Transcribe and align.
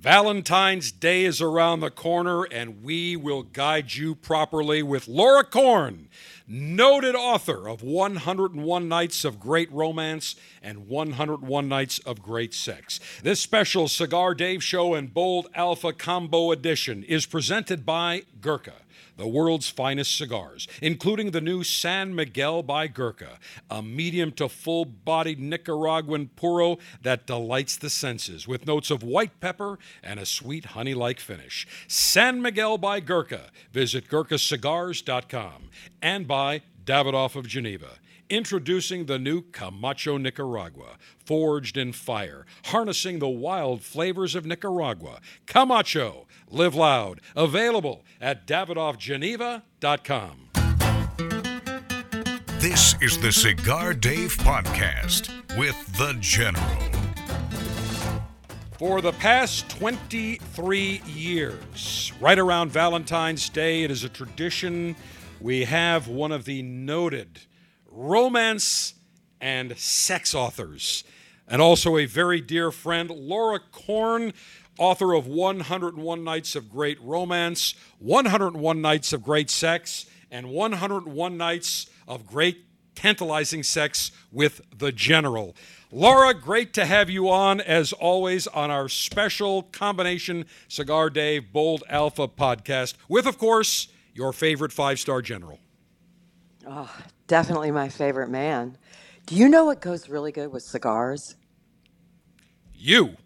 Valentine's 0.00 0.92
Day 0.92 1.26
is 1.26 1.42
around 1.42 1.80
the 1.80 1.90
corner, 1.90 2.44
and 2.44 2.82
we 2.82 3.16
will 3.16 3.42
guide 3.42 3.92
you 3.92 4.14
properly 4.14 4.82
with 4.82 5.06
Laura 5.06 5.44
Corn, 5.44 6.08
noted 6.48 7.14
author 7.14 7.68
of 7.68 7.82
101 7.82 8.88
Nights 8.88 9.26
of 9.26 9.38
Great 9.38 9.70
Romance 9.70 10.36
and 10.62 10.88
101 10.88 11.68
Nights 11.68 11.98
of 11.98 12.22
Great 12.22 12.54
Sex. 12.54 12.98
This 13.22 13.40
special 13.40 13.88
Cigar 13.88 14.34
Dave 14.34 14.64
Show 14.64 14.94
and 14.94 15.12
Bold 15.12 15.48
Alpha 15.54 15.92
Combo 15.92 16.50
Edition 16.50 17.02
is 17.02 17.26
presented 17.26 17.84
by 17.84 18.22
Gurkha 18.40 18.76
the 19.16 19.26
world's 19.26 19.68
finest 19.68 20.16
cigars, 20.16 20.66
including 20.80 21.30
the 21.30 21.40
new 21.40 21.62
San 21.62 22.14
Miguel 22.14 22.62
by 22.62 22.86
Gurkha, 22.86 23.38
a 23.70 23.82
medium 23.82 24.32
to 24.32 24.48
full 24.48 24.84
bodied 24.84 25.40
Nicaraguan 25.40 26.28
puro 26.36 26.78
that 27.02 27.26
delights 27.26 27.76
the 27.76 27.90
senses 27.90 28.46
with 28.46 28.66
notes 28.66 28.90
of 28.90 29.02
white 29.02 29.40
pepper 29.40 29.78
and 30.02 30.20
a 30.20 30.26
sweet 30.26 30.66
honey 30.66 30.94
like 30.94 31.20
finish. 31.20 31.66
San 31.88 32.40
Miguel 32.40 32.78
by 32.78 33.00
Gurkha. 33.00 33.50
Visit 33.72 34.08
GurkhaCigars.com 34.08 35.70
and 36.02 36.26
by 36.26 36.62
Davidoff 36.84 37.36
of 37.36 37.46
Geneva 37.46 37.98
introducing 38.30 39.06
the 39.06 39.18
new 39.18 39.42
Camacho 39.42 40.16
Nicaragua, 40.16 40.96
forged 41.26 41.76
in 41.76 41.92
fire, 41.92 42.46
harnessing 42.66 43.18
the 43.18 43.28
wild 43.28 43.82
flavors 43.82 44.34
of 44.34 44.46
Nicaragua. 44.46 45.20
Camacho, 45.46 46.26
live 46.50 46.74
loud, 46.74 47.20
available 47.34 48.04
at 48.20 48.46
davidoffgeneva.com. 48.46 50.48
This 52.58 52.94
is 53.00 53.18
the 53.18 53.32
Cigar 53.32 53.94
Dave 53.94 54.36
Podcast 54.36 55.30
with 55.56 55.96
The 55.96 56.14
General. 56.20 56.76
For 58.78 59.00
the 59.00 59.12
past 59.12 59.68
23 59.70 61.02
years, 61.06 62.12
right 62.20 62.38
around 62.38 62.70
Valentine's 62.70 63.48
Day, 63.48 63.82
it 63.82 63.90
is 63.90 64.04
a 64.04 64.08
tradition. 64.08 64.96
We 65.40 65.64
have 65.64 66.08
one 66.08 66.32
of 66.32 66.44
the 66.44 66.62
noted 66.62 67.40
romance 67.90 68.94
and 69.40 69.76
sex 69.78 70.34
authors, 70.34 71.04
and 71.48 71.62
also 71.62 71.96
a 71.96 72.06
very 72.06 72.40
dear 72.40 72.70
friend, 72.70 73.10
Laura 73.10 73.60
Corn, 73.72 74.32
author 74.80 75.12
of 75.12 75.26
101 75.26 76.24
Nights 76.24 76.56
of 76.56 76.70
Great 76.70 76.98
Romance, 77.02 77.74
101 77.98 78.80
Nights 78.80 79.12
of 79.12 79.22
Great 79.22 79.50
Sex, 79.50 80.06
and 80.30 80.48
101 80.48 81.36
Nights 81.36 81.86
of 82.08 82.26
Great 82.26 82.64
Tantalizing 82.94 83.62
Sex 83.62 84.10
with 84.32 84.62
the 84.76 84.90
General. 84.90 85.54
Laura, 85.92 86.32
great 86.32 86.72
to 86.72 86.86
have 86.86 87.10
you 87.10 87.28
on 87.28 87.60
as 87.60 87.92
always 87.92 88.46
on 88.46 88.70
our 88.70 88.88
special 88.88 89.64
combination 89.64 90.46
Cigar 90.66 91.10
Dave 91.10 91.52
Bold 91.52 91.84
Alpha 91.88 92.26
podcast 92.26 92.94
with, 93.06 93.26
of 93.26 93.36
course, 93.36 93.88
your 94.14 94.32
favorite 94.32 94.72
five 94.72 94.98
star 94.98 95.20
general. 95.20 95.58
Oh, 96.66 96.90
definitely 97.26 97.70
my 97.70 97.90
favorite 97.90 98.30
man. 98.30 98.78
Do 99.26 99.34
you 99.34 99.48
know 99.48 99.66
what 99.66 99.80
goes 99.80 100.08
really 100.08 100.32
good 100.32 100.50
with 100.50 100.62
cigars? 100.62 101.36
You. 102.72 103.16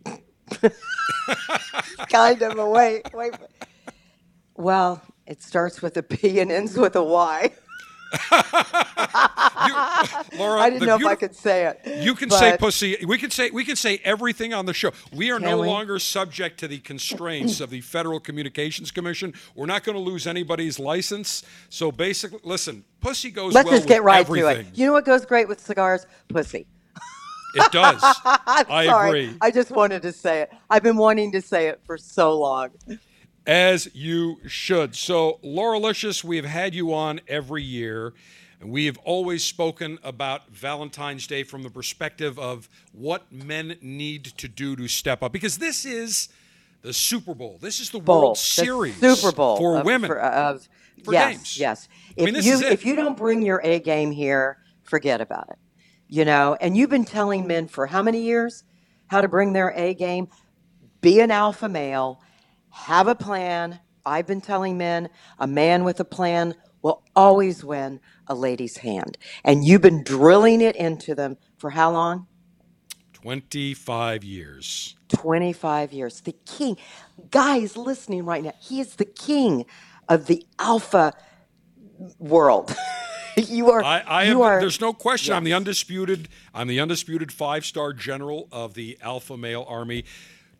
kind 2.11 2.42
of 2.42 2.59
a 2.59 2.69
wait, 2.69 3.03
wait. 3.12 3.34
Well, 4.56 5.03
it 5.27 5.42
starts 5.42 5.83
with 5.83 5.97
a 5.97 6.03
P 6.03 6.41
and 6.41 6.53
ends 6.53 6.77
with 6.77 6.97
a 6.97 7.03
Y. 7.03 7.50
you, 8.33 10.39
Laura, 10.39 10.61
I 10.61 10.70
didn't 10.70 10.87
know 10.87 10.97
if 10.97 11.06
I 11.06 11.17
could 11.17 11.34
say 11.34 11.67
it. 11.67 12.03
You 12.03 12.15
can 12.15 12.31
say 12.31 12.56
pussy. 12.56 12.97
We 13.06 13.19
can 13.19 13.31
say 13.31 13.50
we 13.50 13.65
can 13.65 13.77
say 13.77 14.00
everything 14.05 14.55
on 14.55 14.67
the 14.67 14.75
show. 14.75 14.92
We 15.12 15.31
are 15.33 15.41
no 15.41 15.61
we? 15.61 15.67
longer 15.67 15.98
subject 15.98 16.61
to 16.61 16.69
the 16.69 16.78
constraints 16.78 17.61
of 17.61 17.70
the 17.70 17.81
Federal 17.81 18.20
Communications 18.20 18.91
Commission. 18.91 19.34
We're 19.55 19.67
not 19.67 19.83
going 19.83 19.97
to 19.97 20.03
lose 20.03 20.27
anybody's 20.27 20.78
license. 20.78 21.42
So 21.70 21.91
basically, 21.91 22.41
listen, 22.45 22.84
pussy 23.00 23.31
goes. 23.31 23.53
Let's 23.53 23.67
well 23.67 23.78
just 23.78 23.89
get 23.89 24.03
right 24.03 24.20
everything. 24.20 24.65
to 24.65 24.71
it. 24.71 24.78
You 24.78 24.87
know 24.87 24.93
what 24.93 25.04
goes 25.04 25.25
great 25.25 25.49
with 25.49 25.60
cigars? 25.60 26.06
Pussy. 26.28 26.66
It 27.54 27.72
does. 27.72 28.00
I 28.25 28.87
sorry. 28.87 29.25
agree. 29.25 29.38
I 29.41 29.50
just 29.50 29.70
wanted 29.70 30.03
to 30.03 30.12
say 30.12 30.42
it. 30.42 30.53
I've 30.70 30.82
been 30.82 30.97
wanting 30.97 31.32
to 31.32 31.42
say 31.42 31.69
it 31.69 31.81
for 31.84 31.97
so 31.97 32.38
long. 32.38 32.70
As 33.47 33.94
you 33.94 34.38
should. 34.47 34.97
So, 34.97 35.38
Lauralicious, 35.44 36.25
we've 36.25 36.44
had 36.44 36.75
you 36.75 36.94
on 36.94 37.20
every 37.28 37.62
year. 37.62 38.15
And 38.60 38.70
we 38.70 38.87
have 38.87 38.97
always 39.04 39.44
spoken 39.44 39.98
about 40.03 40.48
Valentine's 40.50 41.26
Day 41.26 41.42
from 41.42 41.62
the 41.62 41.70
perspective 41.70 42.38
of 42.38 42.69
what 42.92 43.31
men 43.31 43.76
need 43.82 44.25
to 44.25 44.48
do 44.48 44.75
to 44.76 44.88
step 44.88 45.22
up. 45.22 45.32
Because 45.32 45.59
this 45.59 45.84
is 45.84 46.28
the 46.81 46.92
Super 46.92 47.34
Bowl. 47.34 47.59
This 47.60 47.81
is 47.81 47.91
the 47.91 47.98
Bowl, 47.98 48.22
World 48.22 48.38
Series 48.38 48.98
the 49.00 49.16
Super 49.16 49.34
Bowl 49.34 49.56
for 49.56 49.78
of, 49.78 49.84
women. 49.84 50.09
For, 50.09 50.22
uh, 50.22 50.59
for 51.03 51.12
yes, 51.12 51.32
games. 51.32 51.59
Yes. 51.59 51.88
If 52.16 52.28
I 52.28 52.31
mean, 52.31 52.42
you 52.42 52.60
if 52.60 52.86
you 52.86 52.94
don't 52.94 53.16
bring 53.16 53.42
your 53.42 53.60
A 53.65 53.81
game 53.81 54.12
here, 54.12 54.59
forget 54.84 55.21
about 55.21 55.48
it. 55.50 55.59
You 56.14 56.25
know, 56.25 56.56
and 56.60 56.76
you've 56.76 56.91
been 56.91 57.04
telling 57.04 57.44
men 57.44 57.66
for 57.66 57.88
how 57.88 58.00
many 58.00 58.22
years 58.22 58.62
how 59.08 59.20
to 59.20 59.26
bring 59.26 59.52
their 59.52 59.70
A 59.70 59.94
game? 59.94 60.28
Be 61.00 61.19
an 61.19 61.32
alpha 61.32 61.69
male 61.69 62.22
have 62.70 63.08
a 63.08 63.16
plan. 63.16 63.80
I've 64.06 64.24
been 64.24 64.41
telling 64.41 64.78
men 64.78 65.08
a 65.41 65.48
man 65.48 65.82
with 65.82 65.98
a 65.98 66.04
plan 66.04 66.54
will 66.82 67.03
always 67.16 67.64
win 67.64 67.98
a 68.28 68.34
lady's 68.36 68.76
hand. 68.76 69.19
And 69.42 69.64
you've 69.64 69.80
been 69.80 70.04
drilling 70.04 70.60
it 70.60 70.76
into 70.76 71.16
them 71.16 71.36
for 71.58 71.70
how 71.70 71.91
long? 71.91 72.28
25 73.14 74.22
years. 74.22 74.94
25 75.08 75.92
years. 75.92 76.20
The 76.20 76.36
king. 76.47 76.76
Guys 77.32 77.76
listening 77.76 78.24
right 78.24 78.44
now, 78.44 78.54
he 78.60 78.78
is 78.78 78.94
the 78.94 79.04
king 79.04 79.66
of 80.08 80.26
the 80.26 80.47
alpha 80.60 81.12
world. 82.20 82.72
you 83.49 83.71
are. 83.71 83.83
I, 83.83 84.00
I 84.00 84.25
you 84.25 84.43
am, 84.43 84.43
are. 84.43 84.61
There's 84.61 84.81
no 84.81 84.93
question. 84.93 85.33
Yes. 85.33 85.37
I'm 85.37 85.45
the 85.45 85.53
undisputed. 85.53 86.28
I'm 86.55 86.69
the 86.69 86.81
undisputed 86.81 87.33
five 87.33 87.65
star 87.65 87.93
general 87.93 88.49
of 88.53 88.75
the 88.75 88.99
alpha 89.03 89.37
male 89.37 89.65
army 89.69 90.05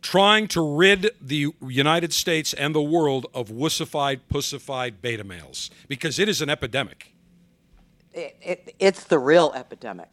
trying 0.05 0.47
to 0.47 0.77
rid 0.77 1.11
the 1.21 1.49
United 1.67 2.12
States 2.12 2.53
and 2.53 2.75
the 2.75 2.83
world 2.83 3.27
of 3.33 3.49
wussified, 3.49 4.21
pussified 4.29 5.01
beta 5.01 5.25
males 5.25 5.71
because 5.89 6.19
it 6.19 6.29
is 6.29 6.43
an 6.43 6.51
epidemic. 6.51 7.15
It, 8.12 8.37
it, 8.43 8.75
it's 8.79 9.05
the 9.05 9.19
real 9.19 9.53
epidemic. 9.56 10.12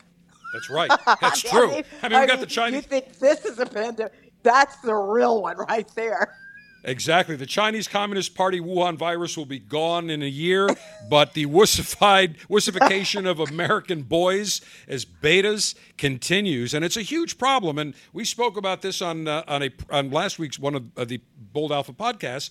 That's 0.53 0.69
right. 0.69 0.89
That's 1.21 1.41
true. 1.41 1.71
I 1.71 1.75
mean, 1.75 1.83
I 2.03 2.09
mean 2.09 2.21
we 2.21 2.27
got 2.27 2.39
the 2.39 2.45
Chinese. 2.45 2.77
You 2.77 2.81
think 2.81 3.19
this 3.19 3.43
is 3.43 3.59
a 3.59 3.65
pandemic? 3.65 4.13
That's 4.43 4.77
the 4.77 4.95
real 4.95 5.41
one 5.41 5.57
right 5.57 5.87
there. 5.95 6.35
Exactly. 6.83 7.35
The 7.35 7.45
Chinese 7.45 7.87
Communist 7.87 8.33
Party 8.33 8.59
Wuhan 8.59 8.97
virus 8.97 9.37
will 9.37 9.45
be 9.45 9.59
gone 9.59 10.09
in 10.09 10.23
a 10.23 10.27
year, 10.27 10.67
but 11.09 11.33
the 11.33 11.45
wussified 11.45 12.37
wussification 12.47 13.29
of 13.29 13.39
American 13.39 14.01
boys 14.01 14.61
as 14.87 15.05
betas 15.05 15.75
continues, 15.97 16.73
and 16.73 16.83
it's 16.83 16.97
a 16.97 17.03
huge 17.03 17.37
problem. 17.37 17.77
And 17.77 17.93
we 18.13 18.25
spoke 18.25 18.57
about 18.57 18.81
this 18.81 19.01
on 19.01 19.27
uh, 19.27 19.43
on 19.47 19.61
a 19.63 19.69
on 19.91 20.09
last 20.09 20.39
week's 20.39 20.57
one 20.57 20.75
of 20.75 20.83
uh, 20.97 21.05
the 21.05 21.21
Bold 21.53 21.71
Alpha 21.71 21.93
podcasts 21.93 22.49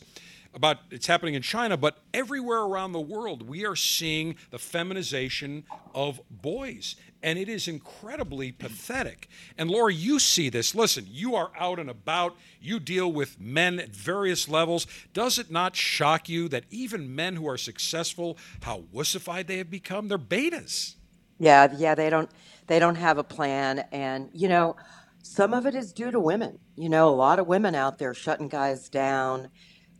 about 0.54 0.78
it's 0.90 1.06
happening 1.06 1.34
in 1.34 1.42
China, 1.42 1.76
but 1.76 1.98
everywhere 2.12 2.60
around 2.60 2.92
the 2.92 3.00
world, 3.00 3.48
we 3.48 3.64
are 3.64 3.76
seeing 3.76 4.36
the 4.50 4.58
feminization 4.58 5.64
of 5.94 6.20
boys. 6.30 6.96
And 7.22 7.38
it 7.38 7.48
is 7.48 7.68
incredibly 7.68 8.50
pathetic. 8.50 9.28
And 9.58 9.70
Laura, 9.70 9.92
you 9.92 10.18
see 10.18 10.48
this. 10.48 10.74
Listen, 10.74 11.06
you 11.08 11.34
are 11.34 11.50
out 11.58 11.78
and 11.78 11.90
about, 11.90 12.36
you 12.60 12.80
deal 12.80 13.12
with 13.12 13.38
men 13.38 13.78
at 13.78 13.90
various 13.90 14.48
levels. 14.48 14.86
Does 15.12 15.38
it 15.38 15.50
not 15.50 15.76
shock 15.76 16.28
you 16.28 16.48
that 16.48 16.64
even 16.70 17.14
men 17.14 17.36
who 17.36 17.48
are 17.48 17.58
successful, 17.58 18.38
how 18.62 18.84
wussified 18.94 19.46
they 19.46 19.58
have 19.58 19.70
become? 19.70 20.08
They're 20.08 20.18
betas. 20.18 20.94
Yeah, 21.38 21.72
yeah, 21.76 21.94
they 21.94 22.10
don't 22.10 22.30
they 22.66 22.78
don't 22.78 22.96
have 22.96 23.18
a 23.18 23.24
plan. 23.24 23.80
And, 23.92 24.30
you 24.32 24.48
know, 24.48 24.76
some 25.22 25.52
of 25.52 25.66
it 25.66 25.74
is 25.74 25.92
due 25.92 26.10
to 26.10 26.20
women. 26.20 26.58
You 26.76 26.88
know, 26.88 27.08
a 27.08 27.16
lot 27.16 27.38
of 27.38 27.46
women 27.46 27.74
out 27.74 27.98
there 27.98 28.14
shutting 28.14 28.48
guys 28.48 28.88
down 28.88 29.50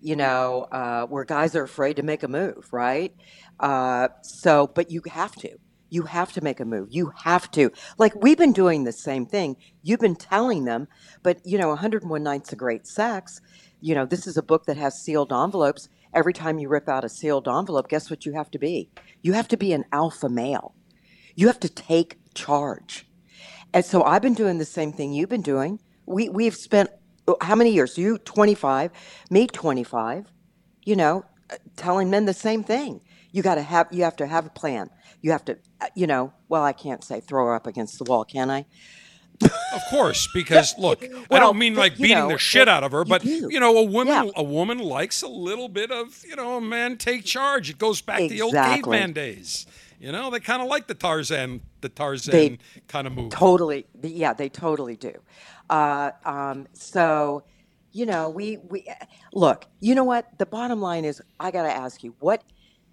you 0.01 0.17
know, 0.17 0.67
uh, 0.73 1.07
where 1.07 1.25
guys 1.25 1.55
are 1.55 1.65
afraid 1.65 1.97
to 1.97 2.03
make 2.03 2.23
a 2.23 2.29
move, 2.29 2.67
right? 2.73 3.15
Uh, 3.59 4.09
so, 4.23 4.67
but 4.67 4.91
you 4.91 5.03
have 5.11 5.35
to. 5.37 5.59
You 5.91 6.03
have 6.03 6.33
to 6.33 6.41
make 6.41 6.61
a 6.61 6.65
move. 6.65 6.89
You 6.91 7.13
have 7.25 7.51
to. 7.53 7.71
Like 7.99 8.15
we've 8.15 8.39
been 8.39 8.53
doing 8.53 8.85
the 8.85 8.93
same 8.93 9.27
thing. 9.27 9.57
You've 9.83 10.01
been 10.01 10.17
telling 10.17 10.65
them, 10.65 10.89
but 11.23 11.45
you 11.45 11.59
know, 11.59 11.69
101 11.69 12.23
Nights 12.23 12.53
of 12.53 12.59
Great 12.59 12.87
Sex, 12.87 13.41
you 13.81 13.95
know, 13.95 14.07
this 14.07 14.27
is 14.27 14.37
a 14.37 14.43
book 14.43 14.67
that 14.67 14.77
has 14.77 15.03
sealed 15.03 15.33
envelopes. 15.33 15.89
Every 16.15 16.33
time 16.33 16.59
you 16.59 16.69
rip 16.69 16.89
out 16.89 17.05
a 17.05 17.09
sealed 17.09 17.49
envelope, 17.49 17.89
guess 17.89 18.11
what 18.11 18.25
you 18.25 18.33
have 18.33 18.51
to 18.53 18.59
be? 18.59 18.91
You 19.23 19.33
have 19.35 19.49
to 19.49 19.57
be 19.57 19.73
an 19.73 19.85
alpha 19.93 20.29
male. 20.29 20.75
You 21.35 21.47
have 21.47 21.61
to 21.61 21.69
take 21.69 22.19
charge. 22.35 23.07
And 23.73 23.85
so 23.85 24.03
I've 24.03 24.23
been 24.23 24.35
doing 24.35 24.59
the 24.59 24.65
same 24.65 24.93
thing 24.93 25.13
you've 25.13 25.29
been 25.29 25.43
doing. 25.43 25.81
We, 26.07 26.29
we've 26.29 26.57
spent 26.57 26.91
how 27.41 27.55
many 27.55 27.71
years? 27.71 27.97
You 27.97 28.19
25, 28.19 28.91
me 29.31 29.47
25, 29.47 30.33
you 30.85 30.97
know, 30.97 31.25
uh, 31.51 31.57
telling 31.77 32.11
men 32.11 32.25
the 32.25 32.35
same 32.35 32.65
thing. 32.65 33.01
You 33.33 33.43
got 33.43 33.57
to 33.57 33.63
have, 33.63 33.89
you 33.91 34.05
have 34.05 34.17
to 34.17 34.27
have 34.27 34.47
a 34.47 34.51
plan. 34.51 34.91
You 35.23 35.33
have 35.33 35.45
to, 35.47 35.59
you 35.95 36.07
know, 36.07 36.33
well, 36.49 36.63
I 36.65 36.73
can't 36.73 37.05
say 37.05 37.21
throw 37.21 37.47
her 37.47 37.55
up 37.55 37.67
against 37.67 37.99
the 37.99 38.05
wall, 38.05 38.25
can 38.25 38.51
I? 38.51 38.67
Of 39.43 39.83
course, 39.89 40.29
because 40.35 40.75
look, 40.79 41.03
I 41.31 41.39
don't 41.39 41.59
mean 41.59 41.75
like 41.75 41.97
beating 41.97 42.19
know, 42.19 42.29
the 42.29 42.39
shit 42.39 42.69
out 42.69 42.85
of 42.85 42.93
her, 42.93 43.05
but 43.05 43.23
do. 43.23 43.49
you 43.51 43.59
know, 43.61 43.77
a 43.79 43.85
woman 43.85 44.09
Yeah. 44.27 44.31
a 44.37 44.43
woman 44.43 44.79
likes 44.79 45.23
a 45.23 45.29
little 45.29 45.69
bit 45.69 45.91
of, 45.91 46.23
you 46.29 46.37
know, 46.37 46.57
a 46.57 46.61
man 46.61 46.97
take 46.99 47.25
charge. 47.25 47.71
It 47.71 47.79
goes 47.79 48.01
back 48.03 48.19
to 48.19 48.29
the 48.29 48.43
old 48.43 48.53
Exactly. 48.53 48.83
caveman 48.99 49.13
days. 49.13 49.67
You 49.99 50.13
know, 50.13 50.31
they 50.31 50.41
kind 50.41 50.61
of 50.63 50.69
like 50.69 50.87
the 50.89 50.95
Tarzan 50.95 51.61
the 51.81 51.89
Tarzan 51.89 52.59
kind 52.89 53.07
of 53.07 53.15
move. 53.15 53.31
Totally, 53.31 53.87
yeah, 54.03 54.33
they 54.35 54.49
totally 54.49 54.97
do. 54.97 55.13
Uh, 55.71 56.11
um, 56.25 56.67
so, 56.73 57.45
you 57.93 58.05
know, 58.07 58.29
we 58.29 58.59
we 58.69 58.87
look. 59.33 59.67
You 59.81 59.95
know 59.95 60.05
what? 60.05 60.27
The 60.39 60.47
bottom 60.47 60.81
line 60.81 61.05
is, 61.05 61.23
I 61.39 61.51
got 61.51 61.63
to 61.63 61.73
ask 61.73 62.03
you 62.03 62.15
what. 62.21 62.43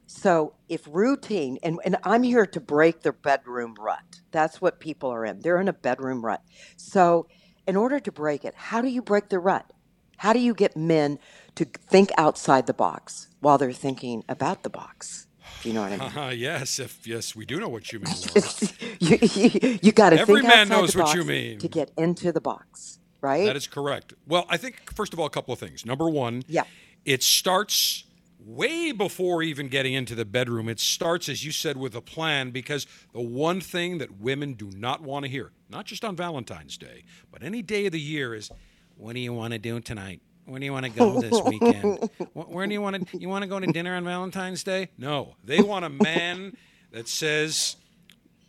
So, 0.10 0.54
if 0.70 0.88
routine, 0.90 1.58
and 1.64 1.80
and 1.86 1.98
I'm 2.04 2.24
here 2.24 2.46
to 2.46 2.60
break 2.62 3.02
the 3.02 3.12
bedroom 3.12 3.76
rut. 3.80 4.22
That's 4.32 4.62
what 4.62 4.80
people 4.80 5.10
are 5.10 5.26
in. 5.26 5.42
They're 5.42 5.60
in 5.60 5.68
a 5.68 5.74
bedroom 5.74 6.24
rut. 6.26 6.42
So, 6.78 7.28
in 7.68 7.76
order 7.76 8.00
to 8.00 8.12
break 8.12 8.46
it, 8.46 8.54
how 8.56 8.82
do 8.82 8.88
you 8.88 9.02
break 9.02 9.30
the 9.30 9.40
rut? 9.40 9.72
How 10.18 10.34
do 10.34 10.40
you 10.40 10.54
get 10.54 10.76
men 10.78 11.20
to 11.56 11.66
think 11.66 12.10
outside 12.18 12.66
the 12.68 12.74
box 12.74 13.28
while 13.42 13.58
they're 13.58 13.74
thinking 13.74 14.24
about 14.30 14.64
the 14.64 14.70
box? 14.70 15.28
If 15.60 15.66
you 15.66 15.74
know 15.74 15.82
what 15.82 15.92
I 15.92 15.98
mean. 15.98 16.18
Uh, 16.18 16.30
yes, 16.36 16.80
if 16.80 17.06
yes, 17.06 17.36
we 17.36 17.46
do 17.46 17.60
know 17.60 17.70
what 17.70 17.92
you 17.92 18.00
mean. 18.00 18.16
You, 19.00 19.18
you, 19.22 19.80
you 19.84 19.92
got 19.92 20.10
to 20.10 20.20
Every 20.20 20.36
think 20.42 20.48
man 20.48 20.72
outside 20.72 20.76
knows 20.76 20.94
the 20.94 21.04
what 21.04 21.16
you 21.16 21.24
mean. 21.24 21.60
to 21.60 21.68
get 21.68 21.92
into 21.98 22.32
the 22.32 22.42
box, 22.42 22.98
right? 23.22 23.46
That 23.46 23.56
is 23.56 23.68
correct. 23.68 24.14
Well, 24.26 24.46
I 24.50 24.58
think 24.58 24.92
first 24.92 25.14
of 25.14 25.20
all, 25.20 25.28
a 25.28 25.30
couple 25.30 25.54
of 25.54 25.60
things. 25.60 25.86
Number 25.86 26.10
one, 26.10 26.42
Yeah. 26.48 26.64
it 27.06 27.22
starts 27.22 28.06
way 28.48 28.92
before 28.94 29.44
even 29.44 29.68
getting 29.68 29.94
into 29.94 30.16
the 30.16 30.24
bedroom. 30.26 30.70
It 30.70 30.80
starts, 30.80 31.28
as 31.28 31.44
you 31.46 31.52
said, 31.52 31.76
with 31.76 31.94
a 31.96 32.02
plan 32.02 32.52
because 32.52 32.88
the 33.14 33.20
one 33.22 33.60
thing 33.60 33.98
that 33.98 34.20
women 34.20 34.54
do 34.54 34.70
not 34.72 35.02
want 35.02 35.26
to 35.26 35.30
hear, 35.32 35.52
not 35.70 35.86
just 35.86 36.06
on 36.06 36.16
Valentine's 36.16 36.78
Day, 36.78 37.04
but 37.32 37.44
any 37.44 37.62
day 37.62 37.86
of 37.88 37.92
the 37.92 38.00
year, 38.00 38.34
is, 38.34 38.50
"What 38.96 39.14
do 39.14 39.20
you 39.20 39.34
want 39.34 39.52
to 39.52 39.60
do 39.60 39.80
tonight? 39.82 40.22
Where 40.46 40.60
do 40.60 40.66
you 40.66 40.72
want 40.72 40.86
to 40.86 40.92
go 40.92 41.20
this 41.20 41.42
weekend? 41.44 42.10
Wh- 42.34 42.50
Where 42.50 42.66
do 42.66 42.72
you 42.74 42.82
want 42.82 43.10
to? 43.12 43.18
You 43.18 43.28
want 43.28 43.44
to 43.44 43.50
go 43.50 43.60
to 43.60 43.68
dinner 43.68 43.94
on 43.96 44.06
Valentine's 44.06 44.64
Day? 44.64 44.88
No, 44.98 45.36
they 45.44 45.62
want 45.62 45.84
a 45.84 45.90
man 45.90 46.56
that 46.92 47.10
says 47.10 47.76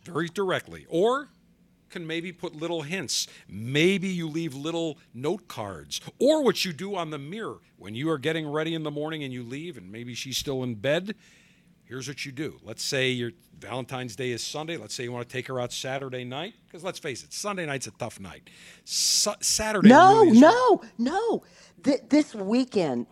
very 0.05 0.29
directly, 0.29 0.85
or 0.89 1.27
can 1.89 2.05
maybe 2.05 2.31
put 2.31 2.55
little 2.55 2.81
hints. 2.83 3.27
Maybe 3.47 4.07
you 4.07 4.27
leave 4.27 4.53
little 4.53 4.97
note 5.13 5.47
cards, 5.47 6.01
or 6.19 6.43
what 6.43 6.65
you 6.65 6.73
do 6.73 6.95
on 6.95 7.09
the 7.09 7.19
mirror 7.19 7.57
when 7.77 7.95
you 7.95 8.09
are 8.09 8.17
getting 8.17 8.47
ready 8.47 8.73
in 8.75 8.83
the 8.83 8.91
morning 8.91 9.23
and 9.23 9.33
you 9.33 9.43
leave, 9.43 9.77
and 9.77 9.91
maybe 9.91 10.13
she's 10.13 10.37
still 10.37 10.63
in 10.63 10.75
bed. 10.75 11.15
Here's 11.85 12.07
what 12.07 12.23
you 12.23 12.31
do. 12.31 12.59
Let's 12.63 12.83
say 12.83 13.09
your 13.09 13.31
Valentine's 13.57 14.15
Day 14.15 14.31
is 14.31 14.45
Sunday. 14.45 14.77
Let's 14.77 14.93
say 14.93 15.03
you 15.03 15.11
want 15.11 15.27
to 15.27 15.33
take 15.33 15.47
her 15.47 15.59
out 15.59 15.73
Saturday 15.73 16.23
night, 16.23 16.53
because 16.67 16.83
let's 16.83 16.99
face 16.99 17.23
it, 17.23 17.33
Sunday 17.33 17.65
night's 17.65 17.87
a 17.87 17.91
tough 17.91 18.19
night. 18.19 18.49
Sa- 18.85 19.35
Saturday. 19.41 19.89
no, 19.89 20.21
really 20.21 20.39
no, 20.39 20.81
no. 20.99 21.43
Th- 21.83 22.01
this 22.09 22.35
weekend, 22.35 23.07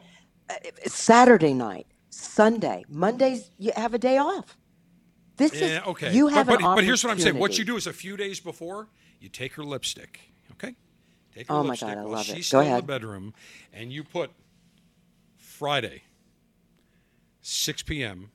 uh, 0.49 0.53
Saturday 0.85 1.53
night, 1.55 1.87
Sunday, 2.11 2.85
Mondays, 2.87 3.49
you 3.57 3.71
have 3.75 3.93
a 3.93 3.97
day 3.97 4.17
off. 4.19 4.55
This 5.37 5.53
Yeah, 5.53 5.65
is 5.65 5.71
eh, 5.77 5.81
okay. 5.87 6.13
you 6.13 6.25
but, 6.25 6.33
have 6.33 6.47
but, 6.47 6.59
an 6.59 6.75
but 6.75 6.83
here's 6.83 7.03
what 7.03 7.11
I'm 7.11 7.19
saying. 7.19 7.37
What 7.37 7.57
you 7.57 7.65
do 7.65 7.75
is 7.77 7.87
a 7.87 7.93
few 7.93 8.17
days 8.17 8.39
before, 8.39 8.87
you 9.19 9.29
take 9.29 9.53
her 9.53 9.63
lipstick. 9.63 10.19
Okay? 10.53 10.75
Take 11.35 11.47
her 11.47 11.53
Oh 11.53 11.63
my 11.63 11.69
lipstick 11.69 11.89
God, 11.89 11.97
I 11.97 12.01
while 12.03 12.11
love 12.13 12.25
she's 12.25 12.33
it. 12.33 12.35
Go 12.35 12.43
still 12.43 12.61
in 12.61 12.75
the 12.77 12.81
bedroom, 12.81 13.33
and 13.73 13.91
you 13.93 14.03
put 14.03 14.31
Friday, 15.37 16.03
6 17.41 17.83
p.m., 17.83 18.31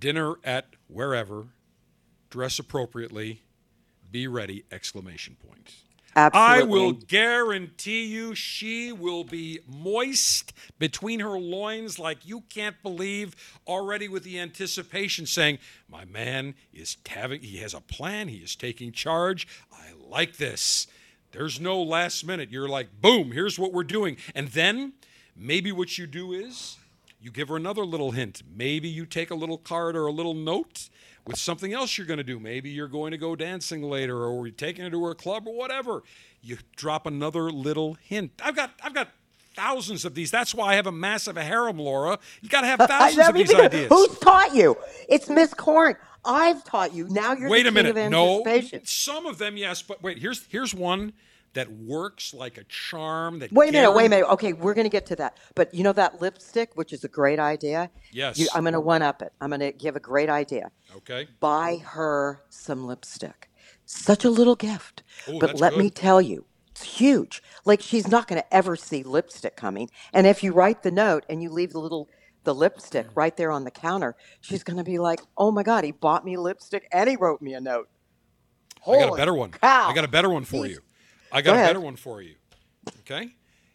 dinner 0.00 0.36
at 0.44 0.66
wherever, 0.88 1.46
dress 2.30 2.58
appropriately, 2.58 3.42
be 4.10 4.26
ready, 4.26 4.64
exclamation 4.72 5.36
point. 5.46 5.74
I 6.32 6.62
will 6.62 6.92
guarantee 6.92 8.06
you 8.06 8.34
she 8.34 8.92
will 8.92 9.24
be 9.24 9.60
moist 9.66 10.52
between 10.78 11.20
her 11.20 11.38
loins 11.38 11.98
like 11.98 12.26
you 12.26 12.42
can't 12.48 12.80
believe 12.82 13.34
already 13.66 14.08
with 14.08 14.24
the 14.24 14.38
anticipation 14.38 15.26
saying, 15.26 15.58
My 15.88 16.04
man 16.04 16.54
is 16.72 16.96
having, 17.06 17.42
he 17.42 17.58
has 17.58 17.74
a 17.74 17.80
plan, 17.80 18.28
he 18.28 18.38
is 18.38 18.56
taking 18.56 18.92
charge. 18.92 19.46
I 19.72 19.92
like 20.08 20.36
this. 20.36 20.86
There's 21.32 21.60
no 21.60 21.82
last 21.82 22.26
minute. 22.26 22.50
You're 22.50 22.68
like, 22.68 23.00
boom, 23.00 23.32
here's 23.32 23.58
what 23.58 23.72
we're 23.72 23.84
doing. 23.84 24.16
And 24.34 24.48
then 24.48 24.94
maybe 25.36 25.72
what 25.72 25.98
you 25.98 26.06
do 26.06 26.32
is 26.32 26.78
you 27.20 27.30
give 27.30 27.48
her 27.48 27.56
another 27.56 27.84
little 27.84 28.12
hint. 28.12 28.42
Maybe 28.54 28.88
you 28.88 29.06
take 29.06 29.30
a 29.30 29.34
little 29.34 29.58
card 29.58 29.96
or 29.96 30.06
a 30.06 30.12
little 30.12 30.34
note 30.34 30.88
with 31.26 31.38
something 31.38 31.72
else 31.72 31.98
you're 31.98 32.06
going 32.06 32.18
to 32.18 32.24
do. 32.24 32.38
Maybe 32.38 32.70
you're 32.70 32.88
going 32.88 33.10
to 33.10 33.18
go 33.18 33.34
dancing 33.36 33.82
later 33.82 34.24
or 34.24 34.46
you're 34.46 34.54
taking 34.54 34.84
her 34.84 34.90
to 34.90 35.04
her 35.04 35.14
club 35.14 35.46
or 35.46 35.54
whatever. 35.54 36.02
You 36.40 36.58
drop 36.76 37.06
another 37.06 37.50
little 37.50 37.94
hint. 37.94 38.32
I've 38.42 38.56
got 38.56 38.72
I've 38.82 38.94
got 38.94 39.08
thousands 39.54 40.04
of 40.04 40.14
these. 40.14 40.30
That's 40.30 40.54
why 40.54 40.72
I 40.72 40.74
have 40.76 40.86
a 40.86 40.92
massive 40.92 41.36
harem, 41.36 41.78
Laura. 41.78 42.18
You 42.40 42.48
got 42.48 42.60
to 42.60 42.68
have 42.68 42.78
thousands 42.88 43.28
of 43.28 43.34
these 43.34 43.54
ideas. 43.54 43.88
Who's 43.88 44.18
taught 44.18 44.54
you? 44.54 44.76
It's 45.08 45.28
Miss 45.28 45.52
Corn. 45.54 45.96
I've 46.24 46.62
taught 46.64 46.94
you. 46.94 47.08
Now 47.08 47.32
you're 47.32 47.48
wait 47.48 47.64
the 47.64 47.70
a 47.70 47.72
minute. 47.72 48.10
No, 48.10 48.44
some 48.84 49.26
of 49.26 49.38
them 49.38 49.56
yes, 49.56 49.82
but 49.82 50.02
wait. 50.02 50.18
Here's 50.18 50.46
here's 50.46 50.74
one 50.74 51.12
that 51.54 51.70
works 51.72 52.34
like 52.34 52.58
a 52.58 52.64
charm. 52.64 53.38
That 53.40 53.52
Wait 53.52 53.70
a 53.70 53.72
minute, 53.72 53.92
wait 53.92 54.06
a 54.06 54.08
minute. 54.08 54.28
Okay, 54.32 54.52
we're 54.52 54.74
going 54.74 54.86
to 54.86 54.90
get 54.90 55.06
to 55.06 55.16
that. 55.16 55.36
But 55.54 55.74
you 55.74 55.82
know 55.82 55.92
that 55.92 56.20
lipstick, 56.20 56.76
which 56.76 56.92
is 56.92 57.04
a 57.04 57.08
great 57.08 57.38
idea? 57.38 57.90
Yes. 58.12 58.38
You, 58.38 58.48
I'm 58.54 58.64
going 58.64 58.74
to 58.74 58.80
one 58.80 59.02
up 59.02 59.22
it. 59.22 59.32
I'm 59.40 59.50
going 59.50 59.60
to 59.60 59.72
give 59.72 59.96
a 59.96 60.00
great 60.00 60.28
idea. 60.28 60.70
Okay. 60.96 61.28
Buy 61.40 61.78
her 61.84 62.42
some 62.48 62.86
lipstick. 62.86 63.50
Such 63.84 64.24
a 64.24 64.30
little 64.30 64.56
gift. 64.56 65.02
Oh, 65.26 65.38
but 65.38 65.58
let 65.58 65.76
me 65.76 65.88
tell 65.88 66.20
you, 66.20 66.44
it's 66.70 66.82
huge. 66.82 67.42
Like 67.64 67.80
she's 67.80 68.06
not 68.06 68.28
going 68.28 68.40
to 68.40 68.54
ever 68.54 68.76
see 68.76 69.02
lipstick 69.02 69.56
coming. 69.56 69.90
And 70.12 70.26
if 70.26 70.42
you 70.42 70.52
write 70.52 70.82
the 70.82 70.90
note 70.90 71.24
and 71.28 71.42
you 71.42 71.50
leave 71.50 71.72
the 71.72 71.80
little 71.80 72.08
the 72.44 72.54
lipstick 72.54 73.08
mm. 73.08 73.12
right 73.14 73.36
there 73.36 73.50
on 73.50 73.64
the 73.64 73.70
counter, 73.70 74.14
she's 74.40 74.62
going 74.62 74.76
to 74.76 74.84
be 74.84 74.98
like, 74.98 75.20
"Oh 75.36 75.50
my 75.50 75.62
god, 75.62 75.84
he 75.84 75.92
bought 75.92 76.24
me 76.24 76.36
lipstick 76.36 76.86
and 76.92 77.10
he 77.10 77.16
wrote 77.16 77.42
me 77.42 77.54
a 77.54 77.60
note." 77.60 77.88
I 78.86 78.98
got 79.00 79.12
a 79.12 79.16
better 79.16 79.34
one. 79.34 79.50
cow. 79.50 79.88
I 79.88 79.94
got 79.94 80.04
a 80.04 80.08
better 80.08 80.30
one 80.30 80.44
for 80.44 80.64
He's- 80.64 80.76
you. 80.76 80.82
I 81.32 81.42
got 81.42 81.54
Go 81.54 81.62
a 81.62 81.66
better 81.66 81.80
one 81.80 81.96
for 81.96 82.22
you. 82.22 82.34
Okay? 83.00 83.34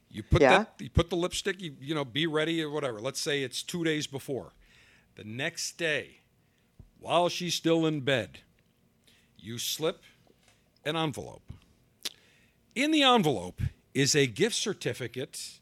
You 0.10 0.24
put 0.24 0.42
Yeah. 0.42 0.58
that 0.60 0.74
you 0.80 0.90
put 0.90 1.10
the 1.10 1.16
lipstick, 1.16 1.62
you 1.62 1.76
you 1.80 1.96
know, 1.96 2.06
be 2.06 2.28
ready 2.28 2.62
or 2.62 2.70
whatever. 2.70 3.00
Let's 3.00 3.20
say 3.20 3.44
it's 3.44 3.64
2 3.64 3.84
days 3.84 4.08
before. 4.08 4.54
The 5.16 5.24
next 5.24 5.78
day, 5.78 6.22
while 7.00 7.30
she's 7.30 7.54
still 7.54 7.86
in 7.86 8.02
bed, 8.02 8.40
you 9.38 9.58
slip 9.58 10.04
an 10.86 10.96
envelope. 10.96 11.44
In 12.76 12.92
the 12.92 13.04
envelope 13.04 13.62
is 13.94 14.16
a 14.16 14.26
gift 14.26 14.56
certificate 14.56 15.60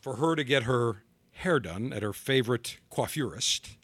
for 0.00 0.16
her 0.16 0.34
to 0.34 0.42
get 0.44 0.64
her 0.64 1.02
hair 1.32 1.60
done 1.60 1.92
at 1.92 2.02
her 2.02 2.12
favorite 2.12 2.78
coiffurist 2.90 3.76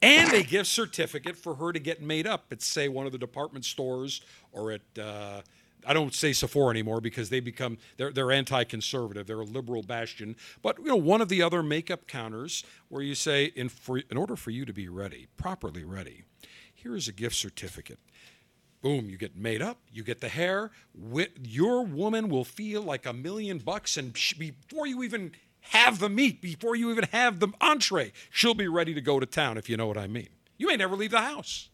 and 0.00 0.32
a 0.32 0.42
gift 0.42 0.68
certificate 0.68 1.36
for 1.36 1.56
her 1.56 1.72
to 1.72 1.78
get 1.80 2.00
made 2.00 2.26
up 2.26 2.46
at 2.52 2.62
say 2.62 2.88
one 2.88 3.06
of 3.06 3.12
the 3.12 3.18
department 3.18 3.64
stores 3.64 4.20
or 4.52 4.70
at 4.72 4.82
uh, 5.00 5.42
I 5.86 5.92
don't 5.92 6.14
say 6.14 6.32
Sephora 6.32 6.70
anymore 6.70 7.00
because 7.00 7.30
they 7.30 7.40
become 7.40 7.78
they're 7.96 8.12
they're 8.12 8.32
anti-conservative. 8.32 9.26
They're 9.26 9.40
a 9.40 9.44
liberal 9.44 9.82
bastion. 9.82 10.36
But 10.62 10.78
you 10.78 10.86
know 10.86 10.96
one 10.96 11.20
of 11.20 11.28
the 11.28 11.42
other 11.42 11.62
makeup 11.62 12.06
counters 12.06 12.64
where 12.88 13.02
you 13.02 13.14
say 13.14 13.46
in 13.56 13.68
for, 13.68 13.98
in 13.98 14.16
order 14.16 14.36
for 14.36 14.50
you 14.50 14.64
to 14.64 14.72
be 14.72 14.88
ready, 14.88 15.28
properly 15.36 15.84
ready, 15.84 16.24
here 16.72 16.96
is 16.96 17.08
a 17.08 17.12
gift 17.12 17.36
certificate. 17.36 17.98
Boom, 18.80 19.08
you 19.08 19.16
get 19.16 19.36
made 19.36 19.62
up, 19.62 19.78
you 19.92 20.02
get 20.02 20.20
the 20.20 20.28
hair. 20.28 20.72
Your 21.40 21.84
woman 21.84 22.28
will 22.28 22.44
feel 22.44 22.82
like 22.82 23.06
a 23.06 23.12
million 23.12 23.58
bucks, 23.58 23.96
and 23.96 24.12
before 24.12 24.88
you 24.88 25.04
even 25.04 25.32
have 25.66 26.00
the 26.00 26.08
meat, 26.08 26.42
before 26.42 26.74
you 26.74 26.90
even 26.90 27.04
have 27.12 27.38
the 27.38 27.48
entree, 27.60 28.12
she'll 28.30 28.54
be 28.54 28.66
ready 28.66 28.92
to 28.94 29.00
go 29.00 29.20
to 29.20 29.26
town, 29.26 29.56
if 29.56 29.68
you 29.68 29.76
know 29.76 29.86
what 29.86 29.96
I 29.96 30.08
mean. 30.08 30.28
You 30.58 30.66
may 30.66 30.76
never 30.76 30.96
leave 30.96 31.12
the 31.12 31.20
house. 31.20 31.68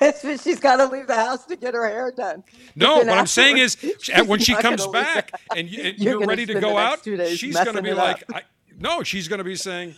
she's 0.42 0.60
got 0.60 0.76
to 0.76 0.86
leave 0.86 1.06
the 1.06 1.14
house 1.14 1.44
to 1.46 1.56
get 1.56 1.74
her 1.74 1.86
hair 1.86 2.12
done. 2.12 2.44
No, 2.76 2.98
what 2.98 3.08
I'm 3.08 3.26
saying 3.26 3.58
is, 3.58 3.76
when 4.26 4.38
she 4.40 4.54
comes 4.54 4.84
the 4.84 4.90
back 4.90 5.32
and, 5.56 5.68
you, 5.68 5.94
you're, 5.96 6.26
ready 6.26 6.46
to 6.46 6.60
go 6.60 6.76
out, 6.76 7.04
she's 7.04 7.54
going 7.54 7.76
to 7.76 7.82
be 7.82 7.94
like. 7.94 8.24
I, 8.32 8.42
no, 8.80 9.02
she's 9.02 9.26
going 9.26 9.38
to 9.38 9.44
be 9.44 9.56
saying, 9.56 9.94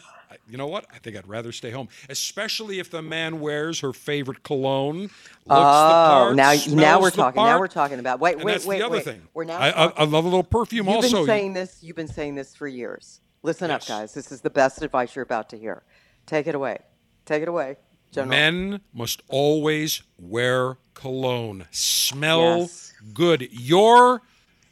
you 0.48 0.56
know 0.56 0.66
what? 0.66 0.86
I 0.92 0.98
think 0.98 1.16
I'd 1.16 1.28
rather 1.28 1.52
stay 1.52 1.70
home, 1.70 1.88
especially 2.08 2.78
if 2.78 2.90
the 2.90 3.02
man 3.02 3.40
wears 3.40 3.80
her 3.80 3.92
favorite 3.92 4.42
cologne. 4.42 5.00
Looks 5.00 5.12
the 5.46 5.54
Oh, 5.54 5.54
part, 5.54 6.36
now 6.36 6.54
now 6.68 7.00
we're 7.00 7.10
the 7.10 7.16
talking. 7.16 7.42
Now 7.42 7.58
we're 7.58 7.68
talking 7.68 7.98
about. 7.98 8.20
Wait, 8.20 8.36
And 8.36 8.44
wait, 8.44 8.64
wait, 8.64 8.78
the 8.78 8.86
other 8.86 8.96
wait. 8.96 9.04
thing. 9.04 9.22
We're 9.34 9.44
now. 9.44 9.58
I, 9.58 9.68
I, 9.70 9.86
I 9.98 10.04
love 10.04 10.24
a 10.24 10.28
little 10.28 10.42
perfume 10.44 10.86
You've 10.86 10.96
also. 10.96 11.18
been 11.18 11.26
saying 11.26 11.52
this. 11.54 11.78
You've 11.82 11.96
been 11.96 12.08
saying 12.08 12.36
this 12.36 12.54
for 12.54 12.66
years. 12.68 13.20
Listen 13.42 13.70
up, 13.70 13.86
guys. 13.86 14.14
This 14.14 14.32
is 14.32 14.40
the 14.40 14.50
best 14.50 14.82
advice 14.82 15.14
you're 15.14 15.22
about 15.22 15.48
to 15.50 15.58
hear. 15.58 15.82
Take 16.26 16.46
it 16.46 16.54
away. 16.54 16.78
Take 17.24 17.42
it 17.42 17.48
away, 17.48 17.76
General. 18.12 18.30
Men 18.30 18.80
must 18.92 19.22
always 19.28 20.02
wear 20.18 20.76
cologne. 20.94 21.66
Smell 21.70 22.60
Yes. 22.60 22.92
good. 23.14 23.48
Your 23.52 24.22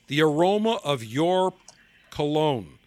the 0.09 0.23
aroma 0.23 0.81
of 0.85 1.05
your 1.05 1.53
cologne 2.11 2.79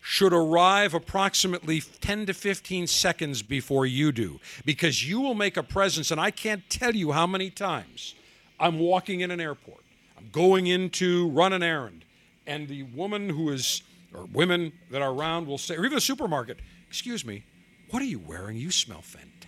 should 0.00 0.32
arrive 0.32 0.94
approximately 0.94 1.80
10 1.80 2.26
to 2.26 2.32
15 2.34 2.86
seconds 2.86 3.42
before 3.42 3.84
you 3.84 4.12
do 4.12 4.40
because 4.64 5.06
you 5.06 5.20
will 5.20 5.34
make 5.34 5.56
a 5.56 5.62
presence 5.62 6.10
and 6.10 6.20
I 6.20 6.30
can't 6.30 6.68
tell 6.70 6.94
you 6.94 7.12
how 7.12 7.26
many 7.26 7.50
times 7.50 8.14
I'm 8.58 8.78
walking 8.78 9.20
in 9.20 9.30
an 9.30 9.40
airport. 9.40 9.82
I'm 10.16 10.28
going 10.30 10.66
in 10.66 10.90
to 10.90 11.28
run 11.30 11.52
an 11.54 11.62
errand, 11.62 12.04
and 12.46 12.68
the 12.68 12.82
woman 12.82 13.30
who 13.30 13.50
is, 13.50 13.82
or 14.14 14.26
women 14.26 14.72
that 14.90 15.00
are 15.00 15.12
around 15.12 15.46
will 15.46 15.56
say, 15.58 15.76
or 15.76 15.84
even 15.84 15.94
the 15.94 16.00
supermarket, 16.00 16.58
excuse 16.86 17.24
me, 17.24 17.44
what 17.90 18.02
are 18.02 18.06
you 18.06 18.18
wearing? 18.18 18.56
You 18.58 18.70
smell 18.70 19.00
fantastic. 19.00 19.39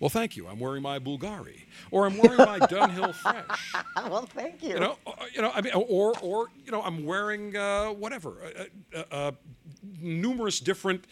Well, 0.00 0.10
thank 0.10 0.36
you. 0.36 0.46
I'm 0.46 0.58
wearing 0.60 0.82
my 0.82 0.98
Bulgari, 0.98 1.62
or 1.90 2.06
I'm 2.06 2.18
wearing 2.18 2.36
my 2.36 2.58
Dunhill 2.68 3.14
Fresh. 3.14 3.74
well, 4.10 4.26
thank 4.26 4.62
you. 4.62 4.74
You 4.74 4.80
know, 4.80 4.98
uh, 5.06 5.12
you 5.34 5.40
know. 5.40 5.50
I 5.54 5.62
mean, 5.62 5.72
or 5.74 6.12
or 6.20 6.48
you 6.64 6.70
know, 6.70 6.82
I'm 6.82 7.04
wearing 7.06 7.56
uh, 7.56 7.88
whatever, 7.88 8.36
uh, 8.94 8.98
uh, 8.98 9.04
uh, 9.10 9.32
numerous 10.00 10.60
different 10.60 11.06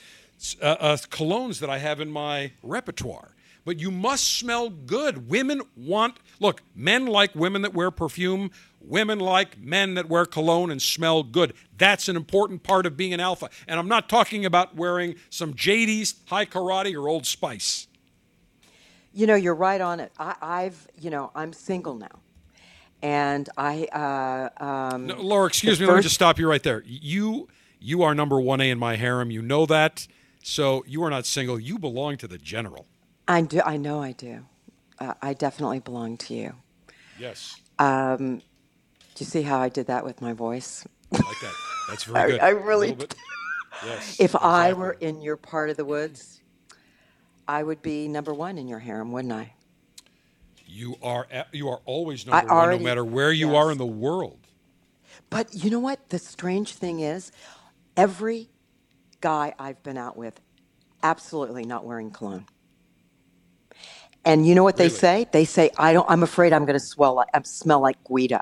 uh, 0.60 0.66
uh, 0.66 0.96
colognes 0.96 1.60
that 1.60 1.70
I 1.70 1.78
have 1.78 2.00
in 2.00 2.10
my 2.10 2.52
repertoire. 2.62 3.30
But 3.64 3.80
you 3.80 3.90
must 3.90 4.36
smell 4.36 4.68
good. 4.68 5.30
Women 5.30 5.62
want 5.74 6.18
look. 6.38 6.62
Men 6.74 7.06
like 7.06 7.34
women 7.34 7.62
that 7.62 7.72
wear 7.72 7.90
perfume. 7.90 8.50
Women 8.80 9.18
like 9.18 9.58
men 9.58 9.94
that 9.94 10.10
wear 10.10 10.26
cologne 10.26 10.70
and 10.70 10.82
smell 10.82 11.22
good. 11.22 11.54
That's 11.78 12.06
an 12.10 12.16
important 12.16 12.62
part 12.62 12.84
of 12.84 12.98
being 12.98 13.14
an 13.14 13.20
alpha. 13.20 13.48
And 13.66 13.80
I'm 13.80 13.88
not 13.88 14.10
talking 14.10 14.44
about 14.44 14.76
wearing 14.76 15.14
some 15.30 15.54
JD's, 15.54 16.16
High 16.26 16.44
Karate, 16.44 16.94
or 16.94 17.08
Old 17.08 17.24
Spice. 17.24 17.86
You 19.14 19.26
know, 19.28 19.36
you're 19.36 19.54
right 19.54 19.80
on 19.80 20.00
it. 20.00 20.12
I, 20.18 20.34
I've, 20.42 20.88
you 21.00 21.08
know, 21.10 21.30
I'm 21.34 21.52
single 21.52 21.94
now, 21.94 22.18
and 23.02 23.48
I. 23.56 23.84
Uh, 23.92 24.64
um, 24.64 25.06
No, 25.06 25.20
Laura, 25.20 25.46
excuse 25.46 25.80
me. 25.80 25.86
Let 25.86 25.96
me 25.96 26.02
just 26.02 26.14
stop 26.16 26.38
you 26.38 26.48
right 26.48 26.62
there. 26.62 26.82
You 26.86 27.48
you 27.78 28.02
are 28.02 28.14
number 28.14 28.40
one 28.40 28.60
A 28.60 28.70
in 28.70 28.78
my 28.78 28.96
harem. 28.96 29.30
You 29.30 29.40
know 29.42 29.66
that. 29.66 30.06
So 30.42 30.84
you 30.86 31.02
are 31.04 31.10
not 31.10 31.24
single. 31.26 31.58
You 31.60 31.78
belong 31.78 32.16
to 32.18 32.28
the 32.28 32.38
general. 32.38 32.86
I 33.28 33.42
do. 33.42 33.60
I 33.64 33.76
know 33.76 34.02
I 34.02 34.12
do. 34.12 34.44
Uh, 34.98 35.14
I 35.22 35.32
definitely 35.32 35.80
belong 35.80 36.16
to 36.18 36.34
you. 36.34 36.54
Yes, 37.18 37.56
Um, 37.78 38.38
do 38.38 38.42
you 39.18 39.26
see 39.26 39.42
how 39.42 39.60
I 39.60 39.68
did 39.68 39.86
that 39.86 40.04
with 40.04 40.20
my 40.20 40.32
voice? 40.32 40.84
I 41.12 41.16
like 41.16 41.40
that. 41.40 41.54
That's 41.88 42.04
very 42.04 42.18
I- 42.24 42.30
good. 42.30 42.40
I 42.40 42.48
A 42.50 42.54
really. 42.56 42.96
Yes. 43.84 44.20
If 44.20 44.36
I 44.36 44.72
were 44.72 44.92
in 44.92 45.20
your 45.20 45.36
part 45.36 45.68
of 45.68 45.76
the 45.76 45.84
woods, 45.84 46.40
I 47.46 47.62
would 47.62 47.82
be 47.82 48.08
number 48.08 48.32
one 48.32 48.58
in 48.58 48.68
your 48.68 48.78
harem, 48.78 49.12
wouldn't 49.12 49.32
I? 49.32 49.54
you 50.66 50.96
are 51.02 51.28
you 51.52 51.68
are 51.68 51.80
always 51.84 52.26
number 52.26 52.46
one, 52.48 52.56
already- 52.56 52.78
no 52.78 52.84
matter 52.84 53.04
where 53.04 53.30
you 53.30 53.54
are 53.54 53.70
in 53.70 53.78
the 53.78 53.86
world. 53.86 54.38
But 55.30 55.54
you 55.54 55.70
know 55.70 55.78
what? 55.78 56.08
The 56.08 56.18
strange 56.18 56.74
thing 56.74 56.98
is, 57.00 57.30
every 57.96 58.50
guy 59.20 59.54
I've 59.58 59.80
been 59.84 59.96
out 59.96 60.16
with, 60.16 60.40
absolutely 61.02 61.64
not 61.64 61.84
wearing 61.84 62.10
cologne. 62.10 62.46
And 64.24 64.46
you 64.46 64.54
know 64.54 64.64
what 64.64 64.76
they 64.76 64.86
Really? 64.86 64.96
say? 64.98 65.26
They 65.30 65.44
say, 65.44 65.70
"I 65.76 65.92
don't. 65.92 66.10
I'm 66.10 66.22
afraid 66.22 66.52
I'm 66.52 66.64
going 66.64 66.78
to 66.78 66.84
swell. 66.84 67.14
Like, 67.14 67.28
I 67.34 67.40
smell 67.42 67.80
like 67.80 68.02
Guido." 68.04 68.40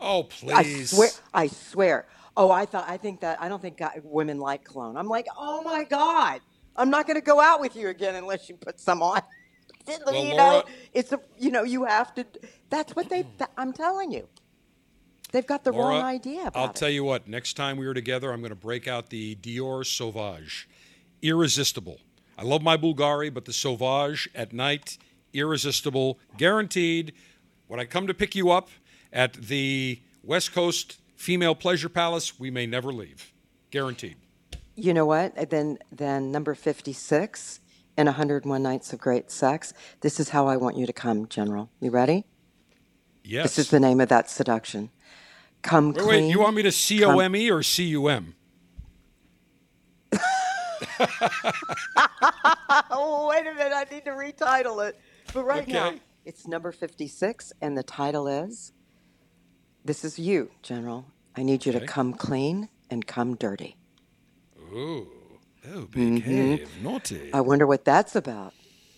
Oh 0.00 0.24
please! 0.24 0.52
I 0.52 0.84
swear. 0.84 1.10
I 1.32 1.46
swear. 1.48 2.06
Oh, 2.36 2.50
I 2.50 2.66
thought. 2.66 2.84
I 2.88 2.98
think 2.98 3.20
that. 3.20 3.40
I 3.40 3.48
don't 3.48 3.60
think 3.62 3.78
guy, 3.78 4.00
women 4.04 4.38
like 4.38 4.64
cologne. 4.64 4.96
I'm 4.96 5.08
like, 5.08 5.26
oh 5.36 5.62
my 5.62 5.84
god. 5.84 6.40
I'm 6.76 6.90
not 6.90 7.06
going 7.06 7.16
to 7.16 7.24
go 7.24 7.40
out 7.40 7.60
with 7.60 7.76
you 7.76 7.88
again 7.88 8.14
unless 8.14 8.48
you 8.48 8.56
put 8.56 8.80
some 8.80 9.02
on. 9.02 9.20
Well, 9.86 10.14
you 10.14 10.34
Laura- 10.34 10.36
know, 10.36 10.64
it's 10.94 11.12
a. 11.12 11.20
You 11.38 11.50
know, 11.50 11.62
you 11.62 11.84
have 11.84 12.14
to. 12.14 12.26
That's 12.70 12.96
what 12.96 13.08
they. 13.10 13.22
th- 13.22 13.50
I'm 13.58 13.72
telling 13.72 14.10
you. 14.12 14.26
They've 15.30 15.46
got 15.46 15.64
the 15.64 15.72
Laura, 15.72 15.96
wrong 15.96 16.02
idea 16.04 16.42
about 16.46 16.56
I'll 16.56 16.70
it. 16.70 16.76
tell 16.76 16.88
you 16.88 17.04
what. 17.04 17.28
Next 17.28 17.54
time 17.54 17.76
we 17.76 17.86
are 17.86 17.92
together, 17.94 18.32
I'm 18.32 18.40
going 18.40 18.50
to 18.50 18.56
break 18.56 18.86
out 18.88 19.10
the 19.10 19.34
Dior 19.36 19.84
Sauvage, 19.84 20.68
irresistible. 21.22 21.98
I 22.38 22.44
love 22.44 22.62
my 22.62 22.76
Bulgari, 22.76 23.32
but 23.34 23.44
the 23.44 23.52
Sauvage 23.52 24.28
at 24.34 24.52
night, 24.52 24.96
irresistible, 25.32 26.18
guaranteed. 26.38 27.12
When 27.66 27.80
I 27.80 27.84
come 27.84 28.06
to 28.06 28.14
pick 28.14 28.34
you 28.34 28.50
up 28.50 28.68
at 29.12 29.34
the 29.34 30.00
West 30.22 30.52
Coast 30.52 31.00
Female 31.16 31.54
Pleasure 31.54 31.88
Palace, 31.88 32.38
we 32.38 32.50
may 32.50 32.66
never 32.66 32.92
leave, 32.92 33.32
guaranteed. 33.70 34.16
You 34.76 34.92
know 34.94 35.06
what? 35.06 35.50
Then 35.50 35.78
then 35.92 36.30
number 36.32 36.54
56 36.54 37.60
in 37.96 38.06
101 38.06 38.62
Nights 38.62 38.92
of 38.92 38.98
Great 38.98 39.30
Sex. 39.30 39.72
This 40.00 40.18
is 40.18 40.30
how 40.30 40.46
I 40.48 40.56
want 40.56 40.76
you 40.76 40.86
to 40.86 40.92
come, 40.92 41.28
General. 41.28 41.70
You 41.80 41.90
ready? 41.90 42.24
Yes. 43.22 43.44
This 43.54 43.58
is 43.66 43.70
the 43.70 43.80
name 43.80 44.00
of 44.00 44.08
that 44.08 44.28
seduction. 44.28 44.90
Come 45.62 45.92
wait, 45.92 45.98
clean. 46.02 46.24
wait. 46.24 46.30
You 46.30 46.40
want 46.40 46.56
me 46.56 46.62
to 46.62 46.72
C 46.72 47.04
O 47.04 47.18
M 47.20 47.34
E 47.36 47.50
or 47.50 47.62
C 47.62 47.84
U 47.84 48.08
M? 48.08 48.34
Oh, 52.90 53.28
wait 53.30 53.46
a 53.46 53.54
minute. 53.54 53.72
I 53.74 53.86
need 53.90 54.04
to 54.04 54.10
retitle 54.10 54.86
it. 54.86 54.98
But 55.32 55.44
right 55.44 55.66
now, 55.66 55.94
it's 56.24 56.46
number 56.46 56.72
56, 56.72 57.52
and 57.60 57.76
the 57.76 57.82
title 57.82 58.26
is 58.28 58.72
This 59.84 60.04
is 60.04 60.18
you, 60.18 60.50
General. 60.62 61.06
I 61.36 61.42
need 61.42 61.64
you 61.66 61.70
Okay. 61.72 61.80
to 61.80 61.86
come 61.86 62.12
clean 62.14 62.68
and 62.90 63.06
come 63.06 63.34
dirty. 63.36 63.76
Ooh. 64.74 65.08
Oh, 65.72 65.86
behave. 65.86 66.68
Mm-hmm. 66.68 66.84
Naughty. 66.84 67.30
I 67.32 67.40
wonder 67.40 67.66
what 67.66 67.84
that's 67.84 68.16
about. 68.16 68.52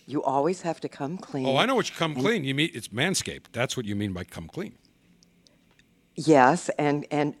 You 0.05 0.23
always 0.23 0.61
have 0.63 0.79
to 0.81 0.89
come 0.89 1.17
clean. 1.17 1.45
Oh, 1.45 1.57
I 1.57 1.65
know 1.65 1.75
what 1.75 1.89
you 1.89 1.95
come 1.95 2.15
clean. 2.15 2.43
You 2.43 2.55
mean 2.55 2.69
it's 2.73 2.89
manscaped. 2.89 3.47
That's 3.51 3.77
what 3.77 3.85
you 3.85 3.95
mean 3.95 4.13
by 4.13 4.23
come 4.23 4.47
clean. 4.47 4.77
Yes, 6.15 6.69
and 6.79 7.05
and 7.11 7.35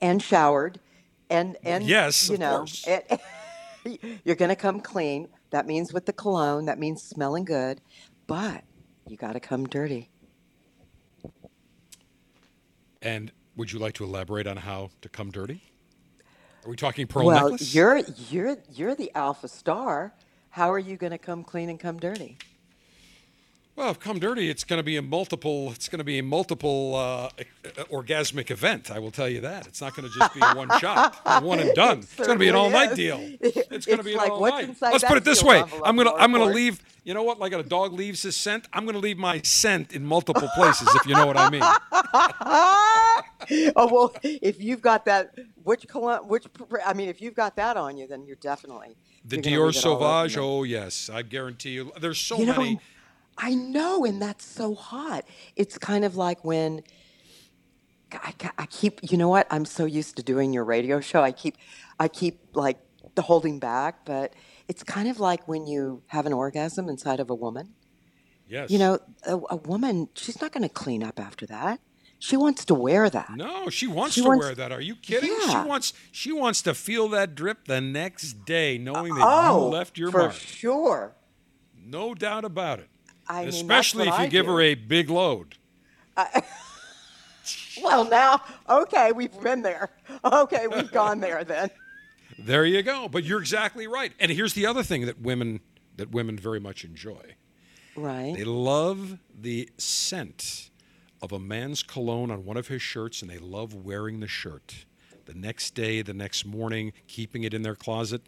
and 0.00 0.22
showered, 0.22 0.80
and 1.28 1.56
and 1.64 1.84
Yes, 1.84 2.30
you 2.30 2.38
know, 2.38 2.64
and- 2.86 3.20
you're 4.24 4.36
gonna 4.36 4.56
come 4.56 4.80
clean. 4.80 5.28
That 5.50 5.66
means 5.66 5.92
with 5.92 6.06
the 6.06 6.12
cologne. 6.12 6.64
That 6.66 6.78
means 6.78 7.02
smelling 7.02 7.44
good, 7.44 7.80
but 8.26 8.64
you 9.06 9.16
got 9.16 9.32
to 9.34 9.40
come 9.40 9.66
dirty. 9.66 10.10
And 13.02 13.32
would 13.56 13.72
you 13.72 13.78
like 13.78 13.94
to 13.94 14.04
elaborate 14.04 14.46
on 14.46 14.56
how 14.58 14.90
to 15.02 15.08
come 15.08 15.30
dirty? 15.30 15.71
Are 16.64 16.70
we 16.70 16.76
talking 16.76 17.06
pearl 17.06 17.26
well, 17.26 17.42
necklace? 17.50 17.74
you're 17.74 18.02
you're 18.30 18.56
you're 18.72 18.94
the 18.94 19.10
alpha 19.14 19.48
star. 19.48 20.12
How 20.50 20.70
are 20.72 20.78
you 20.78 20.96
gonna 20.96 21.18
come 21.18 21.42
clean 21.42 21.68
and 21.68 21.80
come 21.80 21.98
dirty? 21.98 22.38
Well, 23.74 23.90
if 23.90 24.00
come 24.00 24.18
dirty, 24.18 24.50
it's 24.50 24.64
going 24.64 24.80
to 24.80 24.82
be 24.82 24.96
a 24.96 25.02
multiple. 25.02 25.72
It's 25.72 25.88
going 25.88 25.98
to 25.98 26.04
be 26.04 26.18
a 26.18 26.22
multiple 26.22 26.94
uh, 26.94 27.30
orgasmic 27.90 28.50
event. 28.50 28.90
I 28.90 28.98
will 28.98 29.10
tell 29.10 29.30
you 29.30 29.40
that. 29.40 29.66
It's 29.66 29.80
not 29.80 29.96
going 29.96 30.06
to 30.06 30.14
just 30.18 30.34
be 30.34 30.40
a 30.42 30.54
one 30.54 30.68
shot, 30.78 31.18
a 31.24 31.40
one 31.40 31.58
and 31.58 31.74
done. 31.74 32.00
It's 32.00 32.14
going 32.16 32.32
to 32.32 32.38
be 32.38 32.48
an 32.48 32.54
all 32.54 32.68
night 32.68 32.94
deal. 32.94 33.18
It's 33.40 33.86
going 33.86 33.98
to 33.98 34.00
It's 34.00 34.04
be 34.04 34.12
an 34.12 34.20
all 34.20 34.40
night. 34.40 34.68
inside 34.68 34.92
Let's 34.92 35.04
put 35.04 35.16
it 35.16 35.24
this 35.24 35.42
way. 35.42 35.64
I'm 35.84 35.96
gonna 35.96 36.12
I'm 36.12 36.32
gonna 36.32 36.52
leave. 36.52 36.82
You 37.04 37.14
know 37.14 37.22
what? 37.22 37.40
Like 37.40 37.54
a 37.54 37.62
dog 37.62 37.94
leaves 37.94 38.22
his 38.22 38.36
scent. 38.36 38.68
I'm 38.74 38.84
going 38.84 38.94
to 38.94 39.00
leave 39.00 39.16
my 39.18 39.40
scent 39.40 39.92
in 39.92 40.04
multiple 40.04 40.48
places. 40.54 40.88
if 40.94 41.06
you 41.06 41.14
know 41.14 41.26
what 41.26 41.38
I 41.38 41.48
mean. 41.50 41.62
oh 43.76 43.88
well, 43.90 44.14
if 44.22 44.60
you've 44.60 44.82
got 44.82 45.06
that, 45.06 45.34
which 45.64 45.88
cologne, 45.88 46.28
which 46.28 46.44
I 46.84 46.92
mean, 46.92 47.08
if 47.08 47.22
you've 47.22 47.34
got 47.34 47.56
that 47.56 47.78
on 47.78 47.96
you, 47.96 48.06
then 48.06 48.26
you're 48.26 48.36
definitely 48.36 48.96
The 49.24 49.36
you're 49.36 49.42
Dior 49.42 49.66
leave 49.68 49.76
it 49.76 49.86
all 49.86 49.92
over 49.94 50.04
Sauvage. 50.04 50.36
Oh 50.36 50.62
yes, 50.62 51.10
I 51.12 51.22
guarantee 51.22 51.70
you. 51.70 51.90
There's 52.00 52.18
so 52.18 52.38
you 52.38 52.46
know, 52.46 52.56
many. 52.56 52.80
I 53.38 53.54
know, 53.54 54.04
and 54.04 54.20
that's 54.20 54.44
so 54.44 54.74
hot. 54.74 55.24
It's 55.56 55.78
kind 55.78 56.04
of 56.04 56.16
like 56.16 56.44
when 56.44 56.82
I, 58.12 58.34
I 58.58 58.66
keep, 58.66 59.00
you 59.10 59.16
know 59.16 59.28
what? 59.28 59.46
I'm 59.50 59.64
so 59.64 59.84
used 59.84 60.16
to 60.16 60.22
doing 60.22 60.52
your 60.52 60.64
radio 60.64 61.00
show. 61.00 61.22
I 61.22 61.32
keep, 61.32 61.56
I 61.98 62.08
keep 62.08 62.40
like 62.54 62.78
holding 63.18 63.58
back, 63.58 64.04
but 64.04 64.34
it's 64.68 64.82
kind 64.82 65.08
of 65.08 65.18
like 65.18 65.48
when 65.48 65.66
you 65.66 66.02
have 66.08 66.26
an 66.26 66.32
orgasm 66.32 66.88
inside 66.88 67.20
of 67.20 67.30
a 67.30 67.34
woman. 67.34 67.70
Yes. 68.46 68.70
You 68.70 68.78
know, 68.78 68.98
a, 69.26 69.38
a 69.50 69.56
woman, 69.56 70.08
she's 70.14 70.40
not 70.42 70.52
going 70.52 70.62
to 70.62 70.68
clean 70.68 71.02
up 71.02 71.18
after 71.18 71.46
that. 71.46 71.80
She 72.18 72.36
wants 72.36 72.64
to 72.66 72.74
wear 72.74 73.08
that. 73.10 73.30
No, 73.34 73.68
she 73.70 73.86
wants 73.88 74.14
She 74.14 74.20
to 74.22 74.28
wants- 74.28 74.44
wear 74.44 74.54
that. 74.54 74.70
Are 74.72 74.80
you 74.80 74.94
kidding? 74.94 75.34
Yeah. 75.46 75.62
She 75.62 75.68
wants 75.68 75.92
she 76.12 76.32
wants 76.32 76.62
to 76.62 76.72
feel 76.74 77.08
that 77.08 77.34
drip 77.34 77.64
the 77.66 77.80
next 77.80 78.44
day, 78.44 78.78
knowing 78.78 79.14
that 79.14 79.24
Oh, 79.26 79.66
you 79.70 79.72
left 79.76 79.98
your 79.98 80.12
for 80.12 80.18
mark. 80.18 80.32
sure. 80.34 81.16
No 81.84 82.14
doubt 82.14 82.44
about 82.44 82.78
it. 82.78 82.88
I 83.28 83.42
Especially 83.42 84.06
what 84.08 84.14
if 84.14 84.18
you 84.20 84.24
I 84.26 84.28
give 84.28 84.46
do. 84.46 84.52
her 84.52 84.60
a 84.60 84.74
big 84.74 85.10
load. 85.10 85.56
Well, 87.82 88.04
now, 88.04 88.42
okay, 88.68 89.12
we've 89.12 89.40
been 89.40 89.62
there. 89.62 89.90
Okay, 90.24 90.66
we've 90.68 90.92
gone 90.92 91.20
there 91.20 91.44
then. 91.44 91.70
There 92.38 92.64
you 92.64 92.82
go. 92.82 93.08
But 93.08 93.24
you're 93.24 93.40
exactly 93.40 93.86
right. 93.86 94.12
And 94.18 94.30
here's 94.32 94.54
the 94.54 94.66
other 94.66 94.82
thing 94.82 95.06
that 95.06 95.20
women 95.20 95.60
that 95.96 96.10
women 96.10 96.36
very 96.38 96.58
much 96.58 96.82
enjoy. 96.82 97.36
Right. 97.94 98.34
They 98.36 98.44
love 98.44 99.18
the 99.38 99.68
scent 99.76 100.70
of 101.20 101.30
a 101.30 101.38
man's 101.38 101.82
cologne 101.82 102.30
on 102.30 102.44
one 102.44 102.56
of 102.56 102.68
his 102.68 102.82
shirts, 102.82 103.22
and 103.22 103.30
they 103.30 103.38
love 103.38 103.74
wearing 103.74 104.20
the 104.20 104.26
shirt. 104.26 104.86
The 105.26 105.34
next 105.34 105.74
day, 105.74 106.02
the 106.02 106.14
next 106.14 106.44
morning, 106.44 106.94
keeping 107.06 107.44
it 107.44 107.54
in 107.54 107.62
their 107.62 107.76
closet. 107.76 108.22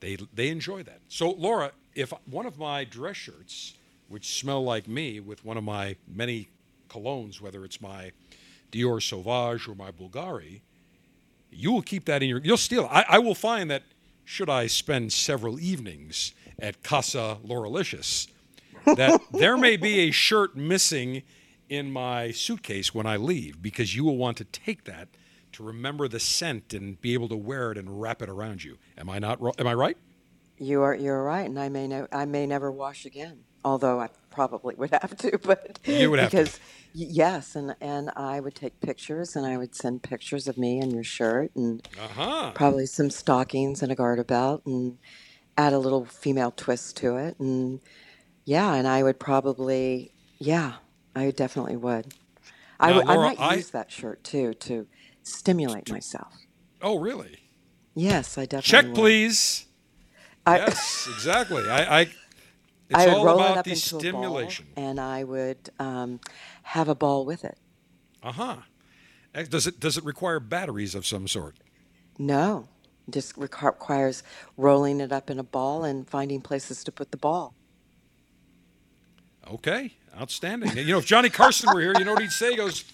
They, 0.00 0.16
they 0.32 0.48
enjoy 0.48 0.82
that. 0.84 1.00
So, 1.08 1.30
Laura, 1.30 1.72
if 1.94 2.12
one 2.24 2.46
of 2.46 2.58
my 2.58 2.84
dress 2.84 3.16
shirts, 3.16 3.74
which 4.08 4.38
smell 4.38 4.62
like 4.62 4.88
me, 4.88 5.20
with 5.20 5.44
one 5.44 5.56
of 5.56 5.64
my 5.64 5.96
many 6.06 6.48
colognes, 6.88 7.40
whether 7.40 7.64
it's 7.64 7.80
my 7.80 8.12
Dior 8.72 9.02
Sauvage 9.02 9.68
or 9.68 9.74
my 9.74 9.90
Bulgari, 9.90 10.60
you 11.50 11.72
will 11.72 11.82
keep 11.82 12.04
that 12.06 12.22
in 12.22 12.28
your. 12.28 12.40
You'll 12.40 12.56
steal. 12.56 12.84
it. 12.84 12.90
I, 12.90 13.04
I 13.08 13.18
will 13.18 13.34
find 13.34 13.70
that 13.70 13.82
should 14.24 14.50
I 14.50 14.66
spend 14.66 15.12
several 15.12 15.60
evenings 15.60 16.32
at 16.58 16.82
Casa 16.82 17.38
Lauralicious, 17.46 18.28
that 18.84 19.20
there 19.32 19.56
may 19.56 19.76
be 19.76 20.00
a 20.00 20.10
shirt 20.10 20.56
missing 20.56 21.22
in 21.68 21.90
my 21.92 22.30
suitcase 22.30 22.94
when 22.94 23.06
I 23.06 23.16
leave 23.16 23.62
because 23.62 23.94
you 23.94 24.04
will 24.04 24.16
want 24.16 24.36
to 24.38 24.44
take 24.44 24.84
that 24.84 25.08
to 25.52 25.62
remember 25.62 26.08
the 26.08 26.20
scent 26.20 26.74
and 26.74 27.00
be 27.00 27.14
able 27.14 27.28
to 27.28 27.36
wear 27.36 27.72
it 27.72 27.78
and 27.78 28.00
wrap 28.00 28.20
it 28.20 28.28
around 28.28 28.62
you. 28.62 28.78
Am 28.98 29.08
I 29.08 29.18
not? 29.18 29.40
Am 29.58 29.66
I 29.66 29.74
right? 29.74 29.96
You 30.58 30.82
are. 30.82 30.94
You're 30.94 31.22
right, 31.22 31.48
and 31.48 31.58
I 31.58 31.68
may. 31.68 31.86
Ne- 31.86 32.06
I 32.12 32.24
may 32.24 32.46
never 32.46 32.70
wash 32.70 33.06
again. 33.06 33.40
Although 33.66 33.98
I 34.00 34.10
probably 34.30 34.76
would 34.76 34.90
have 34.92 35.16
to, 35.18 35.38
but 35.42 35.80
you 35.84 36.08
would 36.10 36.20
have 36.20 36.30
because 36.30 36.54
to. 36.54 36.60
yes, 36.94 37.56
and 37.56 37.74
and 37.80 38.10
I 38.14 38.38
would 38.38 38.54
take 38.54 38.80
pictures, 38.80 39.34
and 39.34 39.44
I 39.44 39.56
would 39.56 39.74
send 39.74 40.04
pictures 40.04 40.46
of 40.46 40.56
me 40.56 40.78
and 40.78 40.92
your 40.92 41.02
shirt, 41.02 41.50
and 41.56 41.86
uh-huh. 42.00 42.52
probably 42.54 42.86
some 42.86 43.10
stockings 43.10 43.82
and 43.82 43.90
a 43.90 43.96
garter 43.96 44.22
belt, 44.22 44.62
and 44.66 44.98
add 45.58 45.72
a 45.72 45.78
little 45.80 46.04
female 46.04 46.52
twist 46.52 46.96
to 46.98 47.16
it, 47.16 47.40
and 47.40 47.80
yeah, 48.44 48.72
and 48.74 48.86
I 48.86 49.02
would 49.02 49.18
probably 49.18 50.12
yeah, 50.38 50.74
I 51.16 51.32
definitely 51.32 51.76
would. 51.76 52.14
I, 52.78 52.90
Now, 52.90 52.96
would, 52.98 53.08
I 53.08 53.16
might 53.16 53.40
I- 53.40 53.54
use 53.56 53.70
that 53.70 53.90
shirt 53.90 54.22
too 54.22 54.54
to 54.54 54.86
stimulate 55.24 55.90
myself. 55.90 56.34
Oh, 56.82 57.00
really? 57.00 57.38
Yes, 57.96 58.38
I 58.38 58.44
definitely 58.46 58.58
would. 58.58 58.62
Check, 58.64 58.84
would. 58.86 58.94
please. 58.94 59.66
I, 60.46 60.58
Yes, 60.58 61.08
exactly. 61.10 61.68
I. 61.68 62.00
I 62.02 62.06
it's 62.88 62.98
I 62.98 63.06
would 63.06 63.24
roll 63.24 63.40
about 63.40 63.52
it 63.52 63.58
up 63.58 63.64
the 63.64 63.70
into 63.72 63.82
stimulation. 63.82 64.66
a 64.72 64.74
ball, 64.74 64.88
and 64.88 65.00
I 65.00 65.24
would 65.24 65.70
um, 65.78 66.20
have 66.62 66.88
a 66.88 66.94
ball 66.94 67.24
with 67.24 67.44
it. 67.44 67.58
Uh 68.22 68.32
huh. 68.32 68.56
Does 69.50 69.66
it 69.66 69.80
does 69.80 69.96
it 69.98 70.04
require 70.04 70.40
batteries 70.40 70.94
of 70.94 71.06
some 71.06 71.28
sort? 71.28 71.56
No, 72.18 72.68
just 73.10 73.36
requires 73.36 74.22
rolling 74.56 75.00
it 75.00 75.12
up 75.12 75.30
in 75.30 75.38
a 75.38 75.44
ball 75.44 75.84
and 75.84 76.08
finding 76.08 76.40
places 76.40 76.82
to 76.84 76.92
put 76.92 77.10
the 77.10 77.16
ball. 77.18 77.54
Okay, 79.48 79.92
outstanding. 80.18 80.76
You 80.76 80.92
know, 80.92 80.98
if 80.98 81.06
Johnny 81.06 81.28
Carson 81.28 81.72
were 81.72 81.80
here, 81.80 81.92
you 81.98 82.04
know 82.04 82.14
what 82.14 82.22
he'd 82.22 82.32
say? 82.32 82.50
He 82.50 82.56
goes, 82.56 82.84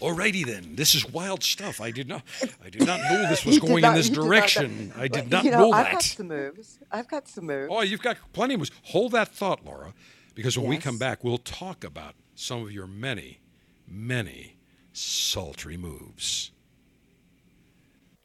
"Alrighty 0.00 0.44
then, 0.46 0.74
this 0.76 0.94
is 0.94 1.08
wild 1.08 1.42
stuff. 1.42 1.80
I 1.80 1.90
did 1.90 2.08
not, 2.08 2.22
I 2.64 2.70
did 2.70 2.86
not 2.86 3.00
know 3.00 3.28
this 3.28 3.44
was 3.46 3.58
going 3.58 3.82
not- 3.82 3.90
in 3.90 3.94
this 3.96 4.08
you 4.08 4.14
did 4.14 4.20
not 4.20 4.26
direction. 4.28 4.92
I 4.96 5.08
did 5.08 5.30
not 5.30 5.44
you 5.44 5.50
know, 5.50 5.70
know 5.70 5.72
I've 5.72 5.92
got 5.92 6.02
some 6.02 6.28
moves. 6.28 6.78
I've 6.90 7.08
got 7.08 7.28
some 7.28 7.46
moves. 7.46 7.72
Oh, 7.72 7.82
you've 7.82 8.02
got 8.02 8.16
plenty 8.32 8.54
of 8.54 8.60
moves. 8.60 8.70
Hold 8.84 9.12
that 9.12 9.28
thought, 9.28 9.64
Laura, 9.64 9.94
because 10.34 10.58
when 10.58 10.68
we 10.68 10.78
come 10.78 10.98
back, 10.98 11.24
we'll 11.24 11.38
talk 11.38 11.84
about 11.84 12.14
some 12.34 12.62
of 12.62 12.72
your 12.72 12.86
many, 12.86 13.40
many 13.86 14.56
sultry 14.92 15.76
moves. 15.76 16.52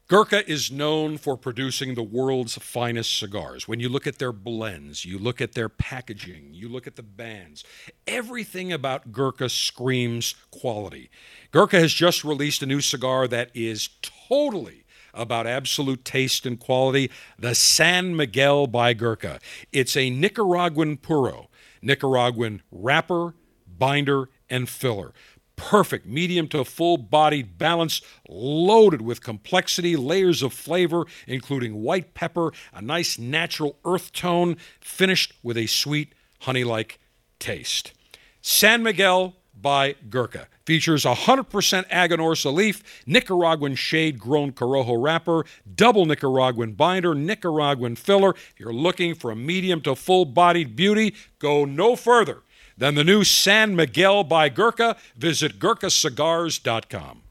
Gurkha 0.09 0.47
is 0.47 0.69
known 0.69 1.17
for 1.17 1.37
producing 1.37 1.95
the 1.95 2.03
world's 2.03 2.55
finest 2.57 3.17
cigars. 3.17 3.67
When 3.67 3.79
you 3.79 3.89
look 3.89 4.05
at 4.05 4.19
their 4.19 4.33
blends, 4.33 5.05
you 5.05 5.17
look 5.17 5.39
at 5.41 5.53
their 5.53 5.69
packaging, 5.69 6.49
you 6.51 6.67
look 6.69 6.85
at 6.85 6.97
the 6.97 7.01
bands, 7.03 7.63
everything 8.05 8.71
about 8.71 9.11
Gurkha 9.11 9.49
screams 9.49 10.35
quality. 10.51 11.09
Gurkha 11.53 11.79
has 11.79 11.93
just 11.93 12.23
released 12.23 12.63
a 12.63 12.65
new 12.65 12.81
cigar 12.81 13.27
that 13.27 13.51
is 13.53 13.89
totally 14.01 14.85
about 15.13 15.45
absolute 15.45 16.03
taste 16.03 16.47
and 16.47 16.59
quality 16.59 17.11
the 17.37 17.53
San 17.53 18.15
Miguel 18.15 18.65
by 18.65 18.93
Gurkha. 18.93 19.39
It's 19.71 19.95
a 19.95 20.09
Nicaraguan 20.09 20.97
puro, 20.97 21.51
Nicaraguan 21.79 22.63
wrapper, 22.71 23.35
binder, 23.67 24.29
and 24.49 24.67
filler 24.67 25.13
perfect 25.55 26.07
medium 26.07 26.47
to 26.47 26.65
full 26.65 26.97
bodied 26.97 27.59
balance, 27.59 28.01
loaded 28.27 29.03
with 29.03 29.21
complexity, 29.21 29.95
layers 29.95 30.41
of 30.41 30.51
flavor, 30.51 31.05
including 31.27 31.75
white 31.83 32.15
pepper, 32.15 32.51
a 32.73 32.81
nice 32.81 33.19
natural 33.19 33.77
earth 33.85 34.11
tone, 34.11 34.57
finished 34.81 35.33
with 35.43 35.55
a 35.55 35.67
sweet 35.67 36.13
honey 36.39 36.63
like 36.63 36.99
taste. 37.37 37.93
San 38.41 38.81
Miguel 38.81 39.35
by 39.55 39.93
Gurkha 40.09 40.47
features 40.65 41.05
100% 41.05 41.89
Aganorsa 41.89 42.53
leaf, 42.53 43.03
Nicaraguan 43.05 43.75
shade 43.75 44.19
grown 44.19 44.51
Corojo 44.51 45.01
wrapper, 45.01 45.45
double 45.75 46.05
Nicaraguan 46.05 46.73
binder, 46.73 47.13
Nicaraguan 47.13 47.95
filler. 47.95 48.31
If 48.31 48.59
you're 48.59 48.73
looking 48.73 49.15
for 49.15 49.31
a 49.31 49.35
medium 49.35 49.81
to 49.81 49.95
full 49.95 50.25
bodied 50.25 50.75
beauty, 50.75 51.15
go 51.39 51.65
no 51.65 51.95
further 51.95 52.43
than 52.77 52.95
the 52.95 53.03
new 53.03 53.23
San 53.23 53.75
Miguel 53.75 54.23
by 54.23 54.49
Gurkha. 54.49 54.95
Visit 55.15 55.59
GurkhaCigars.com. 55.59 57.21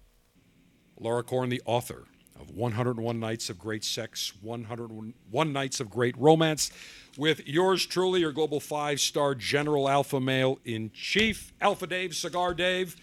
Laura 0.99 1.23
Corn, 1.23 1.49
the 1.49 1.63
author 1.65 2.05
of 2.41 2.51
101 2.51 3.19
Nights 3.19 3.51
of 3.51 3.59
Great 3.59 3.85
Sex, 3.85 4.33
101 4.41 5.53
Nights 5.53 5.81
of 5.81 5.91
Great 5.91 6.17
Romance, 6.17 6.71
with 7.19 7.47
yours 7.47 7.85
truly, 7.85 8.21
your 8.21 8.33
global 8.33 8.61
five 8.61 9.01
star 9.01 9.35
general 9.35 9.89
alpha 9.89 10.21
male 10.21 10.59
in 10.65 10.91
chief, 10.93 11.53
Alpha 11.61 11.87
Dave, 11.87 12.15
Cigar 12.15 12.55
Dave. 12.55 12.97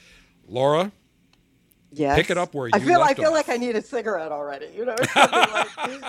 Laura, 0.50 0.92
Yes. 1.92 2.16
Pick 2.18 2.30
it 2.30 2.38
up 2.38 2.54
where 2.54 2.68
you 2.68 2.72
I 2.76 2.80
feel. 2.80 3.02
I 3.02 3.16
feel 3.16 3.26
off. 3.30 3.34
like 3.34 3.50
I 3.50 3.58
need 3.58 3.76
a 3.76 3.82
cigarette 3.82 4.32
already. 4.32 4.68
You 4.76 4.86
know, 4.86 4.96
like, 5.16 5.34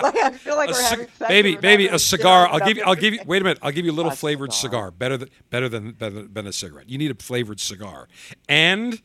like 0.03 0.16
I 0.16 0.31
feel 0.33 0.55
like 0.57 0.68
a 0.68 0.72
we're 0.72 0.83
having 0.83 1.07
sex. 1.07 1.29
baby, 1.29 1.57
baby, 1.57 1.87
a 1.88 1.98
cigar. 1.98 2.48
I'll 2.48 2.59
give 2.61 2.76
you. 2.76 2.83
I'll 2.85 2.94
give 2.94 3.14
you. 3.14 3.20
Wait 3.26 3.40
a 3.40 3.44
minute. 3.44 3.59
I'll 3.62 3.72
give 3.72 3.87
you 3.87 3.90
a 3.92 3.94
little 3.94 4.12
A 4.12 4.14
flavored 4.14 4.53
cigar. 4.53 4.88
cigar. 4.88 4.90
Better 4.90 5.16
than 5.16 5.31
better 5.48 5.70
than 5.70 5.94
than, 5.98 6.35
than 6.35 6.46
a 6.46 6.53
cigarette. 6.53 6.90
You 6.90 6.98
need 6.98 7.11
a 7.11 7.14
flavored 7.14 7.61
cigar 7.61 8.09
and 8.46 9.00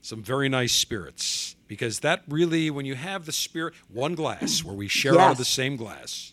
some 0.00 0.20
very 0.20 0.48
nice 0.48 0.72
spirits 0.72 1.54
because 1.68 2.00
that 2.00 2.22
really, 2.28 2.70
when 2.70 2.86
you 2.86 2.96
have 2.96 3.24
the 3.24 3.30
spirit, 3.32 3.74
one 3.88 4.16
glass 4.16 4.64
where 4.64 4.74
we 4.74 4.88
share 4.88 5.16
out 5.20 5.30
of 5.30 5.38
the 5.38 5.44
same 5.44 5.76
glass. 5.76 6.32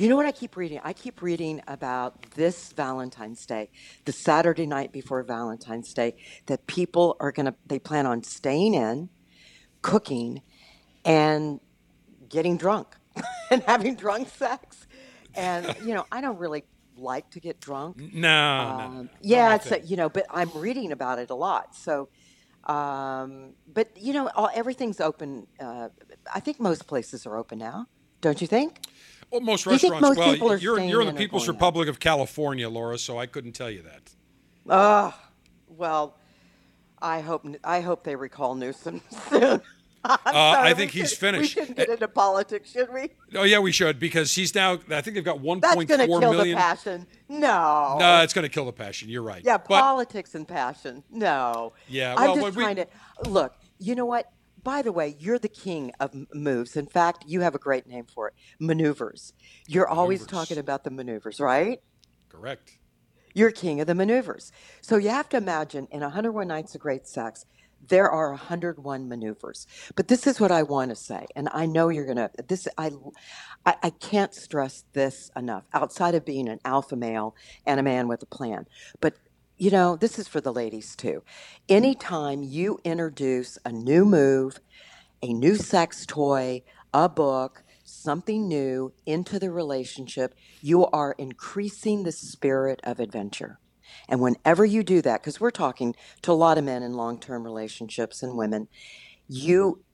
Do 0.00 0.04
you 0.04 0.08
know 0.08 0.16
what 0.16 0.24
I 0.24 0.32
keep 0.32 0.56
reading? 0.56 0.80
I 0.82 0.94
keep 0.94 1.20
reading 1.20 1.60
about 1.68 2.22
this 2.30 2.72
Valentine's 2.72 3.44
Day, 3.44 3.68
the 4.06 4.12
Saturday 4.12 4.64
night 4.64 4.92
before 4.92 5.22
Valentine's 5.22 5.92
Day, 5.92 6.14
that 6.46 6.66
people 6.66 7.18
are 7.20 7.30
going 7.30 7.44
to, 7.44 7.54
they 7.66 7.78
plan 7.78 8.06
on 8.06 8.22
staying 8.22 8.72
in, 8.72 9.10
cooking, 9.82 10.40
and 11.04 11.60
getting 12.30 12.56
drunk 12.56 12.96
and 13.50 13.62
having 13.64 13.94
drunk 13.94 14.30
sex. 14.30 14.86
And, 15.34 15.76
you 15.84 15.92
know, 15.92 16.06
I 16.10 16.22
don't 16.22 16.38
really 16.38 16.64
like 16.96 17.28
to 17.32 17.40
get 17.40 17.60
drunk. 17.60 17.98
No, 17.98 18.08
no, 18.08 18.78
no, 18.78 18.84
Um, 18.84 19.04
no. 19.04 19.08
yeah, 19.20 19.48
Not 19.50 19.66
it's 19.66 19.70
a, 19.70 19.80
you 19.86 19.96
know, 19.96 20.08
but 20.08 20.24
I'm 20.30 20.50
reading 20.54 20.92
about 20.92 21.18
it 21.18 21.28
a 21.28 21.34
lot. 21.34 21.76
So, 21.76 22.08
um, 22.64 23.52
but 23.70 23.90
you 24.00 24.14
know, 24.14 24.30
all, 24.34 24.48
everything's 24.54 24.98
open. 25.02 25.46
Uh, 25.60 25.90
I 26.34 26.40
think 26.40 26.58
most 26.58 26.86
places 26.86 27.26
are 27.26 27.36
open 27.36 27.58
now, 27.58 27.84
don't 28.22 28.40
you 28.40 28.46
think? 28.46 28.80
Well, 29.30 29.40
most 29.40 29.64
Do 29.64 29.70
you 29.72 29.78
think 29.78 29.92
restaurants. 29.94 30.18
most 30.18 30.40
well, 30.40 30.58
you're 30.58 30.80
you're 30.80 31.00
in 31.02 31.06
the 31.08 31.12
People's 31.14 31.48
out? 31.48 31.54
Republic 31.54 31.88
of 31.88 32.00
California, 32.00 32.68
Laura. 32.68 32.98
So 32.98 33.18
I 33.18 33.26
couldn't 33.26 33.52
tell 33.52 33.70
you 33.70 33.82
that. 33.82 34.10
Oh, 34.68 35.14
well, 35.68 36.16
I 37.00 37.20
hope 37.20 37.46
I 37.64 37.80
hope 37.80 38.04
they 38.04 38.16
recall 38.16 38.54
Newsom 38.54 39.00
soon. 39.30 39.60
Uh, 40.02 40.16
I 40.32 40.72
think 40.72 40.92
he's 40.92 41.10
should- 41.10 41.18
finished. 41.18 41.56
We 41.56 41.60
shouldn't 41.60 41.76
get 41.76 41.90
into 41.90 42.08
politics, 42.08 42.70
should 42.70 42.90
we? 42.90 43.10
Oh 43.34 43.42
yeah, 43.42 43.58
we 43.58 43.70
should 43.70 43.98
because 44.00 44.34
he's 44.34 44.54
now. 44.54 44.78
I 44.90 45.02
think 45.02 45.14
they've 45.14 45.22
got 45.22 45.40
one 45.40 45.60
point 45.60 45.90
four 45.90 45.98
million. 45.98 45.98
That's 45.98 46.10
1.4 46.10 46.20
going 46.22 46.32
to 46.32 46.36
kill 46.36 46.44
the 46.44 46.54
passion. 46.54 47.06
No. 47.28 47.96
No, 48.00 48.22
it's 48.22 48.32
going 48.32 48.44
to 48.44 48.48
kill 48.48 48.64
the 48.64 48.72
passion. 48.72 49.10
You're 49.10 49.20
right. 49.22 49.42
Yeah, 49.44 49.58
But- 49.58 49.78
politics 49.78 50.34
and 50.34 50.48
passion. 50.48 51.04
No. 51.10 51.74
Yeah, 51.86 52.14
well, 52.14 52.30
I'm 52.30 52.34
just 52.40 52.42
when 52.44 52.54
we- 52.54 52.62
trying 52.62 52.76
to 52.76 52.86
look. 53.28 53.54
You 53.78 53.94
know 53.94 54.06
what? 54.06 54.32
By 54.62 54.82
the 54.82 54.92
way, 54.92 55.16
you're 55.18 55.38
the 55.38 55.48
king 55.48 55.92
of 56.00 56.12
moves. 56.34 56.76
In 56.76 56.86
fact, 56.86 57.24
you 57.26 57.40
have 57.42 57.54
a 57.54 57.58
great 57.58 57.86
name 57.86 58.06
for 58.06 58.28
it 58.28 58.34
maneuvers. 58.60 59.32
You're 59.66 59.88
always 59.88 60.20
Maneuvers. 60.22 60.26
talking 60.26 60.58
about 60.58 60.84
the 60.84 60.90
maneuvers, 60.90 61.40
right? 61.40 61.80
correct. 62.28 62.78
You're 63.34 63.52
king 63.52 63.80
of 63.80 63.86
the 63.86 63.94
maneuvers. 63.94 64.52
So 64.82 64.96
you 64.96 65.10
have 65.10 65.28
to 65.30 65.36
imagine 65.36 65.88
in 65.90 66.00
101 66.00 66.48
Nights 66.48 66.74
of 66.74 66.80
Great 66.80 67.06
Sex, 67.06 67.46
there 67.88 68.10
are 68.10 68.30
101 68.30 69.08
maneuvers. 69.08 69.66
But 69.96 70.08
this 70.08 70.26
is 70.26 70.40
what 70.40 70.52
I 70.52 70.62
want 70.64 70.90
to 70.90 70.96
say, 70.96 71.26
and 71.36 71.48
I 71.52 71.66
know 71.66 71.88
you're 71.88 72.06
gonna. 72.06 72.30
This 72.48 72.68
I, 72.78 72.92
I, 73.66 73.76
I 73.84 73.90
can't 73.90 74.34
stress 74.34 74.84
this 74.92 75.30
enough. 75.36 75.64
Outside 75.72 76.14
of 76.14 76.24
being 76.24 76.48
an 76.48 76.60
alpha 76.64 76.96
male 76.96 77.36
and 77.66 77.80
a 77.80 77.82
man 77.84 78.08
with 78.08 78.22
a 78.22 78.26
plan, 78.26 78.66
but 79.00 79.14
you 79.60 79.70
know 79.70 79.94
this 79.94 80.18
is 80.18 80.26
for 80.26 80.40
the 80.40 80.52
ladies 80.52 80.96
too. 80.96 81.22
Mm-hmm. 81.22 81.76
Anytime 81.76 82.42
you 82.42 82.78
introduce 82.82 83.58
a 83.64 83.70
new 83.70 84.06
move, 84.06 84.58
a 85.22 85.34
new 85.34 85.54
sex 85.56 86.06
toy, 86.06 86.62
a 86.94 87.10
book, 87.10 87.62
something 87.84 88.48
new 88.48 88.94
into 89.04 89.38
the 89.38 89.50
relationship, 89.50 90.34
you 90.62 90.86
are 90.86 91.14
increasing 91.18 92.04
the 92.04 92.12
spirit 92.12 92.80
of 92.84 93.00
adventure. 93.00 93.58
And 94.08 94.22
whenever 94.22 94.64
you 94.64 94.82
do 94.82 95.02
that, 95.02 95.20
because 95.20 95.40
we're 95.40 95.50
talking 95.50 95.94
to 96.22 96.32
a 96.32 96.34
lot 96.34 96.56
of 96.56 96.64
men 96.64 96.82
in 96.82 96.94
long 96.94 97.20
term 97.20 97.44
relationships 97.44 98.22
and 98.22 98.38
women, 98.38 98.66
you 99.28 99.84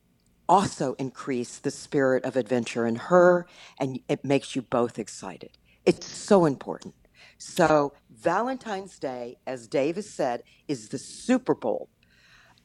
also 0.49 0.95
increase 0.95 1.59
the 1.59 1.73
spirit 1.73 2.25
of 2.25 2.37
adventure 2.37 2.87
in 2.87 2.95
her 2.95 3.49
and 3.81 3.99
it 4.09 4.25
makes 4.25 4.55
you 4.55 4.63
both 4.63 4.97
excited. 4.97 5.59
It's 5.85 6.07
so 6.07 6.45
important. 6.45 6.95
So, 7.39 7.93
Valentine's 8.11 8.99
Day, 8.99 9.37
as 9.47 9.67
Dave 9.67 9.97
has 9.97 10.09
said, 10.09 10.43
is 10.69 10.89
the 10.89 10.99
Super 10.99 11.55
Bowl 11.55 11.89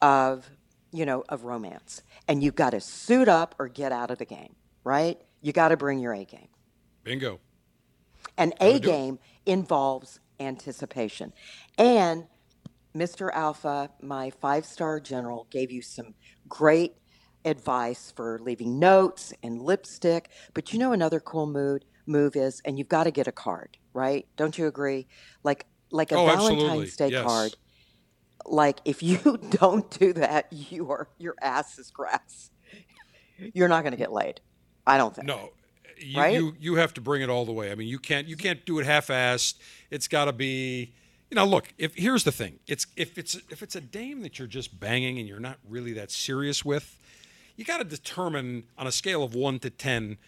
of, 0.00 0.50
you 0.92 1.04
know, 1.04 1.24
of 1.28 1.44
romance. 1.44 2.02
And 2.26 2.42
you've 2.42 2.54
got 2.54 2.70
to 2.70 2.80
suit 2.80 3.28
up 3.28 3.54
or 3.58 3.68
get 3.68 3.92
out 3.92 4.10
of 4.10 4.18
the 4.18 4.24
game, 4.24 4.54
right? 4.84 5.20
You 5.42 5.52
got 5.52 5.68
to 5.68 5.76
bring 5.76 5.98
your 5.98 6.14
A 6.14 6.24
game. 6.24 6.48
Bingo. 7.04 7.40
An 8.38 8.54
A 8.60 8.78
game 8.78 9.18
involves 9.44 10.20
anticipation. 10.40 11.32
And 11.76 12.26
Mr. 12.94 13.30
Alpha, 13.32 13.90
my 14.00 14.30
five 14.30 14.64
star 14.64 15.00
general, 15.00 15.46
gave 15.50 15.70
you 15.70 15.82
some 15.82 16.14
great 16.48 16.96
advice 17.44 18.12
for 18.14 18.38
leaving 18.42 18.78
notes 18.78 19.32
and 19.42 19.60
lipstick. 19.60 20.30
But 20.54 20.72
you 20.72 20.78
know 20.78 20.92
another 20.92 21.20
cool 21.20 21.46
mood 21.46 21.84
move 22.06 22.36
is, 22.36 22.60
and 22.64 22.78
you've 22.78 22.88
got 22.88 23.04
to 23.04 23.10
get 23.10 23.28
a 23.28 23.32
card, 23.32 23.78
right? 23.94 24.26
Don't 24.36 24.56
you 24.58 24.66
agree? 24.66 25.08
Like 25.44 25.66
like 25.90 26.12
a 26.12 26.18
Oh, 26.18 26.26
Valentine's 26.26 26.96
absolutely. 26.96 26.96
Day 26.96 27.10
Yes. 27.10 27.22
card. 27.22 27.56
Like 28.46 28.80
if 28.84 29.02
you 29.02 29.18
don't 29.50 29.90
do 29.98 30.12
that, 30.14 30.48
you 30.52 30.90
are 30.90 31.08
your 31.18 31.34
ass 31.42 31.78
is 31.78 31.90
grass. 31.90 32.50
You're 33.54 33.68
not 33.68 33.82
going 33.82 33.92
to 33.92 33.98
get 33.98 34.12
laid. 34.12 34.40
I 34.86 34.98
don't 34.98 35.14
think. 35.14 35.26
No, 35.26 35.50
you, 35.98 36.20
Right? 36.20 36.32
you 36.34 36.54
you 36.58 36.74
have 36.76 36.94
to 36.94 37.00
bring 37.00 37.22
it 37.22 37.30
all 37.30 37.44
the 37.44 37.52
way. 37.52 37.70
I 37.70 37.74
mean, 37.74 37.88
you 37.88 37.98
can't 37.98 38.26
you 38.26 38.36
can't 38.36 38.64
do 38.66 38.78
it 38.78 38.86
half-assed. 38.86 39.54
It's 39.90 40.08
got 40.08 40.26
to 40.26 40.32
be. 40.32 40.94
You 41.30 41.36
know, 41.36 41.46
look. 41.46 41.72
If 41.78 41.94
here's 41.94 42.24
the 42.24 42.32
thing, 42.32 42.58
it's 42.66 42.86
if 42.96 43.16
it's 43.18 43.34
if 43.50 43.62
it's 43.62 43.74
a 43.76 43.80
dame 43.80 44.22
that 44.22 44.38
you're 44.38 44.48
just 44.48 44.78
banging 44.78 45.18
and 45.18 45.26
you're 45.26 45.40
not 45.40 45.58
really 45.68 45.92
that 45.94 46.10
serious 46.10 46.64
with, 46.64 46.98
you 47.56 47.64
got 47.64 47.78
to 47.78 47.84
determine 47.84 48.64
on 48.76 48.86
a 48.86 48.92
scale 48.92 49.22
of 49.22 49.34
one 49.34 49.58
to 49.60 49.70
ten 49.70 50.18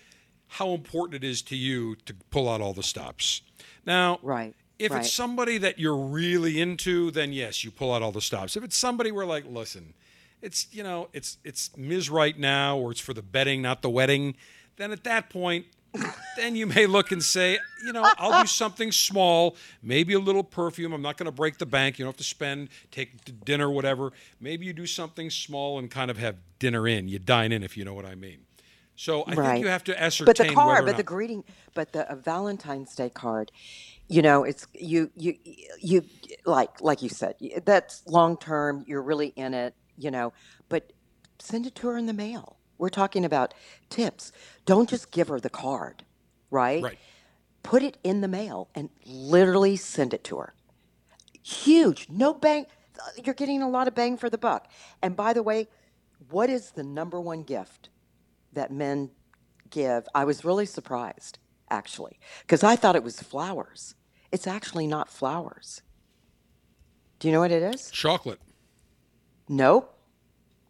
how 0.54 0.70
important 0.70 1.24
it 1.24 1.26
is 1.26 1.42
to 1.42 1.56
you 1.56 1.96
to 2.06 2.14
pull 2.30 2.48
out 2.48 2.60
all 2.60 2.72
the 2.72 2.82
stops. 2.82 3.42
Now, 3.84 4.20
Right, 4.22 4.54
If 4.78 4.92
right. 4.92 5.00
it's 5.00 5.12
somebody 5.12 5.58
that 5.58 5.80
you're 5.80 5.96
really 5.96 6.60
into, 6.60 7.10
then 7.10 7.32
yes, 7.32 7.64
you 7.64 7.72
pull 7.72 7.92
out 7.92 8.02
all 8.02 8.12
the 8.12 8.20
stops. 8.20 8.56
If 8.56 8.62
it's 8.62 8.76
somebody 8.76 9.10
where 9.10 9.26
like, 9.26 9.44
listen, 9.48 9.94
it's 10.40 10.68
you 10.72 10.84
know, 10.84 11.08
it's 11.12 11.38
it's 11.42 11.76
Ms. 11.76 12.08
Right 12.08 12.38
now, 12.38 12.78
or 12.78 12.92
it's 12.92 13.00
for 13.00 13.12
the 13.12 13.22
betting, 13.22 13.62
not 13.62 13.82
the 13.82 13.90
wedding, 13.90 14.36
then 14.76 14.92
at 14.92 15.02
that 15.02 15.28
point, 15.28 15.66
then 16.36 16.54
you 16.54 16.68
may 16.68 16.86
look 16.86 17.10
and 17.10 17.20
say, 17.22 17.58
you 17.84 17.92
know, 17.92 18.08
I'll 18.16 18.42
do 18.42 18.46
something 18.64 18.92
small, 18.92 19.56
maybe 19.82 20.14
a 20.14 20.20
little 20.20 20.44
perfume. 20.44 20.92
I'm 20.92 21.02
not 21.02 21.16
going 21.16 21.26
to 21.26 21.32
break 21.32 21.58
the 21.58 21.66
bank. 21.66 21.98
You 21.98 22.04
don't 22.04 22.12
have 22.12 22.18
to 22.18 22.22
spend, 22.24 22.68
take 22.92 23.24
to 23.24 23.32
dinner, 23.32 23.68
whatever. 23.70 24.12
Maybe 24.38 24.66
you 24.66 24.72
do 24.72 24.86
something 24.86 25.30
small 25.30 25.80
and 25.80 25.90
kind 25.90 26.12
of 26.12 26.18
have 26.18 26.36
dinner 26.60 26.86
in. 26.86 27.08
You 27.08 27.18
dine 27.18 27.50
in, 27.50 27.64
if 27.64 27.76
you 27.76 27.84
know 27.84 27.94
what 27.94 28.06
I 28.06 28.14
mean. 28.14 28.43
So 28.96 29.24
I 29.26 29.35
Right. 29.35 29.46
think 29.52 29.64
you 29.64 29.68
have 29.68 29.85
to 29.85 30.00
ascertain 30.02 30.26
but 30.26 30.37
the 30.37 30.54
card, 30.54 30.85
but 30.85 30.92
not- 30.92 30.96
the 30.98 31.02
greeting, 31.02 31.44
but 31.74 31.92
the 31.92 32.11
uh, 32.11 32.14
Valentine's 32.14 32.94
Day 32.94 33.11
card, 33.11 33.50
you 34.09 34.22
know, 34.22 34.44
it's 34.44 34.66
you, 34.72 35.11
you, 35.16 35.37
you, 35.80 36.04
like, 36.46 36.80
like 36.80 37.02
you 37.02 37.09
said, 37.09 37.37
that's 37.64 38.07
long 38.07 38.37
term. 38.37 38.85
You're 38.87 39.02
really 39.02 39.28
in 39.28 39.54
it, 39.54 39.74
you 39.96 40.11
know. 40.11 40.33
But 40.68 40.92
send 41.38 41.66
it 41.66 41.74
to 41.76 41.88
her 41.88 41.96
in 41.96 42.07
the 42.07 42.12
mail. 42.12 42.59
We're 42.78 42.88
talking 42.88 43.24
about 43.24 43.54
tips. 43.88 44.30
Don't 44.66 44.88
just 44.88 45.11
give 45.11 45.28
her 45.28 45.40
the 45.40 45.50
card, 45.50 46.04
right? 46.50 46.83
right. 46.83 46.98
Put 47.62 47.83
it 47.83 47.96
in 48.04 48.20
the 48.20 48.28
mail 48.28 48.68
and 48.74 48.90
literally 49.07 49.76
send 49.76 50.12
it 50.12 50.22
to 50.24 50.38
her. 50.38 50.54
Huge, 51.42 52.09
no 52.11 52.35
bang. 52.35 52.66
You're 53.24 53.35
getting 53.35 53.62
a 53.62 53.68
lot 53.68 53.88
of 53.88 53.94
bang 53.94 54.16
for 54.16 54.28
the 54.30 54.38
buck. 54.38 54.68
And 55.02 55.16
by 55.16 55.33
the 55.33 55.42
way, 55.42 55.68
what 56.30 56.48
is 56.50 56.72
the 56.72 56.83
number 56.83 57.20
one 57.20 57.42
gift 57.42 57.88
that 58.54 58.72
men 58.72 59.10
give? 59.70 60.06
I 60.14 60.24
was 60.24 60.44
really 60.44 60.66
surprised, 60.66 61.38
actually, 61.70 62.18
because 62.40 62.62
I 62.62 62.76
thought 62.76 62.96
it 62.96 63.02
was 63.04 63.20
flowers. 63.20 63.94
It's 64.32 64.46
actually 64.46 64.86
not 64.86 65.08
flowers. 65.10 65.82
Do 67.18 67.28
you 67.28 67.32
know 67.32 67.40
what 67.40 67.52
it 67.52 67.62
is? 67.74 67.90
Chocolate. 67.90 68.40
Nope. 69.48 69.96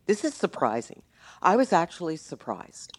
This 0.07 0.25
is 0.25 0.35
surprising. 0.35 1.03
I 1.41 1.57
was 1.57 1.73
actually 1.73 2.17
surprised. 2.17 2.99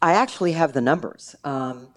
I 0.00 0.12
actually 0.14 0.52
have 0.52 0.72
the 0.72 0.80
numbers. 0.80 1.34
Um, 1.44 1.88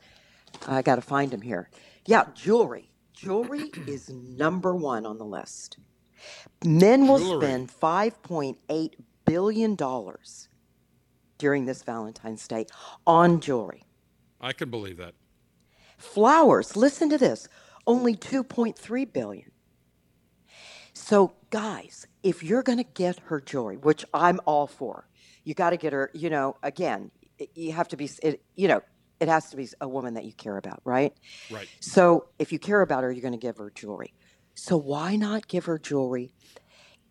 I 0.67 0.81
got 0.81 0.95
to 0.95 1.01
find 1.01 1.31
them 1.31 1.41
here. 1.41 1.69
Yeah, 2.05 2.25
jewelry. 2.33 2.91
Jewelry 3.13 3.71
is 3.87 4.09
number 4.09 4.75
one 4.75 5.05
on 5.05 5.17
the 5.17 5.25
list. 5.25 5.77
Men 6.63 7.07
will 7.07 7.19
Jewelry. 7.19 7.45
spend 7.45 7.69
$5.8 7.71 8.93
billion 9.25 9.75
during 11.37 11.65
this 11.65 11.83
Valentine's 11.83 12.47
Day 12.47 12.65
on 13.05 13.39
jewelry. 13.39 13.83
I 14.39 14.53
can 14.53 14.69
believe 14.69 14.97
that. 14.97 15.13
Flowers, 15.97 16.75
listen 16.75 17.09
to 17.09 17.17
this, 17.17 17.47
only 17.87 18.15
2.3 18.15 19.13
billion. 19.13 19.51
So, 20.93 21.33
guys, 21.49 22.07
if 22.23 22.43
you're 22.43 22.63
going 22.63 22.77
to 22.77 22.83
get 22.83 23.19
her 23.25 23.41
jewelry, 23.41 23.77
which 23.77 24.05
I'm 24.13 24.39
all 24.45 24.67
for, 24.67 25.07
you 25.43 25.53
got 25.53 25.71
to 25.71 25.77
get 25.77 25.93
her, 25.93 26.09
you 26.13 26.29
know, 26.29 26.57
again, 26.63 27.11
you 27.53 27.73
have 27.73 27.87
to 27.89 27.97
be, 27.97 28.09
it, 28.23 28.41
you 28.55 28.67
know, 28.67 28.81
it 29.19 29.27
has 29.27 29.49
to 29.49 29.57
be 29.57 29.67
a 29.81 29.87
woman 29.87 30.13
that 30.15 30.25
you 30.25 30.33
care 30.33 30.57
about, 30.57 30.81
right? 30.83 31.13
Right. 31.51 31.67
So, 31.79 32.27
if 32.39 32.51
you 32.51 32.59
care 32.59 32.81
about 32.81 33.03
her, 33.03 33.11
you're 33.11 33.21
going 33.21 33.33
to 33.33 33.37
give 33.37 33.57
her 33.57 33.69
jewelry. 33.69 34.13
So, 34.53 34.77
why 34.77 35.15
not 35.15 35.47
give 35.47 35.65
her 35.65 35.77
jewelry 35.77 36.31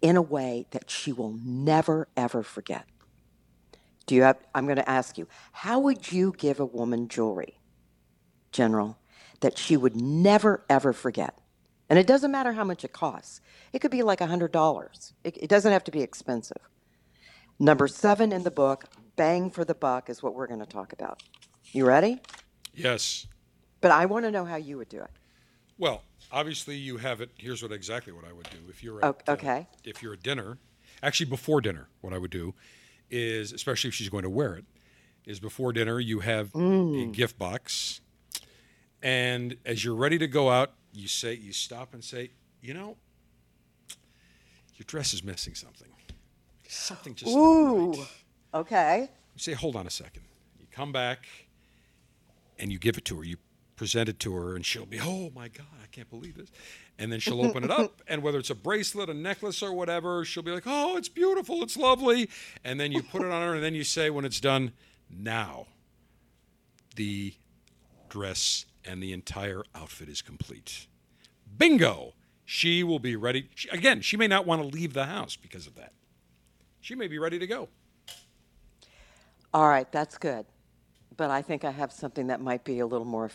in 0.01 0.17
a 0.17 0.23
way 0.23 0.67
that 0.71 0.91
she 0.91 1.13
will 1.13 1.39
never, 1.45 2.09
ever 2.17 2.43
forget? 2.43 2.87
Do 4.07 4.14
you 4.14 4.23
have, 4.23 4.37
I'm 4.55 4.67
going 4.67 4.77
to 4.77 4.88
ask 4.88 5.17
you, 5.17 5.27
how 5.53 5.79
would 5.81 6.12
you 6.12 6.35
give 6.37 6.61
a 6.61 6.67
woman 6.67 7.09
jewelry? 7.09 7.59
General, 8.53 8.99
that 9.40 9.59
she 9.59 9.77
would 9.77 9.97
never 9.97 10.64
ever 10.69 10.93
forget. 10.93 11.38
And 11.88 11.99
it 11.99 12.07
doesn't 12.07 12.31
matter 12.31 12.53
how 12.53 12.64
much 12.64 12.85
it 12.85 12.93
costs. 12.93 13.40
It 13.73 13.81
could 13.81 13.90
be 13.90 14.03
like 14.03 14.21
$100. 14.21 15.12
It, 15.23 15.37
it 15.37 15.49
doesn't 15.49 15.73
have 15.73 15.85
to 15.85 15.90
be 15.90 16.01
expensive. 16.01 16.69
Number 17.59 17.87
seven 17.88 18.33
in 18.33 18.43
the 18.43 18.51
book, 18.51 18.85
bang 19.17 19.51
for 19.51 19.64
the 19.64 19.75
buck, 19.75 20.11
is 20.11 20.23
what 20.23 20.35
we're 20.35 20.47
going 20.47 20.61
to 20.61 20.67
talk 20.67 20.93
about. 20.93 21.23
You 21.73 21.87
ready? 21.87 22.21
Yes. 22.75 23.27
But 23.81 23.90
I 23.90 24.07
want 24.07 24.25
to 24.25 24.31
know 24.31 24.45
how 24.45 24.57
you 24.57 24.79
would 24.79 24.88
do 24.88 25.01
it. 25.01 25.11
Well, 25.79 26.03
obviously 26.33 26.77
you 26.77 26.97
have 26.99 27.21
it. 27.21 27.31
Here's 27.37 27.62
what 27.62 27.73
exactly 27.73 28.12
what 28.12 28.25
I 28.25 28.33
would 28.33 28.49
do 28.51 28.59
if 28.69 28.83
you're 28.83 29.05
at, 29.05 29.23
uh, 29.29 29.33
okay. 29.33 29.67
if 29.85 30.03
you're 30.03 30.14
at 30.14 30.23
dinner. 30.23 30.59
Actually, 31.03 31.27
before 31.27 31.61
dinner, 31.61 31.88
what 32.01 32.12
I 32.12 32.19
would 32.19 32.31
do 32.31 32.55
is, 33.14 33.53
especially 33.53 33.88
if 33.88 33.94
she's 33.94 34.09
going 34.09 34.24
to 34.24 34.31
wear 34.31 34.57
it, 34.57 34.64
is 35.24 35.40
before 35.40 35.72
dinner 35.72 36.00
you 36.00 36.20
have 36.20 36.55
a 36.55 36.59
mm. 36.59 37.12
gift 37.12 37.38
box, 37.38 38.00
and 39.03 39.57
as 39.64 39.85
you're 39.85 39.94
ready 39.94 40.18
to 40.18 40.27
go 40.27 40.50
out, 40.50 40.72
you 40.92 41.09
say 41.09 41.35
you 41.35 41.53
stop 41.53 41.94
and 41.94 42.03
say, 42.03 42.31
you 42.61 42.74
know, 42.74 42.96
your 44.74 44.85
dress 44.87 45.14
is 45.14 45.22
missing 45.22 45.55
something. 45.55 45.88
Something 46.68 47.14
just 47.14 47.35
Ooh. 47.35 47.92
right. 47.92 48.09
Okay. 48.55 49.11
You 49.35 49.38
say, 49.38 49.53
hold 49.53 49.77
on 49.77 49.87
a 49.87 49.90
second. 49.90 50.22
You 50.59 50.66
come 50.70 50.90
back 50.92 51.27
and 52.59 52.72
you 52.72 52.79
give 52.79 52.96
it 52.96 53.05
to 53.07 53.18
her. 53.18 53.24
You 53.24 53.37
present 53.77 54.09
it 54.09 54.21
to 54.21 54.35
her, 54.35 54.55
and 54.55 54.65
she'll 54.65 54.87
be, 54.87 55.01
oh 55.01 55.31
my 55.35 55.49
God, 55.49 55.67
I 55.83 55.87
can't 55.91 56.09
believe 56.11 56.37
this. 56.37 56.51
And 56.99 57.13
then 57.13 57.21
she'll 57.21 57.45
open 57.45 57.65
it 57.65 57.71
up, 57.73 58.03
and 58.07 58.23
whether 58.23 58.39
it's 58.39 58.51
a 58.51 58.55
bracelet, 58.55 59.11
a 59.11 59.15
necklace, 59.15 59.63
or 59.63 59.73
whatever, 59.73 60.25
she'll 60.25 60.43
be 60.43 60.53
like, 60.53 60.65
oh, 60.67 60.97
it's 60.97 61.09
beautiful, 61.09 61.63
it's 61.63 61.77
lovely. 61.77 62.29
And 62.63 62.79
then 62.79 62.93
you 62.93 63.03
put 63.03 63.23
it 63.23 63.31
on 63.31 63.43
her, 63.43 63.55
and 63.55 63.63
then 63.63 63.75
you 63.75 63.85
say, 63.85 64.11
when 64.11 64.25
it's 64.25 64.41
done, 64.41 64.73
now 65.11 65.67
the 66.97 67.35
dress 68.09 68.67
and 68.85 69.03
the 69.03 69.13
entire 69.13 69.65
outfit 69.75 70.09
is 70.09 70.23
complete. 70.23 70.87
Bingo! 71.57 72.15
She 72.47 72.83
will 72.83 72.99
be 72.99 73.17
ready. 73.17 73.49
She, 73.55 73.69
again, 73.71 74.03
she 74.03 74.17
may 74.17 74.27
not 74.27 74.47
want 74.47 74.61
to 74.61 74.69
leave 74.69 74.93
the 74.93 75.07
house 75.07 75.35
because 75.35 75.67
of 75.67 75.75
that. 75.77 75.93
She 76.81 76.95
may 76.95 77.09
be 77.09 77.19
ready 77.19 77.39
to 77.39 77.47
go. 77.47 77.71
All 79.55 79.67
right, 79.67 79.91
that's 79.91 80.19
good. 80.19 80.45
But 81.16 81.31
I 81.31 81.42
think 81.42 81.64
I 81.64 81.70
have 81.70 81.92
something 81.92 82.29
that 82.29 82.40
might 82.40 82.64
be 82.64 82.81
a 82.81 82.87
little 82.87 83.07
more, 83.07 83.31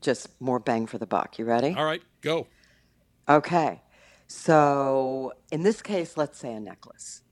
just 0.00 0.28
more 0.40 0.58
bang 0.58 0.86
for 0.86 0.98
the 0.98 1.06
buck. 1.06 1.38
You 1.38 1.44
ready? 1.44 1.74
All 1.76 1.84
right, 1.84 2.02
go. 2.20 2.46
Okay. 3.28 3.80
So 4.28 5.32
in 5.50 5.62
this 5.62 5.82
case, 5.82 6.16
let's 6.16 6.38
say 6.38 6.52
a 6.52 6.60
necklace. 6.60 7.22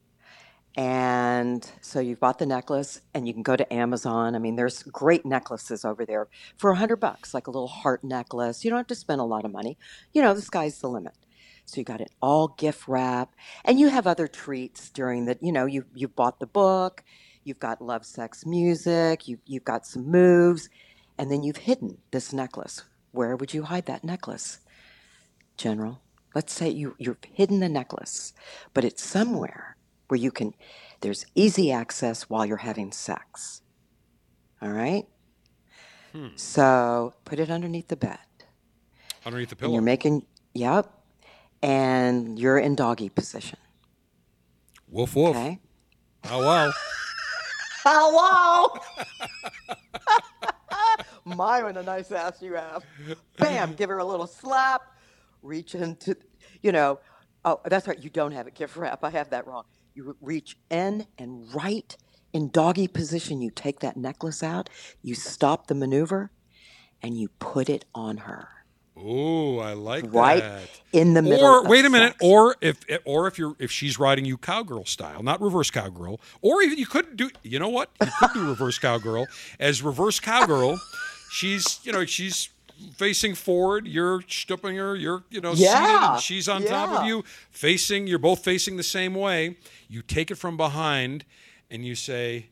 And 0.76 1.68
so 1.82 2.00
you've 2.00 2.18
bought 2.18 2.40
the 2.40 2.46
necklace 2.46 3.00
and 3.14 3.28
you 3.28 3.32
can 3.32 3.44
go 3.44 3.54
to 3.54 3.72
Amazon. 3.72 4.34
I 4.34 4.38
mean, 4.40 4.56
there's 4.56 4.82
great 4.82 5.24
necklaces 5.24 5.84
over 5.84 6.04
there 6.04 6.28
for 6.56 6.72
a 6.72 6.76
hundred 6.76 6.96
bucks, 6.96 7.32
like 7.32 7.46
a 7.46 7.50
little 7.50 7.68
heart 7.68 8.02
necklace. 8.02 8.64
You 8.64 8.70
don't 8.70 8.78
have 8.78 8.88
to 8.88 8.94
spend 8.96 9.20
a 9.20 9.24
lot 9.24 9.44
of 9.44 9.52
money. 9.52 9.78
You 10.12 10.22
know, 10.22 10.34
the 10.34 10.42
sky's 10.42 10.80
the 10.80 10.88
limit. 10.88 11.14
So 11.64 11.80
you 11.80 11.84
got 11.84 12.00
it 12.00 12.10
all 12.20 12.48
gift 12.48 12.88
wrap 12.88 13.34
and 13.64 13.78
you 13.78 13.88
have 13.88 14.06
other 14.06 14.26
treats 14.26 14.90
during 14.90 15.26
the, 15.26 15.38
you 15.40 15.52
know, 15.52 15.64
you, 15.64 15.84
you've 15.94 16.16
bought 16.16 16.40
the 16.40 16.46
book, 16.46 17.04
you've 17.44 17.60
got 17.60 17.80
love, 17.80 18.04
sex, 18.04 18.44
music, 18.44 19.28
you, 19.28 19.38
you've 19.46 19.64
got 19.64 19.86
some 19.86 20.10
moves, 20.10 20.68
and 21.18 21.30
then 21.30 21.42
you've 21.42 21.58
hidden 21.58 21.98
this 22.10 22.32
necklace. 22.32 22.82
Where 23.12 23.36
would 23.36 23.54
you 23.54 23.64
hide 23.64 23.86
that 23.86 24.02
necklace? 24.02 24.58
General, 25.56 26.00
let's 26.34 26.52
say 26.52 26.68
you, 26.68 26.96
you've 26.98 27.18
hidden 27.22 27.60
the 27.60 27.68
necklace, 27.68 28.32
but 28.72 28.84
it's 28.84 29.04
somewhere 29.04 29.76
where 30.08 30.18
you 30.18 30.30
can, 30.30 30.54
there's 31.00 31.26
easy 31.34 31.70
access 31.70 32.24
while 32.24 32.44
you're 32.44 32.56
having 32.58 32.90
sex. 32.90 33.62
All 34.60 34.70
right? 34.70 35.06
Hmm. 36.12 36.28
So 36.36 37.14
put 37.24 37.38
it 37.38 37.50
underneath 37.50 37.88
the 37.88 37.96
bed. 37.96 38.18
Underneath 39.24 39.50
the 39.50 39.56
pillow. 39.56 39.68
And 39.68 39.74
you're 39.74 39.82
making, 39.82 40.26
yep, 40.54 40.90
and 41.62 42.38
you're 42.38 42.58
in 42.58 42.74
doggy 42.74 43.08
position. 43.08 43.58
Woof 44.88 45.16
woof. 45.16 45.34
Okay? 45.34 45.58
Oh 46.30 46.44
wow. 46.44 46.72
Hello! 47.84 48.78
My, 51.24 51.62
what 51.62 51.76
a 51.76 51.82
nice 51.82 52.10
ass 52.12 52.42
you 52.42 52.54
have. 52.54 52.84
Bam, 53.38 53.74
give 53.74 53.88
her 53.90 53.98
a 53.98 54.04
little 54.04 54.26
slap, 54.26 54.82
reach 55.42 55.74
into, 55.74 56.16
you 56.62 56.72
know, 56.72 56.98
Oh, 57.44 57.60
that's 57.66 57.86
right. 57.86 57.98
You 57.98 58.08
don't 58.08 58.32
have 58.32 58.46
a 58.46 58.50
gift 58.50 58.76
wrap. 58.76 59.04
I 59.04 59.10
have 59.10 59.30
that 59.30 59.46
wrong. 59.46 59.64
You 59.94 60.16
reach 60.20 60.56
in 60.70 61.06
and 61.18 61.54
right 61.54 61.94
in 62.32 62.48
doggy 62.48 62.88
position, 62.88 63.40
you 63.42 63.50
take 63.50 63.80
that 63.80 63.96
necklace 63.96 64.42
out, 64.42 64.68
you 65.02 65.14
stop 65.14 65.66
the 65.68 65.74
maneuver, 65.74 66.32
and 67.00 67.16
you 67.16 67.28
put 67.38 67.68
it 67.68 67.84
on 67.94 68.16
her. 68.18 68.48
Oh, 68.96 69.58
I 69.58 69.72
like 69.72 70.04
Right 70.12 70.40
that. 70.42 70.68
in 70.92 71.14
the 71.14 71.22
middle. 71.22 71.44
Or 71.44 71.66
wait 71.66 71.84
a 71.84 71.90
minute, 71.90 72.12
sex. 72.12 72.18
or 72.22 72.54
if 72.60 72.78
eh, 72.88 72.98
or 73.04 73.26
if 73.26 73.38
you're 73.38 73.56
if 73.58 73.70
she's 73.72 73.98
riding 73.98 74.24
you 74.24 74.36
cowgirl 74.38 74.84
style, 74.84 75.22
not 75.22 75.40
reverse 75.40 75.70
cowgirl, 75.70 76.20
or 76.42 76.62
even 76.62 76.78
you 76.78 76.86
could 76.86 77.16
do 77.16 77.30
you 77.42 77.58
know 77.58 77.68
what? 77.68 77.90
You 78.00 78.08
could 78.20 78.32
do 78.34 78.48
reverse 78.48 78.78
cowgirl. 78.78 79.26
As 79.58 79.82
reverse 79.82 80.20
cowgirl, 80.20 80.78
she's 81.30 81.80
you 81.82 81.90
know, 81.92 82.04
she's 82.04 82.50
facing 82.96 83.34
forward, 83.34 83.86
you're 83.88 84.22
stooping 84.28 84.76
her, 84.76 84.94
you're 84.94 85.24
you 85.30 85.40
know, 85.40 85.54
Yeah, 85.54 86.16
she's 86.18 86.48
on 86.48 86.62
top 86.64 87.00
of 87.00 87.06
you, 87.06 87.24
facing 87.50 88.06
you're 88.06 88.18
both 88.20 88.44
facing 88.44 88.76
the 88.76 88.82
same 88.84 89.14
way. 89.14 89.56
You 89.88 90.02
take 90.02 90.30
it 90.30 90.36
from 90.36 90.56
behind 90.56 91.24
and 91.70 91.84
you 91.84 91.94
say, 91.96 92.46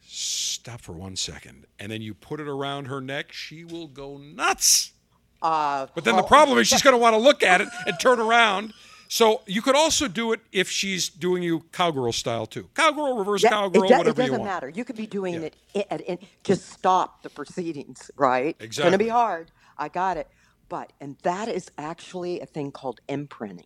Stop 0.00 0.80
for 0.80 0.92
one 0.92 1.16
second. 1.16 1.66
And 1.78 1.90
then 1.92 2.02
you 2.02 2.14
put 2.14 2.40
it 2.40 2.48
around 2.48 2.86
her 2.86 3.00
neck, 3.00 3.32
she 3.32 3.64
will 3.64 3.88
go 3.88 4.16
nuts. 4.16 4.92
Uh, 5.42 5.86
But 5.94 6.04
then 6.04 6.16
the 6.16 6.22
problem 6.22 6.58
is 6.58 6.68
she's 6.70 6.82
going 6.82 6.94
to 6.94 6.98
want 6.98 7.14
to 7.14 7.20
look 7.20 7.42
at 7.42 7.60
it 7.60 7.68
and 7.86 7.98
turn 8.00 8.20
around. 8.20 8.74
So 9.10 9.40
you 9.46 9.62
could 9.62 9.74
also 9.74 10.06
do 10.06 10.32
it 10.32 10.40
if 10.52 10.68
she's 10.70 11.08
doing 11.08 11.42
you 11.42 11.60
cowgirl 11.72 12.12
style 12.12 12.44
too. 12.44 12.68
Cowgirl, 12.74 13.16
reverse 13.16 13.42
Yeah, 13.42 13.50
cowgirl, 13.50 13.84
it, 13.84 13.88
do- 13.88 13.94
whatever 13.96 14.10
it 14.10 14.16
doesn't 14.16 14.26
you 14.26 14.32
want. 14.32 14.44
matter. 14.44 14.68
You 14.68 14.84
could 14.84 14.96
be 14.96 15.06
doing 15.06 15.34
Yeah. 15.34 15.40
it 15.40 15.56
i- 15.74 15.86
at 15.90 16.18
just 16.44 16.68
stop 16.68 17.22
the 17.22 17.30
proceedings, 17.30 18.10
right? 18.16 18.54
Exactly. 18.60 18.66
It's 18.66 18.78
going 18.78 18.92
to 18.92 18.98
be 18.98 19.08
hard. 19.08 19.50
I 19.78 19.88
got 19.88 20.18
it. 20.18 20.28
But 20.68 20.92
and 21.00 21.16
that 21.22 21.48
is 21.48 21.70
actually 21.78 22.40
a 22.40 22.46
thing 22.46 22.70
called 22.70 23.00
imprinting. 23.08 23.64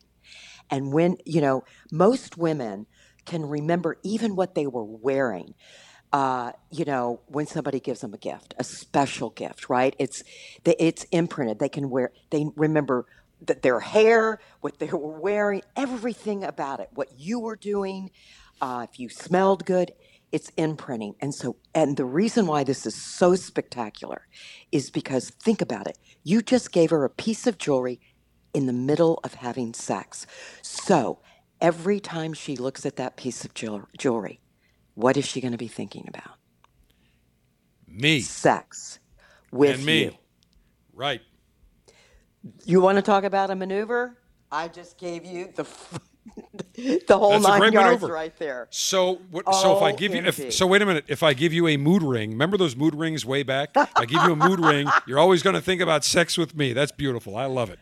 And 0.71 0.93
when, 0.93 1.17
you 1.27 1.41
know, 1.41 1.65
most 1.91 2.39
women 2.39 2.87
can 3.27 3.45
remember 3.45 3.97
even 4.05 4.37
what 4.37 4.55
they 4.55 4.67
were 4.69 4.85
wearing. 4.85 5.55
Uh, 6.13 6.53
you 6.71 6.85
know, 6.85 7.21
when 7.27 7.47
somebody 7.47 7.81
gives 7.81 8.01
them 8.03 8.15
a 8.15 8.19
gift, 8.19 8.55
a 8.59 8.65
special 8.65 9.31
gift, 9.31 9.69
right? 9.71 9.97
It's 9.99 10.23
it's 10.65 11.05
imprinted. 11.05 11.59
They 11.59 11.71
can 11.71 11.91
wear. 11.91 12.13
They 12.31 12.47
remember 12.57 13.07
that 13.47 13.63
their 13.63 13.81
hair, 13.81 14.41
what 14.61 14.79
they 14.79 14.89
were 14.89 15.21
wearing, 15.21 15.63
everything 15.77 16.45
about 16.45 16.81
it, 16.81 16.89
what 16.95 17.09
you 17.19 17.41
were 17.41 17.57
doing, 17.57 18.11
uh, 18.61 18.87
if 18.91 19.01
you 19.01 19.09
smelled 19.09 19.67
good, 19.67 19.93
it's 20.33 20.51
imprinting. 20.57 21.15
And 21.21 21.35
so, 21.35 21.57
and 21.75 21.97
the 21.97 22.05
reason 22.05 22.47
why 22.47 22.65
this 22.65 22.87
is 22.87 22.95
so 22.95 23.35
spectacular 23.35 24.27
is 24.73 24.91
because 24.91 25.31
think 25.31 25.61
about 25.61 25.87
it. 25.89 25.99
You 26.25 26.43
just 26.43 26.73
gave 26.73 26.91
her 26.91 27.05
a 27.05 27.11
piece 27.11 27.47
of 27.47 27.59
jewelry 27.59 28.01
in 28.55 28.67
the 28.67 28.73
middle 28.73 29.21
of 29.25 29.35
having 29.35 29.75
sex. 29.75 30.27
So 30.63 31.21
every 31.61 32.01
time 32.01 32.33
she 32.35 32.57
looks 32.57 32.87
at 32.87 32.97
that 32.97 33.17
piece 33.17 33.45
of 33.45 33.55
jewelry, 33.55 34.41
what 34.95 35.17
is 35.17 35.25
she 35.27 35.41
going 35.41 35.53
to 35.53 35.59
be 35.59 35.69
thinking 35.69 36.07
about? 36.09 36.37
Me 37.89 38.21
Sex 38.21 38.99
with 39.51 39.77
and 39.77 39.85
me. 39.87 40.05
you. 40.05 40.15
Right. 40.95 41.21
You 42.65 42.81
want 42.81 42.97
to 42.97 43.03
talk 43.03 43.25
about 43.25 43.51
a 43.51 43.55
maneuver? 43.55 44.19
I 44.51 44.69
just 44.69 44.99
gave 44.99 45.25
you 45.25 45.53
the 45.55 45.67
the 47.07 47.19
whole 47.19 47.31
That's 47.33 47.45
nine 47.47 47.73
yards 47.73 48.01
maneuver. 48.03 48.13
right 48.13 48.37
there. 48.39 48.69
So 48.71 49.17
what? 49.31 49.53
so 49.55 49.77
if 49.77 49.83
I 49.83 49.93
give 49.93 50.15
you, 50.15 50.23
if, 50.25 50.53
so 50.53 50.67
wait 50.67 50.83
a 50.83 50.87
minute. 50.87 51.05
If 51.09 51.23
I 51.23 51.35
give 51.35 51.53
you 51.53 51.69
a 51.69 51.77
mood 51.77 52.03
ring, 52.03 52.31
remember 52.31 52.57
those 52.57 52.77
mood 52.77 52.95
rings 52.95 53.25
way 53.27 53.43
back? 53.43 53.71
I 53.77 54.05
give 54.07 54.23
you 54.23 54.33
a 54.33 54.37
mood 54.37 54.61
ring, 54.61 54.89
you're 55.07 55.19
always 55.19 55.43
going 55.43 55.55
to 55.55 55.63
think 55.63 55.81
about 55.81 56.05
sex 56.05 56.37
with 56.39 56.55
me. 56.57 56.73
That's 56.73 56.93
beautiful. 56.93 57.37
I 57.37 57.47
love 57.47 57.71
it. 57.71 57.79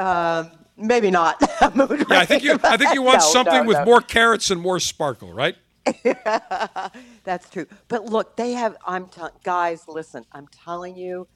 Um, 0.00 0.50
maybe 0.76 1.10
not. 1.10 1.40
a 1.60 1.70
mood 1.74 2.06
Yeah, 2.10 2.20
I 2.20 2.24
think 2.26 2.42
you. 2.44 2.58
I 2.62 2.76
think 2.76 2.94
you 2.94 3.02
want 3.02 3.18
No, 3.20 3.26
something 3.26 3.62
no, 3.62 3.64
with 3.64 3.78
no. 3.78 3.84
more 3.84 4.00
carats 4.00 4.50
and 4.50 4.60
more 4.60 4.78
sparkle, 4.80 5.32
right? 5.32 5.56
That's 7.24 7.48
true. 7.50 7.66
But 7.88 8.06
look, 8.06 8.36
they 8.36 8.52
have. 8.52 8.76
I'm 8.86 9.06
tell 9.06 9.30
guys. 9.44 9.84
Listen, 9.88 10.24
I'm 10.32 10.46
telling 10.48 10.96
you, 10.96 11.26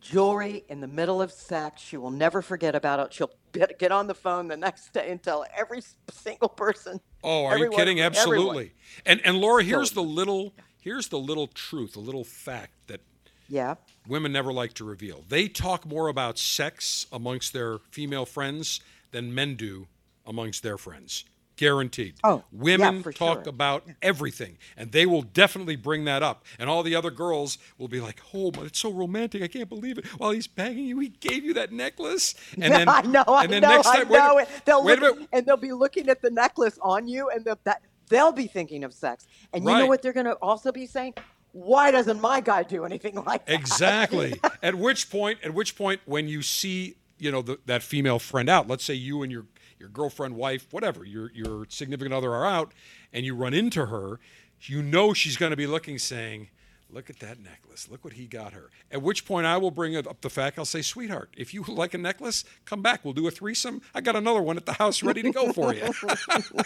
jewelry 0.00 0.64
in 0.68 0.80
the 0.80 0.86
middle 0.86 1.20
of 1.22 1.32
sex. 1.32 1.82
She 1.82 1.96
will 1.96 2.10
never 2.10 2.42
forget 2.42 2.74
about 2.74 3.00
it. 3.00 3.12
She'll 3.12 3.30
get, 3.52 3.78
get 3.78 3.92
on 3.92 4.06
the 4.06 4.14
phone 4.14 4.48
the 4.48 4.56
next 4.56 4.92
day 4.92 5.10
and 5.10 5.22
tell 5.22 5.44
every 5.56 5.80
single 6.10 6.48
person. 6.48 7.00
Oh, 7.24 7.44
are 7.44 7.54
everyone- 7.54 7.72
you 7.72 7.78
kidding? 7.78 8.00
everyone. 8.00 8.16
Absolutely. 8.18 8.72
And 9.04 9.20
and 9.24 9.38
Laura, 9.38 9.62
here's 9.62 9.92
the 9.92 10.02
little 10.02 10.52
here's 10.80 11.08
the 11.08 11.18
little 11.18 11.46
truth, 11.48 11.96
a 11.96 12.00
little 12.00 12.24
fact 12.24 12.72
that 12.86 13.00
Yeah. 13.48 13.74
women 14.06 14.32
never 14.32 14.52
like 14.52 14.72
to 14.74 14.84
reveal. 14.84 15.24
They 15.28 15.48
talk 15.48 15.84
more 15.86 16.08
about 16.08 16.38
sex 16.38 17.06
amongst 17.12 17.52
their 17.52 17.78
female 17.90 18.26
friends 18.26 18.80
than 19.10 19.34
men 19.34 19.56
do 19.56 19.88
amongst 20.24 20.62
their 20.62 20.76
friends. 20.78 21.24
Guaranteed. 21.56 22.14
Oh, 22.22 22.44
yeah, 22.52 22.58
women 22.62 23.02
for 23.02 23.12
talk 23.12 23.44
sure. 23.44 23.48
about 23.48 23.84
everything, 24.02 24.58
and 24.76 24.92
they 24.92 25.06
will 25.06 25.22
definitely 25.22 25.76
bring 25.76 26.04
that 26.04 26.22
up. 26.22 26.44
And 26.58 26.68
all 26.68 26.82
the 26.82 26.94
other 26.94 27.10
girls 27.10 27.56
will 27.78 27.88
be 27.88 28.00
like, 28.00 28.20
"Oh, 28.34 28.50
but 28.50 28.64
it's 28.66 28.78
so 28.78 28.90
romantic! 28.92 29.42
I 29.42 29.48
can't 29.48 29.68
believe 29.68 29.96
it! 29.98 30.06
While 30.18 30.32
he's 30.32 30.46
banging 30.46 30.84
you, 30.86 30.98
he 31.00 31.08
gave 31.08 31.44
you 31.44 31.54
that 31.54 31.72
necklace." 31.72 32.34
And 32.60 32.72
then 32.72 32.88
I 32.88 33.02
know, 33.02 33.24
I 33.26 33.44
and 33.44 33.52
then 33.52 33.62
know, 33.62 33.68
next 33.76 33.86
I 33.86 33.96
time, 33.98 34.08
wait 34.08 34.18
a- 34.18 34.22
know. 34.22 34.44
They'll 34.64 34.84
wait 34.84 34.98
look, 35.00 35.14
minute. 35.16 35.28
and 35.32 35.46
they'll 35.46 35.56
be 35.56 35.72
looking 35.72 36.08
at 36.08 36.20
the 36.22 36.30
necklace 36.30 36.78
on 36.82 37.06
you, 37.08 37.30
and 37.30 37.44
they'll, 37.44 37.58
that 37.64 37.82
they'll 38.08 38.32
be 38.32 38.46
thinking 38.46 38.84
of 38.84 38.92
sex. 38.92 39.26
And 39.52 39.64
you 39.64 39.70
Right. 39.70 39.78
know 39.80 39.86
what 39.86 40.02
they're 40.02 40.12
going 40.12 40.26
to 40.26 40.34
also 40.34 40.72
be 40.72 40.86
saying? 40.86 41.14
Why 41.52 41.90
doesn't 41.90 42.20
my 42.20 42.40
guy 42.40 42.64
do 42.64 42.84
anything 42.84 43.14
like 43.26 43.46
that? 43.46 43.54
Exactly. 43.54 44.38
at 44.62 44.74
which 44.74 45.10
point, 45.10 45.38
at 45.42 45.54
which 45.54 45.74
point, 45.76 46.00
when 46.04 46.28
you 46.28 46.42
see, 46.42 46.96
you 47.18 47.30
know, 47.32 47.40
the, 47.42 47.58
that 47.66 47.82
female 47.82 48.18
friend 48.18 48.48
out, 48.50 48.68
let's 48.68 48.84
say 48.84 48.94
you 48.94 49.22
and 49.22 49.32
your 49.32 49.46
your 49.78 49.88
girlfriend, 49.88 50.36
wife, 50.36 50.66
whatever, 50.70 51.04
your 51.04 51.30
your 51.32 51.66
significant 51.68 52.14
other 52.14 52.32
are 52.32 52.46
out, 52.46 52.72
and 53.12 53.24
you 53.24 53.34
run 53.34 53.54
into 53.54 53.86
her, 53.86 54.18
you 54.62 54.82
know 54.82 55.12
she's 55.12 55.36
going 55.36 55.50
to 55.50 55.56
be 55.56 55.66
looking, 55.66 55.98
saying, 55.98 56.48
"Look 56.90 57.10
at 57.10 57.18
that 57.20 57.38
necklace. 57.40 57.88
Look 57.90 58.04
what 58.04 58.14
he 58.14 58.26
got 58.26 58.52
her." 58.52 58.70
At 58.90 59.02
which 59.02 59.24
point, 59.26 59.46
I 59.46 59.56
will 59.58 59.70
bring 59.70 59.96
up 59.96 60.20
the 60.20 60.30
fact. 60.30 60.58
I'll 60.58 60.64
say, 60.64 60.82
"Sweetheart, 60.82 61.30
if 61.36 61.52
you 61.52 61.64
like 61.68 61.94
a 61.94 61.98
necklace, 61.98 62.44
come 62.64 62.82
back. 62.82 63.04
We'll 63.04 63.14
do 63.14 63.26
a 63.26 63.30
threesome. 63.30 63.82
I 63.94 64.00
got 64.00 64.16
another 64.16 64.42
one 64.42 64.56
at 64.56 64.66
the 64.66 64.74
house 64.74 65.02
ready 65.02 65.22
to 65.22 65.30
go 65.30 65.52
for 65.52 65.74
you." 65.74 65.90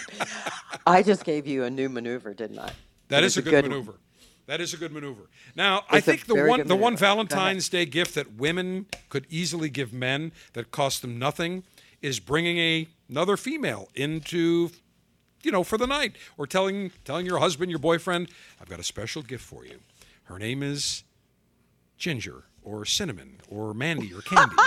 I 0.87 1.03
just 1.03 1.25
gave 1.25 1.47
you 1.47 1.65
a 1.65 1.71
new 1.71 1.89
maneuver, 1.89 2.35
didn't 2.35 2.59
I? 2.59 2.73
That 3.09 3.25
is 3.25 3.37
a 3.37 3.43
good, 3.43 3.53
one. 3.65 3.71
maneuver. 3.71 3.95
That 4.47 4.61
is 4.61 4.73
a 4.75 4.77
good 4.77 4.93
maneuver. 4.93 5.29
Now, 5.55 5.85
I 5.91 5.99
It's 5.99 6.09
a 6.09 6.13
think 6.13 6.27
the 6.27 6.35
one 6.35 6.67
the 6.67 6.77
one 6.77 6.79
maneuver. 6.79 6.79
Go 6.79 6.87
ahead. 6.87 6.99
Valentine's 6.99 7.69
Day 7.69 7.87
gift 7.87 8.15
that 8.15 8.35
women 8.35 8.87
could 9.09 9.27
easily 9.31 9.69
give 9.69 9.93
men 9.93 10.33
that 10.55 10.71
cost 10.71 11.03
them 11.03 11.19
nothing 11.19 11.65
is 12.03 12.19
bringing 12.19 12.59
a 12.59 12.89
another 13.11 13.37
female 13.37 13.89
into 13.95 14.71
you 15.43 15.51
know 15.51 15.65
for 15.65 15.77
the 15.77 15.87
night 15.87 16.17
or 16.39 16.47
telling 16.47 16.93
telling 17.05 17.27
your 17.27 17.39
husband, 17.39 17.71
your 17.71 17.79
boyfriend, 17.81 18.29
I've 18.61 18.69
got 18.69 18.79
a 18.79 18.85
special 18.85 19.23
gift 19.23 19.45
for 19.45 19.65
you. 19.67 19.81
Her 20.25 20.39
name 20.39 20.63
is 20.63 21.05
Ginger 21.99 22.45
or 22.63 22.85
Cinnamon 22.85 23.41
or 23.49 23.75
Mandy 23.75 24.13
or 24.15 24.23
Candy. 24.23 24.57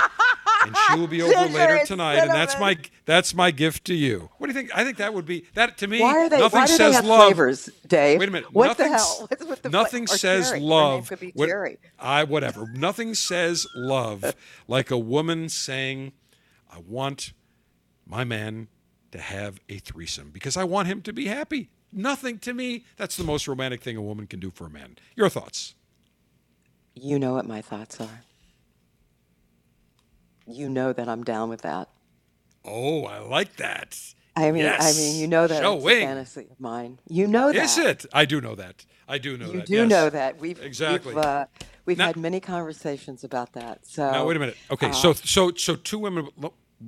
And 0.65 0.73
she 0.87 0.97
will 0.97 1.07
be 1.07 1.21
over 1.21 1.33
Ginger 1.33 1.57
later 1.57 1.85
tonight, 1.85 2.19
and 2.19 2.29
that's 2.29 2.57
my 2.57 2.77
that's 3.03 3.33
my 3.33 3.51
gift 3.51 3.83
to 3.87 3.93
you. 3.93 4.29
What 4.37 4.47
do 4.47 4.53
you 4.53 4.57
think? 4.57 4.71
I 4.73 4.85
think 4.85 4.95
that 4.95 5.13
would 5.13 5.25
be 5.25 5.43
that 5.55 5.77
to 5.79 5.87
me. 5.87 5.99
Why 5.99 6.17
are 6.19 6.29
they? 6.29 6.39
nothing 6.39 6.59
Why 6.61 6.67
do 6.67 6.71
says 6.71 6.91
they 6.91 6.95
have 6.95 7.05
love. 7.05 7.25
flavors, 7.25 7.69
Dave? 7.85 8.17
Wait 8.17 8.29
a 8.29 8.31
minute. 8.31 8.53
What 8.53 8.77
the 8.77 8.87
hell? 8.87 9.25
What's 9.27 9.43
with 9.49 9.61
the 9.61 9.69
nothing 9.69 10.07
says 10.07 10.51
Jerry. 10.51 10.61
Love. 10.61 11.09
could 11.09 11.19
be 11.19 11.31
what- 11.35 11.49
Jerry. 11.49 11.79
I 11.99 12.23
whatever. 12.23 12.65
nothing 12.73 13.13
says 13.13 13.67
love 13.75 14.33
like 14.69 14.89
a 14.89 14.97
woman 14.97 15.49
saying, 15.49 16.13
"I 16.71 16.77
want 16.79 17.33
my 18.05 18.23
man 18.23 18.67
to 19.11 19.19
have 19.19 19.59
a 19.69 19.77
threesome 19.77 20.31
because 20.31 20.57
I 20.57 20.63
want 20.63 20.87
him 20.87 21.01
to 21.03 21.13
be 21.13 21.27
happy." 21.27 21.69
Nothing 21.95 22.39
to 22.39 22.53
me. 22.53 22.85
That's 22.97 23.15
the 23.15 23.23
most 23.23 23.47
romantic 23.47 23.83
thing 23.83 23.95
a 23.97 24.01
woman 24.01 24.25
can 24.25 24.39
do 24.39 24.49
for 24.49 24.65
a 24.65 24.69
man. 24.69 24.97
Your 25.15 25.29
thoughts? 25.29 25.75
You 26.95 27.19
know 27.19 27.33
what 27.33 27.47
my 27.47 27.61
thoughts 27.61 28.01
are. 28.01 28.21
You 30.47 30.69
know 30.69 30.91
that 30.91 31.07
I'm 31.07 31.23
down 31.23 31.49
with 31.49 31.61
that. 31.61 31.89
Oh, 32.65 33.05
I 33.05 33.19
like 33.19 33.57
that. 33.57 33.97
I 34.35 34.51
mean, 34.51 34.65
I 34.65 34.91
mean, 34.93 35.19
you 35.19 35.27
know 35.27 35.45
that 35.45 35.61
Show 35.61 35.75
it's 35.75 35.85
a 35.85 36.05
fantasy 36.05 36.47
of 36.49 36.59
mine. 36.59 36.99
You 37.07 37.27
know 37.27 37.51
that. 37.51 37.63
Is 37.63 37.77
it? 37.77 38.05
I 38.11 38.25
do 38.25 38.41
know 38.41 38.55
that. 38.55 38.85
I 39.07 39.19
do 39.19 39.37
know 39.37 39.45
You 39.45 39.51
that. 39.51 39.69
You 39.69 39.75
do 39.75 39.81
yes. 39.81 39.89
know 39.89 40.09
that. 40.09 40.39
We've 40.39 40.59
Exactly. 40.59 41.13
We've, 41.13 41.23
uh, 41.23 41.45
we've 41.85 41.97
Now- 41.99 42.07
had 42.07 42.17
many 42.17 42.39
conversations 42.39 43.23
about 43.23 43.53
that. 43.53 43.85
So 43.85 44.09
Now 44.09 44.25
wait 44.25 44.37
a 44.37 44.39
minute. 44.39 44.57
Okay, 44.71 44.89
uh, 44.89 44.93
so 44.93 45.13
so 45.13 45.51
so 45.53 45.75
two 45.75 45.99
women. 45.99 46.29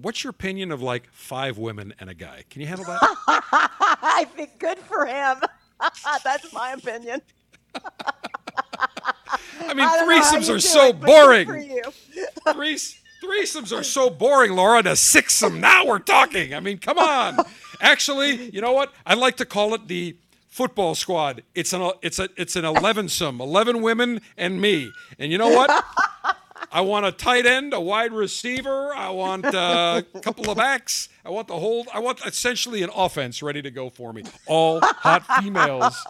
What's 0.01 0.23
your 0.23 0.31
opinion 0.31 0.71
of 0.71 0.81
like 0.81 1.08
five 1.12 1.58
women 1.58 1.93
and 1.99 2.10
a 2.10 2.13
guy? 2.13 2.43
Can 2.49 2.62
you 2.62 2.67
handle 2.67 2.86
that? 2.86 2.99
I 3.27 4.25
think 4.36 4.60
good 4.60 4.79
for 4.79 5.05
him. 5.05 5.38
That's 6.23 6.51
my 6.53 6.71
opinion. 6.73 7.21
I 9.60 9.73
mean, 9.73 9.86
I 9.86 9.97
don't 9.97 10.10
know 10.10 10.21
how 10.21 10.34
threesomes 10.34 10.53
are 10.53 10.60
so 10.60 10.88
it, 10.88 10.99
but 10.99 11.08
good 11.08 11.47
for 11.47 11.53
boring. 11.53 11.81
Threes, 12.53 12.99
threesomes 13.23 13.77
are 13.77 13.84
so 13.84 14.10
boring, 14.10 14.53
Laura. 14.53 14.84
To 14.84 14.91
sixsome, 14.91 15.60
now 15.60 15.86
we're 15.86 15.99
talking. 15.99 16.53
I 16.53 16.60
mean, 16.60 16.77
come 16.77 16.97
on. 16.97 17.39
Actually, 17.81 18.49
you 18.51 18.62
know 18.62 18.73
what? 18.73 18.93
I 19.05 19.15
like 19.15 19.38
to 19.38 19.45
call 19.45 19.73
it 19.73 19.88
the 19.88 20.15
football 20.47 20.95
squad. 20.95 21.43
It's 21.53 21.73
an 21.73 21.91
it's 22.01 22.19
a 22.19 22.29
it's 22.38 22.55
an 22.55 22.63
elevensome, 22.63 23.39
eleven 23.39 23.81
women 23.81 24.21
and 24.38 24.62
me. 24.62 24.91
And 25.19 25.31
you 25.31 25.38
know 25.38 25.49
what? 25.49 25.69
I 26.75 26.81
want 26.81 27.05
a 27.05 27.11
tight 27.13 27.45
end, 27.45 27.73
a 27.73 27.79
wide 27.79 28.11
receiver. 28.11 28.93
I 28.93 29.09
want 29.09 29.45
uh, 29.45 30.01
a 30.13 30.19
couple 30.19 30.49
of 30.51 30.57
backs. 30.57 31.07
I 31.23 31.29
want 31.29 31.47
the 31.47 31.57
whole. 31.57 31.85
I 31.93 31.99
want 31.99 32.19
essentially 32.25 32.83
an 32.83 32.89
offense 32.93 33.41
ready 33.41 33.61
to 33.61 33.71
go 33.71 33.89
for 33.89 34.11
me. 34.11 34.23
All 34.45 34.81
hot 34.81 35.23
females 35.41 36.05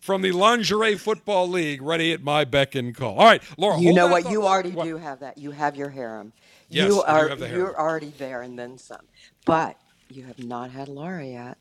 from 0.00 0.20
the 0.20 0.32
Lingerie 0.32 0.96
Football 0.96 1.48
League 1.48 1.80
ready 1.80 2.12
at 2.12 2.22
my 2.22 2.44
beck 2.44 2.74
and 2.74 2.94
call. 2.94 3.16
All 3.18 3.24
right, 3.24 3.42
Laura. 3.56 3.80
You 3.80 3.94
know 3.94 4.06
what? 4.08 4.30
You 4.30 4.42
already 4.46 4.72
What? 4.72 4.84
do 4.84 4.98
have 4.98 5.20
that. 5.20 5.38
You 5.38 5.50
have 5.52 5.76
your 5.76 5.88
harem. 5.88 6.34
Yes, 6.68 6.88
you 6.88 7.00
are. 7.02 7.30
have 7.30 7.38
the 7.38 7.46
harem. 7.48 7.60
You're 7.62 7.80
already 7.80 8.12
there 8.18 8.42
and 8.42 8.58
then 8.58 8.76
some. 8.76 9.06
But 9.46 9.78
you 10.10 10.24
have 10.24 10.38
not 10.44 10.72
had 10.72 10.88
Laura 10.88 11.24
yet. 11.24 11.56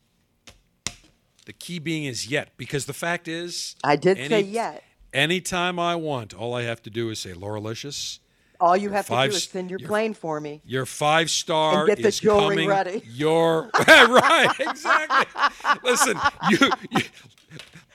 The 1.46 1.54
key 1.54 1.80
being 1.80 2.04
is 2.04 2.28
yet, 2.28 2.50
because 2.58 2.86
the 2.86 2.94
fact 2.94 3.30
is, 3.30 3.78
I 3.82 3.96
did 3.96 4.18
say 4.18 4.26
any- 4.26 4.42
yet. 4.50 4.84
Anytime 5.14 5.80
I 5.80 5.96
want, 5.96 6.34
all 6.34 6.54
I 6.54 6.64
have 6.64 6.82
to 6.84 6.90
do 6.90 7.10
is 7.10 7.20
say, 7.20 7.34
Lauralicious, 7.34 8.20
All 8.62 8.78
you 8.78 8.92
have 8.92 9.08
to 9.08 9.12
do 9.14 9.36
is 9.36 9.44
send 9.46 9.70
your 9.70 9.80
plane 9.80 10.14
for 10.14 10.40
me. 10.40 10.62
your 10.66 10.86
five 10.86 11.30
star 11.30 11.80
And 11.80 11.88
get 11.88 12.02
the 12.02 12.08
is 12.10 12.20
jewelry 12.20 12.56
coming. 12.56 12.70
ready. 12.70 13.04
Your 13.14 13.70
right, 13.88 14.54
exactly. 14.60 15.44
Listen, 15.84 16.18
you, 16.50 16.58
you 16.92 17.02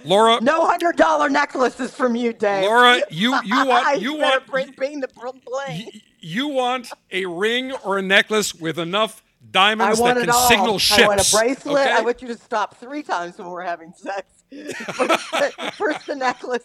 Laura, 0.05 0.41
No 0.41 0.67
hundred 0.67 0.97
dollar 0.97 1.29
necklaces 1.29 1.95
from 1.95 2.15
you, 2.17 2.33
Dave. 2.33 2.65
Laura, 2.65 3.01
you 3.11 3.35
you 3.45 3.67
want 3.73 4.01
you 4.01 4.15
want 4.17 4.47
bring, 4.47 4.71
bring 4.73 5.01
the 5.01 5.09
bl- 5.09 5.31
bling. 5.45 5.87
y- 5.93 6.01
you 6.21 6.49
want 6.49 6.91
a 7.11 7.27
ring 7.27 7.73
or 7.85 7.99
a 7.99 8.03
necklace 8.03 8.55
with 8.55 8.79
enough 8.79 9.23
diamonds 9.51 9.99
that 10.01 10.17
can 10.17 10.33
signal 10.49 10.79
ships. 10.79 11.03
I 11.03 11.07
want 11.07 11.21
a 11.21 11.37
bracelet. 11.37 11.87
okay? 11.87 11.93
I 11.93 12.01
want 12.01 12.21
you 12.23 12.29
to 12.29 12.37
stop 12.37 12.77
three 12.79 13.03
times 13.03 13.39
when 13.39 13.49
we're 13.49 13.63
having 13.63 13.93
sex. 13.95 14.27
First 14.51 15.31
the, 15.33 15.73
first 15.77 16.07
the 16.07 16.15
necklace, 16.15 16.63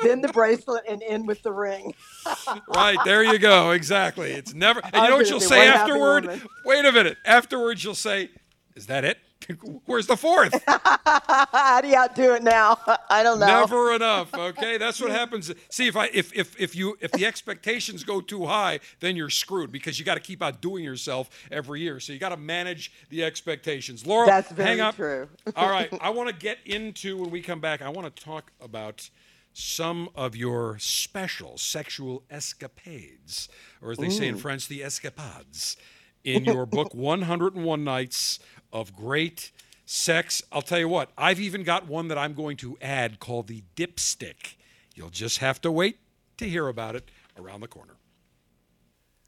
then 0.00 0.20
the 0.20 0.28
bracelet, 0.28 0.84
and 0.88 1.02
end 1.02 1.26
with 1.26 1.42
the 1.42 1.52
ring. 1.52 1.94
Right, 2.74 2.98
there 3.04 3.22
you 3.22 3.38
go. 3.38 3.70
Exactly. 3.72 4.32
It's 4.32 4.54
never. 4.54 4.80
And 4.84 4.94
you 4.94 5.08
know 5.08 5.16
what 5.16 5.28
you'll 5.28 5.40
say 5.40 5.66
afterward? 5.68 6.42
Wait 6.64 6.84
a 6.84 6.92
minute. 6.92 7.16
Afterwards, 7.24 7.82
you'll 7.84 7.94
say, 7.94 8.30
"Is 8.76 8.86
that 8.86 9.04
it? 9.04 9.18
Where's 9.86 10.06
the 10.06 10.16
fourth? 10.16 10.62
How 10.66 11.80
do 11.80 11.88
you 11.88 11.96
outdo 11.96 12.34
it 12.34 12.42
now? 12.42 12.78
I 13.10 13.22
don't 13.22 13.40
know. 13.40 13.46
Never 13.46 13.94
enough. 13.94 14.32
Okay, 14.34 14.78
that's 14.78 15.00
what 15.00 15.10
happens. 15.10 15.52
See, 15.70 15.86
if 15.86 15.96
I 15.96 16.06
if 16.12 16.34
if 16.34 16.58
if 16.60 16.76
you 16.76 16.96
if 17.00 17.12
the 17.12 17.26
expectations 17.26 18.04
go 18.04 18.20
too 18.20 18.46
high, 18.46 18.80
then 19.00 19.16
you're 19.16 19.30
screwed 19.30 19.72
because 19.72 19.98
you 19.98 20.04
got 20.04 20.14
to 20.14 20.20
keep 20.20 20.42
outdoing 20.42 20.84
yourself 20.84 21.30
every 21.50 21.80
year. 21.80 22.00
So 22.00 22.12
you 22.12 22.18
got 22.18 22.30
to 22.30 22.36
manage 22.36 22.92
the 23.08 23.24
expectations. 23.24 24.06
Laura, 24.06 24.26
That's 24.26 24.48
hang 24.48 24.56
very 24.56 24.80
up. 24.80 24.96
true. 24.96 25.28
All 25.56 25.70
right, 25.70 25.92
I 26.00 26.10
want 26.10 26.28
to 26.28 26.34
get 26.34 26.58
into 26.64 27.16
when 27.18 27.30
we 27.30 27.40
come 27.40 27.60
back. 27.60 27.82
I 27.82 27.88
want 27.88 28.14
to 28.14 28.22
talk 28.22 28.52
about 28.60 29.08
some 29.52 30.08
of 30.14 30.36
your 30.36 30.78
special 30.78 31.58
sexual 31.58 32.22
escapades, 32.30 33.48
or 33.82 33.90
as 33.90 33.98
they 33.98 34.08
say 34.08 34.28
in 34.28 34.36
French, 34.36 34.68
the 34.68 34.82
escapades, 34.82 35.76
in 36.22 36.44
your 36.44 36.66
book, 36.66 36.94
101 36.94 37.82
Nights 37.84 38.38
of 38.72 38.94
Great 38.94 39.50
Sex. 39.84 40.42
I'll 40.52 40.62
tell 40.62 40.78
you 40.78 40.88
what, 40.88 41.10
I've 41.18 41.40
even 41.40 41.64
got 41.64 41.88
one 41.88 42.08
that 42.08 42.18
I'm 42.18 42.34
going 42.34 42.56
to 42.58 42.78
add 42.80 43.18
called 43.18 43.48
the 43.48 43.64
dipstick. 43.76 44.54
You'll 44.94 45.10
just 45.10 45.38
have 45.38 45.60
to 45.62 45.72
wait 45.72 45.98
to 46.36 46.48
hear 46.48 46.68
about 46.68 46.96
it 46.96 47.10
around 47.38 47.60
the 47.60 47.68
corner. 47.68 47.94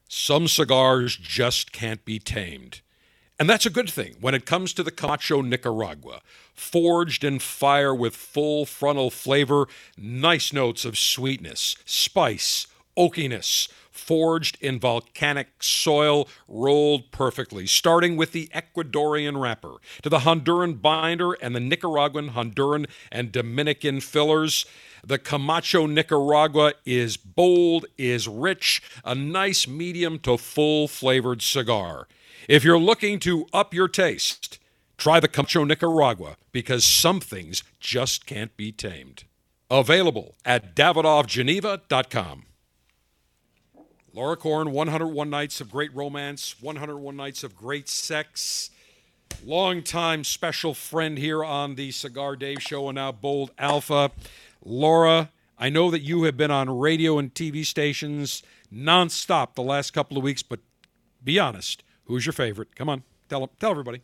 Some 0.09 0.47
cigars 0.47 1.17
just 1.17 1.73
can't 1.73 2.05
be 2.05 2.19
tamed. 2.19 2.83
And 3.39 3.49
that's 3.51 3.67
a 3.67 3.71
good 3.71 3.91
thing 3.91 4.17
when 4.21 4.35
it 4.35 4.47
comes 4.47 4.73
to 4.75 4.83
the 4.83 4.91
Camacho 4.91 5.41
Nicaragua. 5.41 6.21
Forged 6.55 7.25
in 7.25 7.39
fire 7.39 7.95
with 7.95 8.15
full 8.15 8.67
frontal 8.67 9.11
flavor, 9.11 9.67
nice 9.97 10.53
notes 10.53 10.85
of 10.85 10.99
sweetness, 10.99 11.77
spice, 11.85 12.67
oakiness, 12.97 13.69
forged 13.93 14.59
in 14.61 14.81
volcanic 14.81 15.49
soil, 15.61 16.29
rolled 16.49 17.13
perfectly, 17.13 17.67
starting 17.67 18.17
with 18.17 18.33
the 18.33 18.51
Ecuadorian 18.55 19.41
wrapper 19.41 19.75
to 20.03 20.09
the 20.09 20.21
Honduran 20.21 20.81
binder 20.81 21.35
and 21.35 21.55
the 21.55 21.61
Nicaraguan, 21.61 22.31
Honduran, 22.31 22.87
and 23.13 23.31
Dominican 23.31 24.01
fillers. 24.01 24.67
The 25.05 25.19
Camacho 25.19 25.87
Nicaragua 25.87 26.75
is 26.85 27.17
bold, 27.17 27.87
is 27.99 28.27
rich, 28.27 28.83
a 29.05 29.15
nice 29.15 29.69
medium 29.69 30.19
to 30.21 30.39
full 30.39 30.89
flavored 30.89 31.43
cigar. 31.43 32.09
If 32.49 32.65
you're 32.65 32.79
looking 32.79 33.19
to 33.21 33.47
up 33.53 33.75
your 33.75 33.89
taste, 33.89 34.59
try 34.97 35.21
the 35.21 35.29
Camacho 35.29 35.65
Nicaragua 35.65 36.37
because 36.51 36.85
some 36.85 37.21
things 37.21 37.63
just 37.79 38.27
can't 38.27 38.57
be 38.57 38.73
tamed. 38.73 39.25
Available 39.71 40.37
at 40.45 40.75
davidoffgeneva.com. 40.77 42.45
Laura 44.15 44.37
Corn, 44.37 44.73
101 44.73 45.31
Nights 45.31 45.63
of 45.63 45.71
Great 45.71 45.95
Romance, 45.95 46.57
101 46.61 47.17
Nights 47.17 47.43
of 47.43 47.57
Great 47.57 47.89
Sex. 47.89 48.71
Longtime 49.43 50.25
special 50.25 50.75
friend 50.75 51.17
here 51.17 51.43
on 51.43 51.77
the 51.77 51.91
Cigar 51.93 52.37
Dave 52.37 52.61
Show 52.61 52.91
and 52.91 52.97
now 52.97 53.11
Bold 53.11 53.53
Alpha. 53.59 54.11
Laura, 54.63 55.31
I 55.59 55.71
know 55.71 55.91
that 55.91 56.01
you 56.01 56.25
have 56.25 56.37
been 56.37 56.51
on 56.51 56.69
radio 56.69 57.19
and 57.19 57.33
TV 57.33 57.65
stations 57.65 58.43
nonstop 58.73 59.55
the 59.55 59.63
last 59.63 59.93
couple 59.93 60.19
of 60.19 60.23
weeks, 60.23 60.43
but 60.43 60.61
be 61.25 61.39
honest. 61.39 61.83
Who's 62.05 62.27
your 62.27 62.35
favorite? 62.35 62.77
Come 62.77 62.91
on, 62.91 63.05
tell 63.31 63.47
tell 63.59 63.71
everybody. 63.71 64.03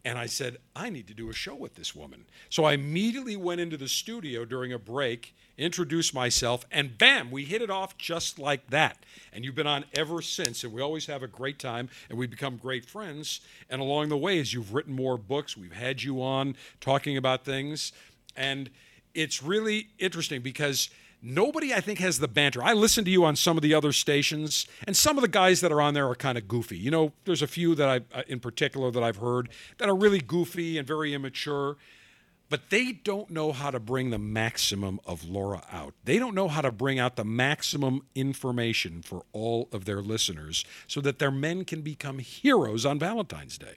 And 0.04 0.18
I 0.18 0.26
said, 0.26 0.58
I 0.76 0.90
need 0.90 1.08
to 1.08 1.14
do 1.14 1.30
a 1.30 1.34
show 1.34 1.54
with 1.54 1.76
this 1.76 1.96
woman. 1.96 2.26
So 2.50 2.66
I 2.66 2.74
immediately 2.74 3.36
went 3.36 3.62
into 3.62 3.78
the 3.78 3.88
studio 3.88 4.46
during 4.46 4.74
a 4.74 4.80
break, 4.80 5.36
introduced 5.60 6.12
myself, 6.14 6.66
and 6.72 6.98
bam, 6.98 7.30
we 7.30 7.46
hit 7.46 7.62
it 7.62 7.70
off 7.70 7.98
just 8.00 8.40
like 8.40 8.68
that. 8.72 8.98
And 9.32 9.46
you've 9.46 9.54
been 9.54 9.68
on 9.68 9.86
ever 9.94 10.22
since. 10.24 10.64
And 10.64 10.74
we 10.74 10.82
always 10.82 11.06
have 11.06 11.22
a 11.22 11.28
great 11.28 11.60
time, 11.60 11.90
and 12.10 12.18
we 12.18 12.26
become 12.26 12.58
great 12.58 12.86
friends. 12.86 13.42
And 13.70 13.80
along 13.80 14.10
the 14.10 14.18
way, 14.18 14.40
as 14.40 14.54
you've 14.54 14.74
written 14.74 14.96
more 14.96 15.20
books, 15.20 15.56
we've 15.56 15.72
had 15.72 16.02
you 16.02 16.22
on 16.24 16.56
talking 16.80 17.16
about 17.16 17.46
things. 17.46 17.92
And 18.36 18.72
it's 19.14 19.44
really 19.44 19.90
interesting 20.00 20.42
because 20.42 20.90
nobody 21.22 21.74
I 21.74 21.82
think 21.82 22.00
has 22.00 22.20
the 22.20 22.28
banter. 22.28 22.64
I 22.64 22.74
listen 22.74 23.06
to 23.06 23.12
you 23.12 23.24
on 23.24 23.36
some 23.36 23.58
of 23.58 23.64
the 23.64 23.74
other 23.74 23.92
stations, 23.92 24.66
and 24.86 24.96
some 24.96 25.18
of 25.18 25.22
the 25.22 25.28
guys 25.28 25.62
that 25.62 25.72
are 25.72 25.82
on 25.82 25.94
there 25.94 26.10
are 26.10 26.16
kind 26.16 26.38
of 26.38 26.48
goofy. 26.48 26.78
You 26.78 26.92
know, 26.92 27.14
there's 27.26 27.42
a 27.42 27.48
few 27.48 27.76
that 27.76 27.90
I, 27.90 28.18
uh, 28.18 28.24
in 28.28 28.40
particular, 28.40 28.92
that 28.92 29.04
I've 29.04 29.18
heard 29.18 29.50
that 29.78 29.90
are 29.90 29.96
really 29.96 30.20
goofy 30.20 30.78
and 30.78 30.88
very 30.88 31.14
immature. 31.14 31.78
But 32.50 32.70
they 32.70 32.92
don't 32.92 33.30
know 33.30 33.54
how 33.54 33.72
to 33.72 33.80
bring 33.80 34.10
the 34.10 34.20
maximum 34.20 35.00
of 35.06 35.24
Laura 35.24 35.64
out. 35.72 35.94
They 36.04 36.20
don't 36.20 36.36
know 36.36 36.50
how 36.50 36.60
to 36.60 36.72
bring 36.72 37.00
out 37.00 37.16
the 37.16 37.24
maximum 37.24 38.02
information 38.14 39.02
for 39.02 39.24
all 39.32 39.70
of 39.72 39.86
their 39.86 40.02
listeners 40.02 40.66
so 40.86 41.00
that 41.00 41.18
their 41.18 41.32
men 41.32 41.64
can 41.64 41.80
become 41.82 42.20
heroes 42.20 42.86
on 42.86 43.00
Valentine's 43.00 43.58
Day. 43.58 43.76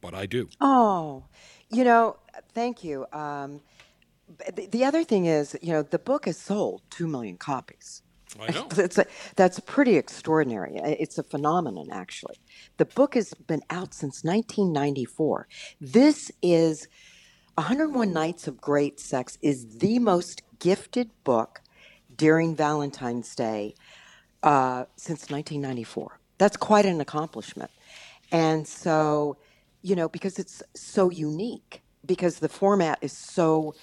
But 0.00 0.14
I 0.14 0.26
do. 0.26 0.48
Oh, 0.60 1.24
you 1.70 1.82
know, 1.82 2.18
thank 2.52 2.84
you. 2.84 3.04
Um, 3.12 3.62
the, 4.54 4.66
the 4.66 4.84
other 4.84 5.04
thing 5.04 5.26
is, 5.26 5.56
you 5.62 5.72
know, 5.72 5.82
the 5.82 5.98
book 5.98 6.26
has 6.26 6.38
sold 6.38 6.82
two 6.90 7.06
million 7.06 7.36
copies. 7.36 8.02
I 8.40 8.50
know. 8.50 8.68
It's 8.76 8.98
a, 8.98 9.06
that's 9.36 9.60
pretty 9.60 9.96
extraordinary. 9.96 10.76
It's 10.76 11.18
a 11.18 11.22
phenomenon, 11.22 11.88
actually. 11.92 12.36
The 12.78 12.84
book 12.84 13.14
has 13.14 13.34
been 13.34 13.62
out 13.70 13.94
since 13.94 14.24
1994. 14.24 15.46
This 15.80 16.32
is 16.42 16.88
101 17.56 18.12
Nights 18.12 18.48
of 18.48 18.60
Great 18.60 18.98
Sex 18.98 19.38
is 19.40 19.78
the 19.78 19.98
most 19.98 20.42
gifted 20.58 21.10
book 21.22 21.60
during 22.16 22.56
Valentine's 22.56 23.34
Day 23.34 23.74
uh, 24.42 24.84
since 24.96 25.30
1994. 25.30 26.18
That's 26.38 26.56
quite 26.56 26.86
an 26.86 27.00
accomplishment. 27.00 27.70
And 28.32 28.66
so, 28.66 29.36
you 29.82 29.94
know, 29.94 30.08
because 30.08 30.38
it's 30.38 30.62
so 30.74 31.10
unique, 31.10 31.82
because 32.04 32.40
the 32.40 32.48
format 32.48 32.98
is 33.00 33.12
so 33.12 33.74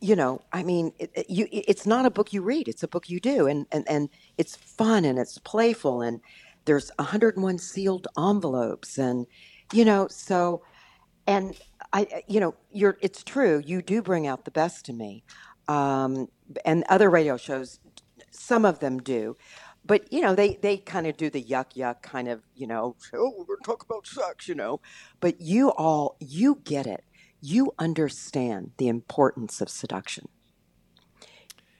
you 0.00 0.16
know, 0.16 0.42
I 0.52 0.62
mean, 0.62 0.92
it, 0.98 1.10
it- 1.14 1.30
you, 1.30 1.46
it- 1.52 1.64
it's 1.68 1.86
not 1.86 2.06
a 2.06 2.10
book 2.10 2.32
you 2.32 2.42
read; 2.42 2.68
it's 2.68 2.82
a 2.82 2.88
book 2.88 3.08
you 3.10 3.20
do, 3.20 3.46
and 3.46 3.66
and 3.72 3.88
and 3.88 4.08
it's 4.38 4.56
fun 4.56 5.04
and 5.04 5.18
it's 5.18 5.38
playful, 5.38 6.02
and 6.02 6.20
there's 6.64 6.90
101 6.98 7.58
sealed 7.58 8.06
envelopes, 8.18 8.98
and 8.98 9.26
you 9.72 9.84
know, 9.84 10.08
so, 10.08 10.62
and 11.26 11.56
I, 11.92 12.00
I- 12.02 12.22
you 12.28 12.40
know, 12.40 12.54
you're, 12.72 12.98
it's 13.02 13.22
true, 13.24 13.62
you 13.64 13.82
do 13.82 14.02
bring 14.02 14.26
out 14.26 14.44
the 14.44 14.50
best 14.50 14.88
in 14.88 14.96
me, 14.98 15.24
um, 15.68 16.28
and 16.64 16.84
other 16.88 17.10
radio 17.10 17.36
shows, 17.36 17.78
some 18.30 18.64
of 18.64 18.80
them 18.80 18.98
do. 18.98 19.36
But 19.84 20.12
you 20.12 20.20
know 20.20 20.34
they, 20.34 20.56
they 20.62 20.76
kind 20.76 21.06
of 21.06 21.16
do 21.16 21.30
the 21.30 21.42
yuck 21.42 21.72
yuck 21.74 22.02
kind 22.02 22.28
of 22.28 22.42
you 22.54 22.66
know 22.66 22.96
oh 23.14 23.32
we're 23.38 23.44
gonna 23.46 23.58
talk 23.64 23.82
about 23.82 24.06
sex 24.06 24.46
you 24.48 24.54
know, 24.54 24.80
but 25.20 25.40
you 25.40 25.70
all 25.70 26.16
you 26.20 26.60
get 26.64 26.86
it 26.86 27.04
you 27.40 27.72
understand 27.78 28.72
the 28.76 28.88
importance 28.88 29.60
of 29.60 29.68
seduction. 29.68 30.28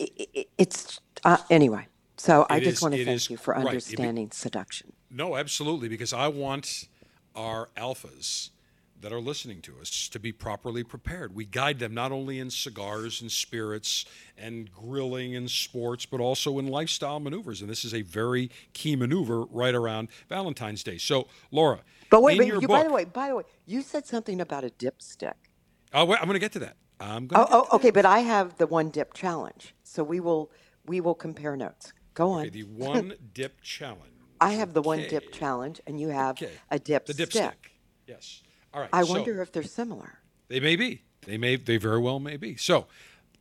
I- 0.00 0.08
I- 0.18 0.26
I- 0.36 0.46
It's 0.58 1.00
uh, 1.24 1.38
anyway. 1.50 1.86
So 2.16 2.46
I 2.50 2.58
It 2.58 2.60
just 2.64 2.76
is- 2.78 2.82
want 2.82 2.94
to 2.94 3.04
thank 3.04 3.16
is- 3.16 3.30
you 3.30 3.36
for 3.36 3.54
right, 3.54 3.66
understanding 3.66 4.30
seduction. 4.30 4.92
No, 5.10 5.36
absolutely, 5.36 5.88
because 5.88 6.12
I 6.12 6.28
want 6.28 6.88
our 7.34 7.68
alphas 7.76 8.50
that 9.00 9.12
are 9.12 9.20
listening 9.20 9.62
to 9.62 9.80
us 9.80 10.08
to 10.10 10.18
be 10.18 10.30
properly 10.30 10.84
prepared. 10.84 11.34
We 11.34 11.46
guide 11.46 11.78
them 11.78 11.94
not 11.94 12.12
only 12.12 12.38
in 12.38 12.50
cigars 12.50 13.22
and 13.22 13.32
spirits 13.32 14.04
and 14.36 14.70
grilling 14.70 15.34
and 15.34 15.50
sports, 15.50 16.04
but 16.04 16.20
also 16.20 16.58
in 16.58 16.66
lifestyle 16.66 17.18
maneuvers. 17.18 17.62
And 17.62 17.70
this 17.70 17.82
is 17.86 17.94
a 17.94 18.02
very 18.02 18.50
key 18.74 18.96
maneuver 18.96 19.44
right 19.46 19.74
around 19.74 20.08
Valentine's 20.28 20.82
Day. 20.82 20.98
So, 20.98 21.28
Laura, 21.50 21.80
But 22.10 22.22
wait, 22.22 22.34
in 22.34 22.38
wait 22.40 22.48
your 22.48 22.60
you, 22.60 22.68
book, 22.68 22.76
by 22.76 22.84
the 22.84 22.92
way, 22.92 23.04
by 23.06 23.28
the 23.28 23.36
way, 23.36 23.44
you 23.64 23.80
said 23.80 24.06
something 24.06 24.38
about 24.38 24.64
a 24.64 24.68
dipstick. 24.68 25.39
Oh, 25.92 26.04
wait, 26.04 26.18
I'm 26.20 26.26
going 26.26 26.34
to 26.34 26.38
get 26.40 26.52
to 26.52 26.58
that. 26.60 26.76
I'm 27.00 27.26
going 27.26 27.42
Oh, 27.50 27.66
oh, 27.70 27.76
okay, 27.76 27.90
but 27.90 28.04
I 28.04 28.20
have 28.20 28.56
the 28.58 28.66
one 28.66 28.90
dip 28.90 29.14
challenge, 29.14 29.74
so 29.82 30.04
we 30.04 30.20
will 30.20 30.50
we 30.86 31.00
will 31.00 31.14
compare 31.14 31.56
notes. 31.56 31.92
Go 32.14 32.30
on. 32.32 32.40
Okay, 32.42 32.50
the 32.50 32.62
one 32.64 33.14
dip 33.34 33.60
challenge. 33.62 34.02
I 34.40 34.52
have 34.52 34.72
the 34.74 34.82
one 34.82 35.06
dip 35.08 35.32
challenge, 35.32 35.80
and 35.86 36.00
you 36.00 36.08
have 36.08 36.32
Okay. 36.42 36.50
a 36.70 36.78
dip 36.78 37.06
The 37.06 37.14
dipstick. 37.14 37.30
stick. 37.30 37.70
Yes. 38.06 38.42
All 38.74 38.80
right. 38.82 38.90
I 38.92 39.02
so- 39.04 39.12
wonder 39.14 39.40
if 39.42 39.50
they're 39.52 39.62
similar. 39.62 40.18
They 40.48 40.60
may 40.60 40.76
be. 40.76 41.02
They 41.26 41.38
may. 41.38 41.56
They 41.56 41.76
very 41.76 41.98
well 42.00 42.18
may 42.18 42.36
be. 42.36 42.56
So, 42.56 42.86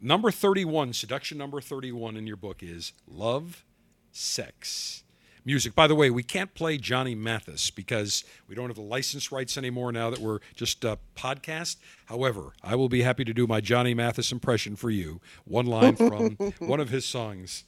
number 0.01 0.31
thirty-one, 0.31 0.93
seduction 0.93 1.37
number 1.37 1.59
thirty-one 1.61 2.15
in 2.17 2.27
your 2.27 2.35
book 2.37 2.61
is 2.63 2.93
love, 3.07 3.65
sex, 4.11 5.03
music. 5.45 5.75
By 5.75 5.87
the 5.87 5.95
way, 5.95 6.09
we 6.09 6.23
can't 6.23 6.53
play 6.53 6.77
Johnny 6.77 7.15
Mathis 7.15 7.71
because 7.71 8.23
we 8.47 8.55
don't 8.55 8.67
have 8.67 8.75
the 8.75 8.81
license 8.81 9.31
rights 9.31 9.57
anymore 9.57 9.91
now 9.91 10.09
that 10.09 10.19
we're 10.19 10.39
just 10.55 10.83
a 10.83 10.99
podcast. 11.15 11.77
However, 12.05 12.53
I 12.63 12.75
will 12.75 12.89
be 12.89 13.01
happy 13.01 13.23
to 13.25 13.33
do 13.33 13.47
my 13.47 13.61
Johnny 13.61 13.93
Mathis 13.93 14.31
impression 14.31 14.75
for 14.75 14.89
you. 14.89 15.21
One 15.45 15.65
line 15.65 15.95
from 15.95 16.35
one 16.59 16.79
of 16.79 16.89
his 16.89 17.05
songs. 17.05 17.63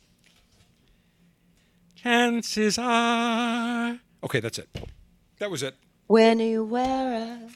Chances 1.95 2.77
are. 2.77 3.99
Okay, 4.23 4.39
that's 4.39 4.57
it. 4.57 4.69
That 5.39 5.51
was 5.51 5.63
it. 5.63 5.75
When 6.07 6.39
you 6.39 6.63
wear 6.63 7.13
a 7.13 7.49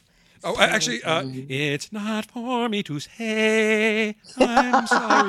Oh, 0.47 0.55
actually, 0.59 1.01
uh, 1.03 1.23
it's 1.49 1.91
not 1.91 2.27
for 2.27 2.69
me 2.69 2.83
to 2.83 2.99
say 2.99 4.15
I'm 4.37 4.85
sorry. 4.85 5.27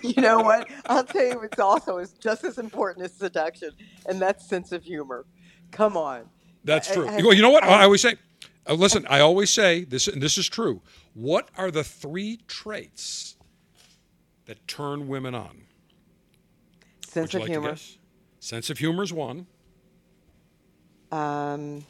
you 0.02 0.20
know 0.20 0.40
what? 0.40 0.68
I'll 0.86 1.04
tell 1.04 1.24
you 1.24 1.40
it's 1.42 1.60
also 1.60 1.98
is 1.98 2.12
just 2.14 2.42
as 2.42 2.58
important 2.58 3.04
as 3.06 3.12
seduction, 3.14 3.70
and 4.06 4.20
that's 4.20 4.48
sense 4.48 4.72
of 4.72 4.82
humor. 4.82 5.26
Come 5.70 5.96
on. 5.96 6.24
That's 6.64 6.92
true. 6.92 7.06
I- 7.06 7.18
You, 7.18 7.32
you 7.32 7.42
know 7.42 7.50
what? 7.50 7.62
I- 7.62 7.80
I 7.80 7.84
always 7.84 8.02
say, 8.02 8.16
uh, 8.68 8.74
listen, 8.74 9.06
I 9.08 9.20
always 9.20 9.50
say 9.50 9.84
this, 9.84 10.08
and 10.08 10.20
this 10.20 10.36
is 10.36 10.48
true. 10.48 10.82
What 11.14 11.48
are 11.56 11.70
the 11.70 11.84
three 11.84 12.40
traits 12.48 13.36
that 14.46 14.66
turn 14.66 15.06
women 15.06 15.36
on? 15.36 15.62
Sense 17.06 17.32
of 17.34 17.42
like 17.42 17.50
humor. 17.50 17.76
Sense 18.40 18.70
of 18.70 18.78
humor 18.78 19.04
is 19.04 19.12
one. 19.12 19.46
Um, 21.12 21.84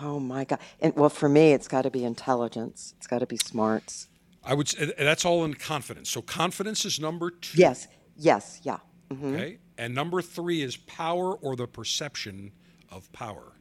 oh 0.00 0.20
my 0.20 0.44
God. 0.44 0.60
And 0.80 0.94
well, 0.96 1.10
for 1.10 1.28
me, 1.28 1.52
it's 1.52 1.68
got 1.68 1.82
to 1.82 1.90
be 1.90 2.04
intelligence. 2.04 2.94
It's 2.98 3.06
got 3.06 3.20
to 3.20 3.26
be 3.26 3.36
smarts. 3.38 4.08
I 4.44 4.54
would 4.54 4.68
say 4.68 4.92
that's 4.98 5.24
all 5.24 5.44
in 5.44 5.54
confidence. 5.54 6.10
So 6.10 6.22
confidence 6.22 6.84
is 6.84 7.00
number 7.00 7.30
two. 7.30 7.58
Yes. 7.58 7.88
Yes. 8.16 8.60
Yeah. 8.64 8.78
hmm 9.10 9.34
Okay. 9.34 9.58
And 9.78 9.94
number 9.94 10.22
three 10.22 10.62
is 10.62 10.76
power 10.76 11.34
or 11.34 11.56
the 11.56 11.66
perception 11.66 12.52
of 12.90 13.12
power. 13.12 13.54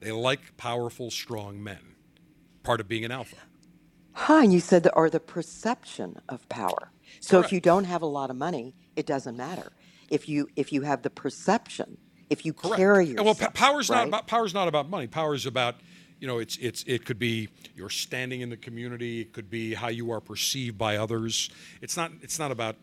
They 0.00 0.12
like 0.12 0.56
powerful, 0.56 1.10
strong 1.10 1.62
men. 1.62 1.96
Part 2.64 2.80
of 2.80 2.88
being 2.88 3.04
an 3.04 3.12
alpha. 3.12 3.36
Huh. 4.14 4.40
And 4.44 4.52
you 4.52 4.60
said 4.60 4.84
the, 4.84 4.94
or 4.94 5.10
the 5.10 5.20
perception 5.20 6.18
of 6.28 6.48
power. 6.48 6.92
So 7.20 7.38
Correct. 7.38 7.48
if 7.48 7.52
you 7.52 7.60
don't 7.60 7.84
have 7.84 8.02
a 8.02 8.06
lot 8.06 8.30
of 8.30 8.36
money, 8.36 8.74
it 8.96 9.06
doesn't 9.06 9.36
matter. 9.36 9.72
If 10.10 10.28
you 10.28 10.48
if 10.56 10.72
you 10.72 10.82
have 10.82 11.02
the 11.02 11.10
perception, 11.10 11.98
if 12.30 12.46
you 12.46 12.52
Correct. 12.52 12.76
carry 12.76 13.06
yourself, 13.06 13.24
well, 13.26 13.34
pa- 13.34 13.50
power's 13.50 13.90
not 13.90 14.06
about 14.08 14.26
power's 14.26 14.54
not 14.54 14.68
about 14.68 14.88
money. 14.88 15.06
Power's 15.06 15.44
about 15.44 15.76
you 16.20 16.26
know 16.26 16.38
it's 16.38 16.56
it's 16.58 16.84
it 16.86 17.04
could 17.04 17.18
be 17.18 17.48
your 17.74 17.90
standing 17.90 18.40
in 18.40 18.48
the 18.48 18.56
community. 18.56 19.20
It 19.20 19.32
could 19.32 19.50
be 19.50 19.74
how 19.74 19.88
you 19.88 20.10
are 20.12 20.20
perceived 20.20 20.78
by 20.78 20.96
others. 20.96 21.50
It's 21.82 21.96
not 21.96 22.12
it's 22.22 22.38
not 22.38 22.52
about 22.52 22.76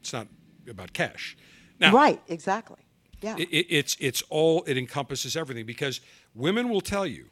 it's 0.00 0.12
not 0.12 0.28
about 0.68 0.92
cash. 0.92 1.36
Now, 1.80 1.92
right. 1.92 2.20
Exactly. 2.28 2.78
Yeah. 3.20 3.36
it, 3.36 3.48
it, 3.50 3.66
it's 3.68 3.96
it's 4.00 4.22
all 4.30 4.62
it 4.66 4.78
encompasses 4.78 5.36
everything 5.36 5.66
because 5.66 6.00
women 6.34 6.68
will 6.68 6.80
tell 6.80 7.06
you 7.06 7.26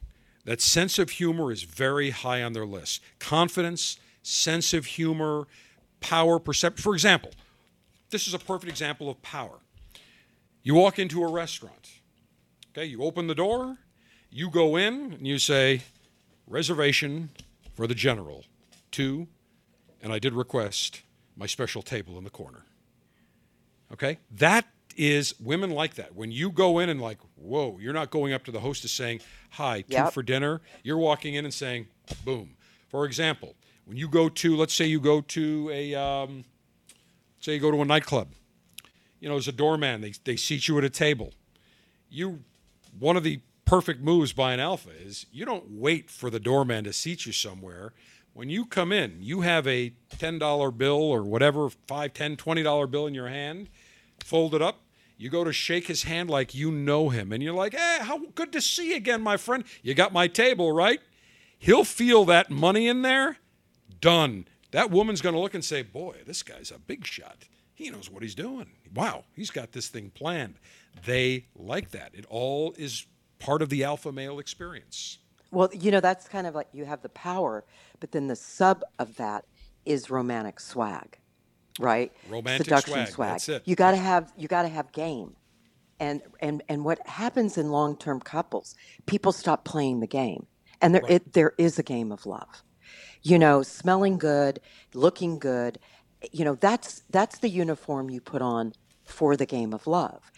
that 0.45 0.61
sense 0.61 0.99
of 0.99 1.11
humor 1.11 1.53
is 1.53 1.63
very 1.63 2.11
high 2.11 2.43
on 2.43 2.53
their 2.53 2.67
list. 2.67 3.03
Confidence, 3.19 3.99
sense 4.23 4.73
of 4.73 4.87
humor, 4.87 5.47
power, 6.01 6.39
perception. 6.39 6.83
For 6.83 6.95
example, 6.95 7.31
this 8.11 8.27
is 8.27 8.35
a 8.35 8.39
perfect 8.39 8.71
example 8.71 9.09
of 9.09 9.21
power. 9.23 9.59
You 10.63 10.75
walk 10.75 10.99
into 10.99 11.23
a 11.23 11.31
restaurant. 11.31 11.91
Okay, 12.73 12.85
you 12.85 13.03
open 13.03 13.27
the 13.27 13.35
door, 13.35 13.79
you 14.31 14.51
go 14.51 14.77
in, 14.77 15.13
and 15.15 15.27
you 15.27 15.39
say, 15.39 15.83
reservation 16.47 17.31
for 17.75 17.87
the 17.87 17.95
general, 17.95 18.45
two, 18.91 19.27
and 20.03 20.13
I 20.13 20.19
did 20.19 20.35
request 20.35 21.03
my 21.37 21.47
special 21.47 21.83
table 21.83 22.17
in 22.19 22.25
the 22.25 22.31
corner. 22.31 22.65
Okay? 23.93 24.19
That 24.31 24.67
is 24.97 25.35
women 25.41 25.71
like 25.71 25.95
that. 25.95 26.15
When 26.15 26.31
you 26.31 26.51
go 26.51 26.79
in 26.79 26.89
and 26.89 27.01
like, 27.01 27.19
whoa, 27.37 27.79
you're 27.81 27.93
not 27.93 28.11
going 28.11 28.33
up 28.33 28.45
to 28.45 28.53
the 28.53 28.61
hostess 28.61 28.93
saying, 28.93 29.21
hi, 29.51 29.83
two 29.83 29.95
Yep. 29.95 30.13
for 30.13 30.23
dinner. 30.23 30.61
You're 30.83 30.99
walking 30.99 31.35
in 31.35 31.45
and 31.45 31.55
saying, 31.55 31.87
boom. 32.25 32.57
For 32.89 33.05
example, 33.05 33.55
when 33.85 33.97
you 33.97 34.09
go 34.09 34.29
to, 34.29 34.57
let's 34.57 34.75
say 34.75 34.85
you 34.87 35.01
go 35.01 35.21
to 35.23 35.71
a, 35.73 35.95
um, 35.95 36.45
say 37.41 37.55
you 37.55 37.61
go 37.61 37.71
to 37.71 37.81
a 37.81 37.85
nightclub, 37.85 38.29
you 39.21 39.29
know, 39.29 39.37
as 39.37 39.47
a 39.47 39.53
doorman, 39.53 40.01
they, 40.01 40.13
they 40.25 40.37
seat 40.37 40.67
you 40.67 40.79
at 40.79 40.85
a 40.85 40.91
table. 40.91 41.33
You, 42.09 42.41
one 42.99 43.17
of 43.17 43.23
the 43.23 43.41
perfect 43.65 44.01
moves 44.01 44.33
by 44.33 44.53
an 44.53 44.61
alpha 44.61 44.91
is 44.91 45.27
you 45.31 45.45
don't 45.45 45.71
wait 45.71 46.11
for 46.11 46.31
the 46.31 46.41
doorman 46.41 46.85
to 46.85 46.93
seat 46.93 47.27
you 47.27 47.33
somewhere. 47.33 47.93
When 48.33 48.49
you 48.49 48.65
come 48.65 48.91
in, 48.91 49.19
you 49.21 49.43
have 49.43 49.67
a 49.67 49.93
$10 50.17 50.79
bill 50.79 50.97
or 50.97 51.23
whatever, 51.23 51.69
$5, 51.69 51.77
$10, 51.87 52.37
$20 52.37 52.91
bill 52.91 53.07
in 53.07 53.15
your 53.15 53.29
hand, 53.29 53.69
fold 54.25 54.55
it 54.55 54.63
up. 54.63 54.81
You 55.17 55.29
go 55.29 55.45
to 55.45 55.53
shake 55.53 55.87
his 55.87 56.05
hand 56.05 56.31
like 56.31 56.55
you 56.55 56.73
know 56.73 57.11
him, 57.11 57.31
and 57.31 57.43
you're 57.43 57.53
like, 57.53 57.75
hey, 57.75 57.99
how 58.01 58.19
good 58.35 58.53
to 58.53 58.61
see 58.63 58.91
you 58.91 58.97
again, 58.97 59.21
my 59.21 59.37
friend. 59.37 59.65
You 59.83 59.93
got 59.93 60.15
my 60.15 60.29
table, 60.29 60.73
right? 60.73 61.01
He'll 61.59 61.85
feel 61.85 62.25
that 62.25 62.51
money 62.51 62.89
in 62.89 63.03
there, 63.03 63.37
done. 64.01 64.47
That 64.71 64.91
woman's 64.91 65.21
going 65.21 65.35
to 65.35 65.41
look 65.41 65.53
and 65.53 65.65
say, 65.65 65.83
boy, 65.83 66.17
this 66.27 66.43
guy's 66.43 66.71
a 66.71 66.79
big 66.79 67.07
shot. 67.07 67.45
He 67.81 67.89
knows 67.89 68.11
what 68.11 68.23
he's 68.23 68.35
doing. 68.35 68.67
Wow, 68.95 69.25
he's 69.35 69.51
got 69.51 69.73
this 69.73 69.89
thing 69.89 70.11
planned. 70.11 70.57
They 71.07 71.47
like 71.57 71.93
that. 71.93 72.11
It 72.13 72.27
all 72.29 72.75
is 72.77 73.07
part 73.39 73.63
of 73.63 73.71
the 73.71 73.85
alpha 73.85 74.13
male 74.13 74.39
experience. 74.39 75.17
Well, 75.51 75.71
you 75.73 75.91
know, 75.91 76.01
that's 76.01 76.29
kind 76.29 76.47
of 76.47 76.55
like 76.55 76.69
you 76.73 76.85
have 76.85 77.01
the 77.01 77.09
power, 77.09 77.65
but 77.99 78.13
then 78.13 78.27
the 78.27 78.37
sub 78.37 78.83
of 78.99 79.17
that 79.17 79.47
is 79.87 80.11
romantic 80.11 80.61
swag, 80.61 81.19
right? 81.79 82.13
Romantic 82.29 82.67
Seduction 82.67 83.07
swag, 83.07 83.29
that's 83.31 83.49
it. 83.49 83.63
You 83.65 83.77
got 83.77 83.93
to 83.93 83.97
have 83.97 84.31
you 84.37 84.47
got 84.47 84.63
to 84.63 84.69
have 84.69 84.93
game. 84.93 85.37
And 86.01 86.23
and 86.41 86.63
and 86.69 86.85
what 86.85 87.07
happens 87.07 87.59
in 87.59 87.71
long-term 87.71 88.21
couples, 88.21 88.75
people 89.07 89.33
stop 89.33 89.65
playing 89.65 90.01
the 90.01 90.07
game. 90.07 90.47
And 90.83 90.95
there 90.95 91.03
Right. 91.03 91.13
it, 91.13 91.33
there 91.33 91.53
is 91.59 91.79
a 91.79 91.83
game 91.83 92.13
of 92.13 92.27
love. 92.27 92.63
You 93.23 93.39
know, 93.39 93.63
smelling 93.63 94.19
good, 94.19 94.61
looking 94.95 95.39
good, 95.39 95.79
you 96.33 96.45
know, 96.45 96.55
that's 96.55 97.03
that's 97.11 97.39
the 97.39 97.49
uniform 97.49 98.11
you 98.11 98.21
put 98.21 98.43
on 98.43 98.73
for 99.05 99.37
the 99.37 99.47
game 99.47 99.73
of 99.73 99.87
love. 99.87 100.31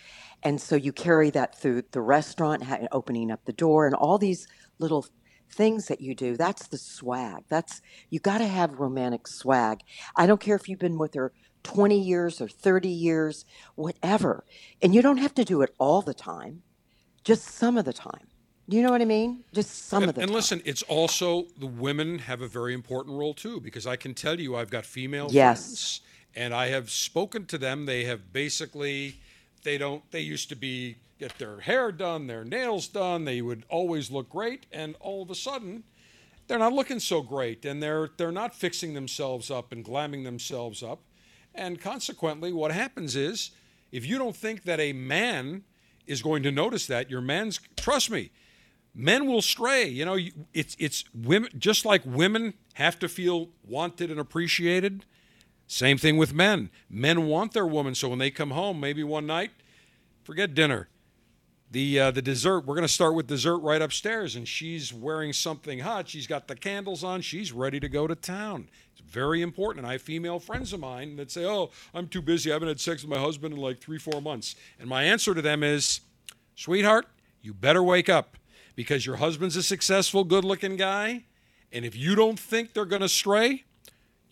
And 0.42 0.60
so 0.60 0.74
you 0.74 0.92
carry 0.92 1.30
that 1.30 1.58
through 1.58 1.82
the 1.92 2.00
restaurant, 2.00 2.64
opening 2.90 3.30
up 3.30 3.44
the 3.44 3.52
door, 3.52 3.86
and 3.86 3.94
all 3.94 4.18
these 4.18 4.48
little 4.78 5.06
things 5.50 5.86
that 5.86 6.00
you 6.00 6.14
do. 6.14 6.36
That's 6.36 6.66
the 6.66 6.78
swag. 6.78 7.44
That's 7.48 7.80
you 8.10 8.18
got 8.18 8.38
to 8.38 8.46
have 8.46 8.80
romantic 8.80 9.28
swag. 9.28 9.80
I 10.16 10.26
don't 10.26 10.40
care 10.40 10.56
if 10.56 10.68
you've 10.68 10.78
been 10.78 10.98
with 10.98 11.14
her 11.14 11.32
20 11.62 12.00
years 12.00 12.40
or 12.40 12.48
30 12.48 12.88
years, 12.88 13.44
whatever. 13.76 14.44
And 14.80 14.94
you 14.94 15.02
don't 15.02 15.18
have 15.18 15.34
to 15.34 15.44
do 15.44 15.62
it 15.62 15.74
all 15.78 16.02
the 16.02 16.14
time, 16.14 16.62
just 17.22 17.44
some 17.44 17.76
of 17.76 17.84
the 17.84 17.92
time. 17.92 18.26
You 18.72 18.82
know 18.82 18.90
what 18.90 19.02
I 19.02 19.04
mean? 19.04 19.44
Just 19.52 19.88
some 19.88 20.02
and, 20.02 20.08
of 20.08 20.14
the 20.14 20.22
and 20.22 20.30
time. 20.30 20.34
listen, 20.34 20.62
it's 20.64 20.82
also 20.84 21.46
the 21.58 21.66
women 21.66 22.20
have 22.20 22.40
a 22.40 22.48
very 22.48 22.72
important 22.72 23.18
role 23.18 23.34
too, 23.34 23.60
because 23.60 23.86
I 23.86 23.96
can 23.96 24.14
tell 24.14 24.40
you, 24.40 24.56
I've 24.56 24.70
got 24.70 24.86
female 24.86 25.28
Yes. 25.30 25.64
friends, 25.64 26.00
and 26.34 26.54
I 26.54 26.68
have 26.68 26.90
spoken 26.90 27.44
to 27.46 27.58
them. 27.58 27.84
They 27.84 28.04
have 28.04 28.32
basically, 28.32 29.20
they 29.62 29.76
don't. 29.76 30.10
They 30.10 30.20
used 30.20 30.48
to 30.48 30.56
be 30.56 30.96
get 31.18 31.36
their 31.38 31.60
hair 31.60 31.92
done, 31.92 32.26
their 32.28 32.44
nails 32.44 32.88
done. 32.88 33.26
They 33.26 33.42
would 33.42 33.64
always 33.68 34.10
look 34.10 34.30
great, 34.30 34.64
and 34.72 34.96
all 35.00 35.22
of 35.22 35.30
a 35.30 35.34
sudden, 35.34 35.84
they're 36.48 36.58
not 36.58 36.72
looking 36.72 36.98
so 36.98 37.20
great, 37.20 37.66
and 37.66 37.82
they're 37.82 38.08
they're 38.16 38.32
not 38.32 38.54
fixing 38.54 38.94
themselves 38.94 39.50
up 39.50 39.70
and 39.72 39.84
glamming 39.84 40.24
themselves 40.24 40.82
up, 40.82 41.00
and 41.54 41.78
consequently, 41.78 42.54
what 42.54 42.72
happens 42.72 43.16
is, 43.16 43.50
if 43.90 44.06
you 44.06 44.16
don't 44.16 44.34
think 44.34 44.64
that 44.64 44.80
a 44.80 44.94
man 44.94 45.64
is 46.06 46.22
going 46.22 46.42
to 46.42 46.50
notice 46.50 46.86
that, 46.86 47.10
your 47.10 47.20
man's 47.20 47.60
trust 47.76 48.10
me 48.10 48.30
men 48.95 49.26
will 49.26 49.43
stray. 49.43 49.86
You 49.86 50.05
know, 50.05 50.18
it's 50.53 50.76
it's 50.78 51.05
women 51.14 51.51
just 51.59 51.84
like 51.84 52.03
women 52.05 52.55
have 52.74 52.99
to 53.01 53.09
feel 53.09 53.51
wanted 53.66 54.11
and 54.11 54.20
appreciated. 54.20 55.05
Same 55.66 55.97
thing 55.97 56.16
with 56.16 56.34
men. 56.34 56.70
Men 56.90 57.26
want 57.26 57.53
their 57.53 57.66
woman, 57.66 57.95
so 57.95 58.09
when 58.09 58.18
they 58.18 58.30
come 58.30 58.51
home, 58.51 58.78
maybe 58.78 59.03
one 59.03 59.26
night, 59.26 59.53
forget 60.22 60.55
dinner. 60.55 60.88
The 61.70 61.99
uh, 61.99 62.11
the 62.11 62.20
dessert. 62.20 62.66
We're 62.66 62.74
going 62.74 62.86
to 62.86 62.93
start 62.93 63.14
with 63.14 63.26
dessert 63.26 63.57
right 63.59 63.80
upstairs, 63.80 64.36
and 64.36 64.47
she's 64.47 64.93
wearing 64.93 65.32
something 65.32 65.78
hot. 65.78 66.07
She's 66.09 66.26
got 66.26 66.47
the 66.47 66.55
candles 66.55 67.03
on. 67.03 67.22
She's 67.22 67.51
ready 67.51 67.80
to 67.80 67.88
go 67.88 68.07
to 68.07 68.14
town. 68.14 68.68
It's 68.93 69.01
very 69.01 69.40
important. 69.40 69.86
And 69.86 69.88
I 69.88 69.93
have 69.93 70.03
female 70.03 70.38
friends 70.38 70.74
of 70.74 70.80
mine 70.80 71.16
that 71.16 71.30
say, 71.30 71.47
"Oh, 71.47 71.70
I'm 71.95 72.09
too 72.09 72.20
busy. 72.20 72.51
I 72.51 72.55
haven't 72.55 72.68
had 72.68 72.80
sex 72.80 73.03
with 73.03 73.11
my 73.11 73.18
husband 73.18 73.55
in 73.55 73.61
like 73.61 73.80
three, 73.80 73.99
four 73.99 74.20
months." 74.20 74.55
And 74.78 74.86
my 74.86 75.05
answer 75.05 75.34
to 75.34 75.40
them 75.40 75.62
is, 75.62 76.03
sweetheart, 76.57 77.07
you 77.40 77.55
better 77.55 77.82
wake 77.82 78.11
up 78.11 78.36
because 78.74 79.06
your 79.06 79.16
husband's 79.16 79.56
a 79.56 79.62
successful, 79.62 80.24
good 80.24 80.44
looking 80.44 80.76
guy. 80.76 81.24
And 81.72 81.84
if 81.84 81.96
you 81.96 82.14
don't 82.14 82.38
think 82.38 82.72
they're 82.72 82.84
going 82.84 83.02
to 83.02 83.08
stray, 83.08 83.64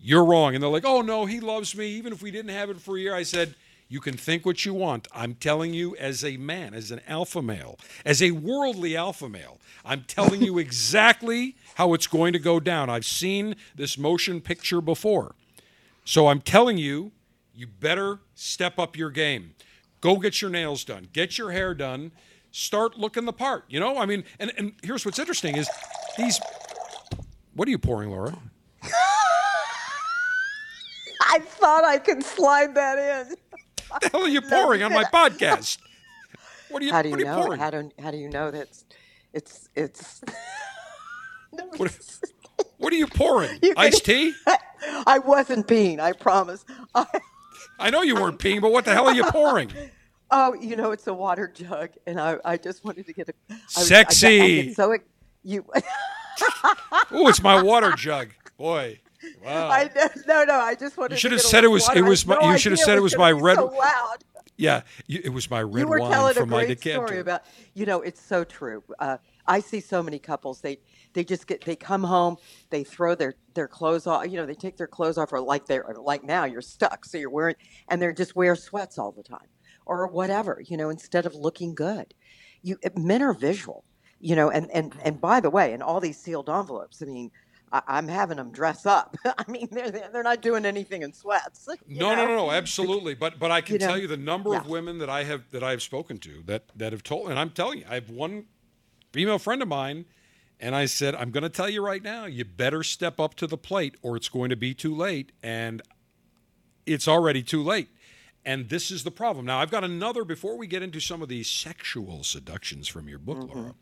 you're 0.01 0.25
wrong. 0.25 0.55
And 0.55 0.63
they're 0.63 0.71
like, 0.71 0.85
oh, 0.85 1.01
no, 1.03 1.27
he 1.27 1.41
loves 1.41 1.77
me. 1.77 1.87
Even 1.89 2.13
if 2.13 2.23
we 2.23 2.31
didn't 2.31 2.51
have 2.51 2.71
it 2.71 2.81
for 2.81 2.97
a 2.97 3.01
year, 3.01 3.15
I 3.15 3.23
said, 3.23 3.55
you 3.89 4.01
can 4.01 4.17
think 4.17 4.47
what 4.47 4.65
you 4.65 4.73
want. 4.73 5.09
I'm 5.13 5.35
telling 5.35 5.75
you, 5.75 5.97
as 5.97 6.25
a 6.25 6.37
man, 6.37 6.75
as 6.75 6.93
an 6.93 7.01
alpha 7.09 7.43
male, 7.43 7.77
as 8.05 8.23
a 8.23 8.31
worldly 8.31 8.97
alpha 8.97 9.29
male, 9.29 9.59
I'm 9.85 10.05
telling 10.05 10.43
you 10.43 10.59
exactly 10.61 11.57
how 11.75 11.93
it's 11.95 12.07
going 12.07 12.33
to 12.33 12.39
go 12.39 12.61
down. 12.61 12.89
I've 12.89 13.05
seen 13.05 13.57
this 13.75 13.99
motion 13.99 14.41
picture 14.41 14.81
before. 14.81 15.35
So 16.05 16.29
I'm 16.29 16.41
telling 16.41 16.79
you, 16.79 17.11
you 17.55 17.67
better 17.67 18.21
step 18.35 18.79
up 18.79 18.97
your 18.97 19.11
game. 19.11 19.55
Go 20.01 20.17
get 20.17 20.41
your 20.41 20.51
nails 20.51 20.85
done, 20.85 21.09
get 21.13 21.37
your 21.37 21.51
hair 21.51 21.75
done, 21.75 22.13
start 22.51 22.99
looking 22.99 23.25
the 23.25 23.33
part. 23.33 23.65
You 23.69 23.81
know, 23.81 23.99
I 23.99 24.07
mean, 24.07 24.25
and, 24.39 24.53
and 24.57 24.73
here's 24.83 25.05
what's 25.05 25.19
interesting 25.19 25.57
is 25.57 25.69
these. 26.17 26.41
What 27.55 27.67
are 27.69 27.71
you 27.71 27.79
pouring, 27.79 28.11
Laura? 28.11 28.37
I 31.23 31.39
thought 31.41 31.85
I 31.85 31.99
could 31.99 32.23
slide 32.25 32.75
that 32.75 32.99
in. 33.29 33.37
What 33.89 34.01
the 34.03 34.09
hell 34.09 34.23
are 34.23 34.29
you 34.29 34.41
pouring 34.41 34.83
on 34.83 34.93
my 34.93 35.05
podcast? 35.13 35.79
What 36.71 36.83
are 36.83 36.87
you, 36.87 36.93
How 36.93 37.03
do 37.03 37.09
you 37.09 37.13
what 37.17 37.21
are 37.21 37.25
you 37.25 37.31
know? 37.31 37.43
pouring? 37.43 37.61
How 37.61 37.71
do 37.71 37.91
how 38.01 38.11
do 38.11 38.17
you 38.17 38.29
know 38.29 38.51
that 38.51 38.61
it's 38.63 38.85
it's 39.33 39.69
it's 39.75 40.21
What, 41.77 41.99
what 42.79 42.93
are 42.93 42.97
you 42.97 43.07
pouring? 43.07 43.51
You 43.63 43.75
can- 43.75 43.79
Iced 43.85 44.05
tea? 44.05 44.35
I 45.07 45.19
wasn't 45.19 45.67
peeing, 45.67 46.01
I 46.01 46.13
promise. 46.13 46.65
I, 46.95 47.05
I 47.79 47.91
know 47.91 48.03
you 48.03 48.15
weren't 48.15 48.39
peeing, 48.39 48.61
but 48.61 48.73
what 48.73 48.85
the 48.85 48.93
hell 48.93 49.07
are 49.07 49.15
you 49.15 49.25
pouring? 49.25 49.71
Oh, 50.31 50.55
you 50.55 50.77
know, 50.77 50.93
it's 50.93 51.07
a 51.07 51.15
water 51.15 51.49
jug, 51.49 51.91
and 52.07 52.21
I, 52.21 52.37
I 52.45 52.57
just 52.57 52.85
wanted 52.85 53.07
to 53.07 53.13
get 53.13 53.29
a 53.29 53.35
I 53.51 53.55
was- 53.55 53.77
I 53.77 53.81
I 53.81 53.85
Sexy. 53.85 54.63
get 54.67 54.77
so 54.77 54.97
you, 55.43 55.65
Oh, 57.13 57.29
it's 57.29 57.43
my 57.43 57.63
water 57.63 57.93
jug. 57.93 58.31
Boy. 58.57 59.01
Wow. 59.45 59.69
I 59.71 59.91
no 60.27 60.45
no, 60.45 60.55
I 60.61 60.75
just 60.75 60.97
wanted. 60.97 61.13
You 61.13 61.17
to 61.17 61.21
should 61.21 61.33
have 61.33 61.41
get 61.43 61.47
said 61.49 61.65
it 61.65 61.69
was- 61.69 61.87
water. 61.89 61.99
it 61.99 62.03
was 62.09 62.27
my- 62.27 62.37
no 62.41 62.51
you 62.53 62.59
should 62.59 62.73
have 62.73 62.79
said 62.79 62.97
it 62.97 63.03
was 63.03 63.17
my 63.17 63.31
red- 63.33 63.57
So 63.59 63.67
loud. 63.67 64.25
yeah, 64.57 64.83
you, 65.07 65.21
it 65.23 65.29
was 65.31 65.51
my 65.51 65.63
red 65.63 65.87
wine 65.89 66.35
from 66.35 66.49
my 66.49 66.65
great 66.65 66.69
decanter. 66.81 67.07
story 67.07 67.21
about 67.21 67.43
you 67.75 67.85
know 67.87 68.01
it's 68.01 68.21
so 68.21 68.45
true 68.45 68.83
uh, 68.99 69.17
i 69.47 69.61
see 69.61 69.81
so 69.81 70.03
many 70.03 70.19
couples 70.19 70.61
they 70.63 70.79
they 71.15 71.23
just 71.25 71.47
get 71.47 71.63
they 71.65 71.77
come 71.77 72.03
home 72.05 72.37
they 72.71 72.83
throw 72.85 73.15
their 73.15 73.35
their 73.55 73.69
clothes 73.69 74.07
off 74.07 74.27
you 74.31 74.37
know 74.37 74.45
they 74.47 74.55
take 74.55 74.77
their 74.77 74.87
clothes 74.87 75.17
off 75.19 75.33
or 75.33 75.41
like 75.41 75.67
they're 75.67 75.85
or 75.85 75.95
like 75.95 76.25
now 76.25 76.45
you're 76.45 76.61
stuck 76.63 77.05
so 77.05 77.17
you're 77.19 77.31
wearing 77.31 77.55
and 77.89 78.01
they're 78.01 78.13
just 78.13 78.35
wear 78.37 78.55
sweats 78.57 78.99
all 78.99 79.13
the 79.13 79.23
time 79.23 79.47
or 79.91 80.07
whatever 80.07 80.63
you 80.65 80.77
know 80.77 80.89
instead 80.89 81.27
of 81.27 81.35
looking 81.35 81.75
good 81.75 82.15
you 82.63 82.79
men 82.97 83.23
are 83.23 83.35
visual 83.35 83.85
you 84.21 84.35
know 84.37 84.49
and 84.51 84.71
and 84.71 84.95
and 85.03 85.21
by 85.21 85.41
the 85.41 85.51
way 85.51 85.73
in 85.73 85.83
all 85.83 86.01
these 86.01 86.19
sealed 86.19 86.49
envelopes 86.49 87.03
i 87.03 87.05
mean 87.05 87.31
I, 87.73 87.83
I'm 87.87 88.09
having 88.09 88.37
them 88.37 88.51
dress 88.51 88.85
up. 88.85 89.17
I 89.25 89.45
mean, 89.49 89.69
they're 89.71 89.91
they're 89.91 90.23
not 90.23 90.43
doing 90.43 90.65
anything 90.65 91.03
in 91.03 91.13
sweats. 91.13 91.69
No, 91.89 92.11
no, 92.11 92.17
know? 92.17 92.27
no, 92.27 92.37
no, 92.37 92.51
absolutely. 92.51 93.15
But 93.15 93.39
but 93.39 93.51
I 93.51 93.61
can 93.61 93.75
You 93.75 93.79
know, 93.81 93.87
tell 93.87 93.99
you 93.99 94.07
the 94.07 94.17
number 94.17 94.55
of 94.57 94.69
women 94.69 94.99
that 94.99 95.09
I 95.09 95.25
have 95.25 95.51
that 95.53 95.63
I 95.63 95.71
have 95.71 95.83
spoken 95.83 96.19
to 96.19 96.43
that 96.47 96.65
that 96.75 96.93
have 96.93 97.03
told, 97.03 97.31
and 97.31 97.39
I'm 97.39 97.51
telling 97.51 97.81
you, 97.81 97.85
I 97.89 97.95
have 97.95 98.11
one 98.11 98.47
female 99.13 99.39
friend 99.39 99.63
of 99.63 99.69
mine, 99.69 100.07
and 100.59 100.75
I 100.75 100.87
said, 100.87 101.15
I'm 101.15 101.31
going 101.31 101.43
to 101.43 101.49
tell 101.49 101.69
you 101.69 101.85
right 101.85 102.03
now, 102.03 102.27
you 102.27 102.45
better 102.45 102.83
step 102.83 103.19
up 103.19 103.35
to 103.37 103.47
the 103.47 103.57
plate, 103.57 103.97
or 104.03 104.17
it's 104.17 104.29
going 104.29 104.51
to 104.51 104.57
be 104.57 104.75
too 104.75 104.95
late, 104.95 105.33
and 105.43 105.83
it's 106.87 107.09
already 107.09 107.43
too 107.43 107.63
late. 107.63 107.89
And 108.45 108.69
this 108.69 108.91
is 108.91 109.05
the 109.05 109.11
problem. 109.11 109.45
Now, 109.45 109.59
I've 109.59 109.71
got 109.71 109.85
another. 109.85 110.25
Before 110.25 110.57
we 110.57 110.67
get 110.67 110.83
into 110.83 111.01
some 111.01 111.21
of 111.23 111.29
these 111.29 111.49
sexual 111.49 112.25
seductions 112.25 112.89
from 112.89 113.09
your 113.09 113.19
book, 113.19 113.39
mm-hmm. 113.39 113.59
Laura, 113.59 113.75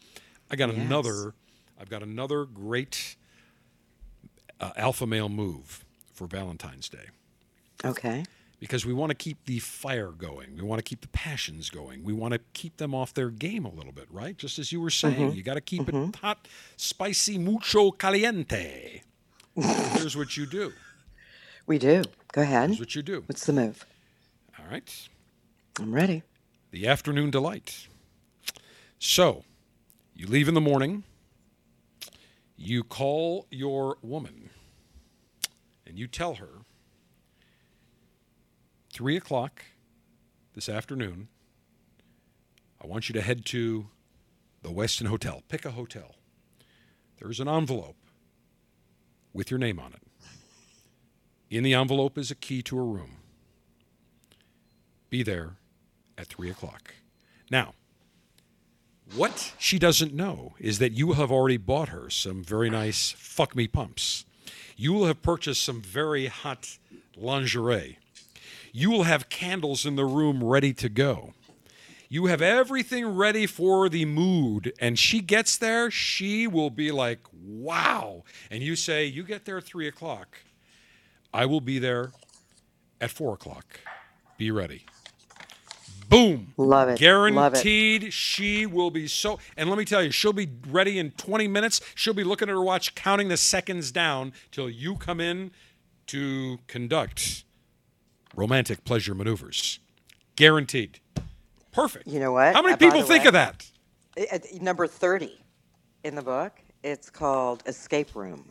I 0.51 0.57
got 0.57 0.71
Yes. 0.75 0.79
another. 0.79 1.35
I've 1.81 1.89
got 1.89 2.03
another 2.03 2.45
great 2.45 3.17
uh, 4.61 4.73
alpha 4.77 5.07
male 5.07 5.29
move 5.29 5.85
for 6.13 6.27
Valentine's 6.27 6.89
Day 6.89 7.07
Okay. 7.85 8.25
because 8.59 8.85
we 8.85 8.93
want 8.93 9.11
to 9.11 9.15
keep 9.15 9.45
the 9.45 9.61
fire 9.61 10.09
going. 10.09 10.57
We 10.57 10.63
want 10.63 10.81
to 10.81 10.83
keep 10.83 11.03
the 11.03 11.09
passions 11.09 11.71
going. 11.71 12.03
We 12.03 12.13
want 12.13 12.35
to 12.35 12.41
keep 12.55 12.79
them 12.79 12.93
off 12.95 13.15
their 13.15 13.31
game 13.31 13.65
a 13.65 13.71
little 13.73 13.93
bit, 13.93 14.07
right? 14.11 14.37
Just 14.37 14.59
as 14.59 14.73
you 14.73 14.81
were 14.81 14.91
saying, 14.91 15.15
mm-hmm. 15.15 15.37
you 15.37 15.45
got 15.45 15.55
to 15.55 15.61
keep 15.61 15.89
it 15.89 15.95
mm-hmm. 15.95 16.11
hot, 16.21 16.49
spicy, 16.77 17.39
mucho 17.39 17.93
caliente. 17.93 19.03
Here's 19.55 20.17
what 20.17 20.37
you 20.37 20.47
do. 20.47 20.73
We 21.67 21.79
do. 21.79 22.03
Go 22.33 22.41
ahead. 22.41 22.71
Here's 22.71 22.81
what 22.81 22.95
you 22.95 23.03
do. 23.03 23.23
What's 23.27 23.45
the 23.45 23.53
move? 23.53 23.85
All 24.69 24.75
right. 24.75 25.09
I'm 25.81 25.95
ready. 25.95 26.25
The 26.73 26.87
afternoon 26.87 27.31
delight. 27.31 27.89
So, 28.99 29.45
you 30.15 30.27
leave 30.27 30.47
in 30.47 30.53
the 30.53 30.61
morning. 30.61 31.05
You 32.55 32.85
call 32.85 33.47
your 33.51 33.97
woman 34.03 34.51
and 35.87 35.99
you 35.99 36.07
tell 36.07 36.35
her 36.35 36.51
three 38.93 39.17
o'clock 39.17 39.63
this 40.55 40.69
afternoon. 40.69 41.29
I 42.83 42.87
want 42.87 43.09
you 43.09 43.15
to 43.15 43.23
head 43.23 43.47
to 43.47 43.87
the 44.61 44.69
Westin 44.69 45.07
Hotel. 45.07 45.43
Pick 45.49 45.65
a 45.65 45.71
hotel. 45.71 46.17
There's 47.19 47.41
an 47.41 47.49
envelope 47.49 47.97
with 49.33 49.51
your 49.51 49.59
name 49.59 49.79
on 49.79 49.95
it. 49.95 50.03
In 51.49 51.63
the 51.63 51.73
envelope 51.73 52.19
is 52.19 52.31
a 52.31 52.35
key 52.35 52.61
to 52.65 52.79
a 52.79 52.83
room. 52.83 53.13
Be 55.11 55.23
there 55.23 55.57
at 56.17 56.27
three 56.27 56.51
o'clock. 56.51 56.95
Now, 57.51 57.75
what 59.15 59.55
she 59.59 59.79
doesn't 59.79 60.13
know 60.13 60.55
is 60.59 60.79
that 60.79 60.93
you 60.93 61.13
have 61.13 61.33
already 61.33 61.57
bought 61.57 61.89
her 61.89 62.11
some 62.11 62.45
very 62.45 62.69
nice 62.69 63.13
fuck 63.13 63.57
me 63.57 63.67
pumps. 63.67 64.25
You 64.77 64.93
will 64.93 65.07
have 65.07 65.23
purchased 65.23 65.65
some 65.65 65.81
very 65.81 66.27
hot 66.27 66.79
lingerie. 67.17 67.99
You 68.73 68.91
will 68.91 69.05
have 69.05 69.29
candles 69.29 69.87
in 69.87 69.97
the 69.97 70.05
room 70.05 70.45
ready 70.45 70.75
to 70.75 70.89
go. 70.89 71.33
You 72.11 72.27
have 72.27 72.41
everything 72.41 73.07
ready 73.17 73.47
for 73.47 73.89
the 73.89 74.05
mood. 74.05 74.73
And 74.81 74.99
she 74.99 75.21
gets 75.21 75.57
there, 75.57 75.91
she 75.91 76.47
will 76.47 76.71
be 76.71 76.91
like, 76.91 77.21
wow. 77.33 78.25
And 78.51 78.63
you 78.63 78.77
say, 78.77 79.05
You 79.05 79.25
get 79.25 79.45
there 79.45 79.59
at 79.59 79.65
three 79.65 79.89
o'clock. 79.89 80.39
I 81.33 81.45
will 81.47 81.61
be 81.61 81.79
there 81.79 82.13
at 83.01 83.11
four 83.11 83.35
o'clock. 83.35 83.81
Be 84.39 84.51
ready. 84.51 84.87
Boom. 86.09 86.55
Love 86.57 86.89
it. 86.89 86.93
Love 86.93 86.95
it. 86.95 86.99
Guaranteed 87.01 88.13
she 88.13 88.65
will 88.67 88.91
be 88.91 89.07
so. 89.07 89.39
And 89.57 89.69
let 89.69 89.79
me 89.79 89.85
tell 89.85 90.03
you, 90.03 90.11
she'll 90.11 90.33
be 90.33 90.49
ready 90.69 90.99
in 90.99 91.11
20 91.13 91.47
minutes. 91.49 91.81
She'll 91.95 92.15
be 92.15 92.25
looking 92.25 92.49
at 92.49 92.53
her 92.53 92.63
watch, 92.63 92.95
counting 92.95 93.29
the 93.29 93.37
seconds 93.37 93.93
down 93.93 94.33
till 94.51 94.71
you 94.71 94.97
come 94.97 95.21
in 95.21 95.51
to 96.07 96.59
conduct 96.67 97.45
romantic 98.35 98.85
pleasure 98.85 99.15
maneuvers. 99.15 99.81
Guaranteed. 100.37 101.01
Perfect. 101.73 102.07
You 102.07 102.21
know 102.21 102.33
what? 102.33 102.55
How 102.55 102.63
many 102.63 102.75
Uh, 102.75 102.79
people 102.79 103.03
think 103.03 103.25
way- 103.25 103.29
of 103.29 103.33
that? 103.35 103.67
Number 104.61 104.87
30 104.87 105.39
in 106.05 106.15
the 106.15 106.23
book. 106.23 106.53
It's 106.83 107.11
called 107.11 107.63
Escape 107.67 108.15
Room. 108.15 108.51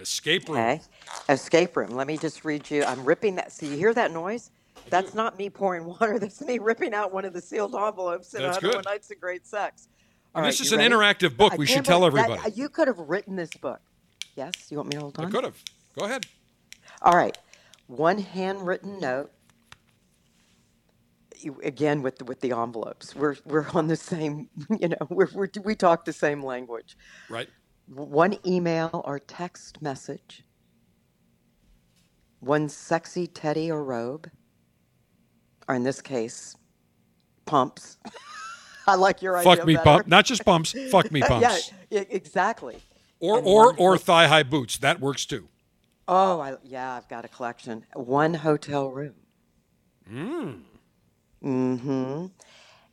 Escape 0.00 0.48
room. 0.48 0.58
Okay. 0.58 0.80
Escape 1.28 1.76
Room. 1.76 1.90
Let 1.90 2.06
me 2.06 2.16
just 2.16 2.44
read 2.44 2.70
you. 2.70 2.84
I'm 2.84 3.04
ripping 3.04 3.34
that. 3.34 3.50
So 3.52 3.66
you 3.66 3.76
hear 3.76 3.92
that 3.94 4.12
noise? 4.12 4.50
That's 4.90 5.14
not 5.14 5.38
me 5.38 5.48
pouring 5.50 5.84
water. 5.84 6.18
That's 6.18 6.40
me 6.40 6.58
ripping 6.58 6.94
out 6.94 7.12
one 7.12 7.24
of 7.24 7.32
the 7.32 7.40
sealed 7.40 7.74
envelopes 7.74 8.34
in 8.34 8.42
That's 8.42 8.56
101 8.56 8.82
good. 8.82 8.84
Nights 8.90 9.10
of 9.10 9.20
Great 9.20 9.46
Sex. 9.46 9.88
All 10.34 10.40
And 10.40 10.44
right, 10.44 10.48
this 10.50 10.60
is 10.60 10.72
an 10.72 10.78
ready? 10.78 10.94
interactive 10.94 11.36
book. 11.36 11.52
I 11.52 11.56
We 11.56 11.66
should 11.66 11.84
tell 11.84 12.00
believe 12.00 12.14
that- 12.14 12.30
everybody. 12.30 12.52
you 12.60 12.68
could 12.68 12.88
have 12.88 12.98
written 12.98 13.36
this 13.36 13.50
book. 13.50 13.80
Yes? 14.36 14.52
You 14.70 14.76
want 14.76 14.88
me 14.90 14.94
to 14.94 15.00
hold 15.00 15.18
on? 15.18 15.26
I 15.26 15.30
could 15.30 15.44
have. 15.44 15.56
Go 15.98 16.04
ahead. 16.04 16.26
All 17.02 17.14
right. 17.14 17.36
One 17.86 18.18
handwritten 18.18 19.00
note. 19.00 19.32
You, 21.38 21.58
again 21.64 22.02
with 22.02 22.18
the, 22.18 22.24
with 22.26 22.40
the 22.40 22.52
envelopes. 22.52 23.16
We're 23.16 23.36
we're 23.46 23.66
on 23.70 23.86
the 23.88 23.96
same, 23.96 24.50
you 24.78 24.88
know, 24.88 24.96
we're, 25.08 25.28
we're 25.32 25.48
we 25.64 25.74
talk 25.74 26.04
the 26.04 26.12
same 26.12 26.44
language. 26.44 26.98
Right. 27.30 27.48
One 27.88 28.36
email 28.46 29.00
or 29.06 29.18
text 29.18 29.80
message. 29.80 30.44
One 32.40 32.68
sexy 32.68 33.26
teddy 33.26 33.70
or 33.70 33.82
robe. 33.82 34.30
Or 35.70 35.74
in 35.74 35.84
this 35.84 36.02
case, 36.02 36.56
pumps. 37.46 37.96
I 38.88 38.96
like 38.96 39.22
your 39.22 39.36
idea 39.38 39.54
Fuck 39.54 39.64
me 39.64 39.74
better. 39.74 39.84
pump. 39.84 40.08
Not 40.08 40.24
just 40.24 40.44
pumps. 40.44 40.74
Fuck 40.90 41.12
me 41.12 41.20
pumps. 41.28 41.70
yeah, 41.90 42.02
exactly. 42.10 42.78
Or 43.20 43.38
And 43.38 43.46
or 43.46 43.76
or 43.76 43.96
thigh 43.96 44.26
high 44.26 44.42
boots. 44.42 44.78
That 44.78 44.98
works 44.98 45.24
too. 45.24 45.46
Oh, 46.08 46.40
I, 46.40 46.56
yeah, 46.64 46.94
I've 46.94 47.06
got 47.06 47.24
a 47.24 47.28
collection. 47.28 47.84
One 47.94 48.34
hotel 48.34 48.90
room. 48.90 49.14
Mm. 50.12 50.62
Mm-hmm. 51.44 52.26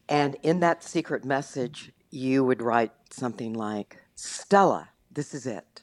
And 0.08 0.36
in 0.44 0.60
that 0.60 0.84
secret 0.84 1.26
message, 1.26 1.92
you 2.12 2.44
would 2.44 2.62
write 2.62 2.92
something 3.10 3.54
like, 3.54 3.98
Stella, 4.14 4.90
this 5.12 5.34
is 5.34 5.48
it. 5.48 5.82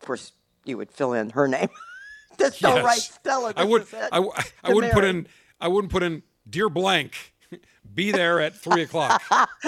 Of 0.00 0.06
course, 0.06 0.30
you 0.64 0.76
would 0.76 0.92
fill 0.92 1.14
in 1.14 1.30
her 1.30 1.48
name. 1.48 1.68
Just 2.38 2.60
don't 2.60 2.84
write. 2.84 3.00
Stella. 3.00 3.52
I 3.56 3.64
would. 3.64 3.88
I, 3.92 4.18
I 4.62 4.68
to 4.68 4.74
wouldn't 4.76 4.92
put 4.92 5.02
in. 5.02 5.26
I 5.60 5.68
wouldn't 5.68 5.92
put 5.92 6.02
in. 6.02 6.22
Dear 6.48 6.68
blank, 6.68 7.34
be 7.94 8.10
there 8.12 8.40
at 8.40 8.54
three 8.56 8.82
o'clock. 8.82 9.22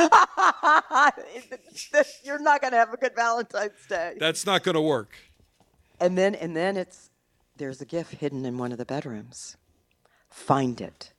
You're 2.25 2.39
not 2.41 2.61
going 2.61 2.73
to 2.73 2.79
have 2.79 2.93
a 2.93 2.97
good 2.97 3.15
Valentine's 3.15 3.73
Day. 3.89 4.15
That's 4.19 4.47
not 4.47 4.63
going 4.63 4.75
to 4.75 4.81
work. 4.81 5.15
And 6.01 6.17
then, 6.19 6.35
and 6.35 6.57
then 6.57 6.77
it's 6.77 7.11
there's 7.57 7.81
a 7.81 7.85
gift 7.85 8.15
hidden 8.15 8.45
in 8.45 8.59
one 8.59 8.73
of 8.73 8.79
the 8.79 8.85
bedrooms. 8.85 9.57
Find 10.31 10.81
it 10.81 11.13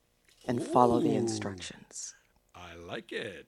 and 0.46 0.62
follow 0.62 1.00
the 1.00 1.14
instructions. 1.14 2.14
I 2.54 2.74
like 2.86 3.12
it. 3.12 3.46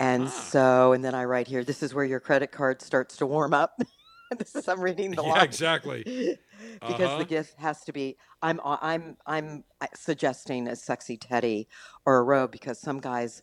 And 0.00 0.24
Ah. 0.24 0.30
so, 0.30 0.92
and 0.92 1.04
then 1.04 1.14
I 1.14 1.24
write 1.24 1.46
here, 1.48 1.62
this 1.64 1.82
is 1.82 1.92
where 1.94 2.04
your 2.04 2.20
credit 2.20 2.50
card 2.50 2.80
starts 2.82 3.16
to 3.18 3.26
warm 3.26 3.52
up. 3.52 3.78
this 4.38 4.54
is 4.56 4.66
I'm 4.68 4.80
reading 4.80 5.10
the 5.12 5.22
Yeah, 5.22 5.28
line 5.30 5.44
exactly. 5.44 6.38
Because 6.86 7.06
Uh-huh. 7.06 7.18
the 7.18 7.24
gift 7.24 7.54
has 7.58 7.82
to 7.84 7.92
be. 7.92 8.16
I'm 8.42 8.60
I'm 8.64 9.16
I'm 9.26 9.64
uh, 9.80 9.86
suggesting 9.94 10.68
a 10.68 10.76
sexy 10.76 11.16
teddy 11.16 11.68
or 12.06 12.18
a 12.18 12.22
robe 12.22 12.52
because 12.52 12.80
some 12.80 13.00
guys, 13.00 13.42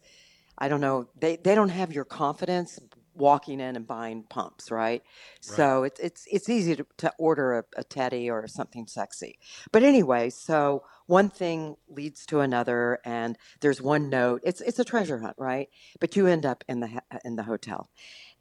I 0.57 0.67
don't 0.69 0.81
know, 0.81 1.09
they 1.19 1.37
they 1.37 1.55
don't 1.55 1.69
have 1.69 1.93
your 1.93 2.05
confidence 2.05 2.79
walking 3.15 3.61
in 3.61 3.75
and 3.77 3.87
buying 3.87 4.23
pumps, 4.29 4.71
right? 4.71 5.03
So 5.41 5.83
it's 5.83 5.99
it's 5.99 6.25
it's 6.31 6.49
easy 6.49 6.75
to, 6.77 6.85
to 6.97 7.13
order 7.17 7.59
a, 7.59 7.63
a 7.77 7.83
teddy 7.83 8.29
or 8.29 8.47
something 8.47 8.87
sexy. 8.87 9.39
But 9.71 9.83
anyway, 9.83 10.29
so 10.31 10.83
one 11.07 11.29
thing 11.29 11.77
leads 11.89 12.25
to 12.27 12.41
another, 12.41 12.99
and 13.05 13.37
there's 13.61 13.81
one 13.81 14.09
note. 14.09 14.41
It's 14.43 14.61
it's 14.61 14.79
a 14.79 14.85
treasure 14.85 15.19
hunt, 15.19 15.35
right? 15.39 15.69
But 15.99 16.15
you 16.15 16.27
end 16.27 16.45
up 16.45 16.63
in 16.69 16.79
the 16.81 17.01
in 17.25 17.35
the 17.37 17.43
hotel. 17.43 17.89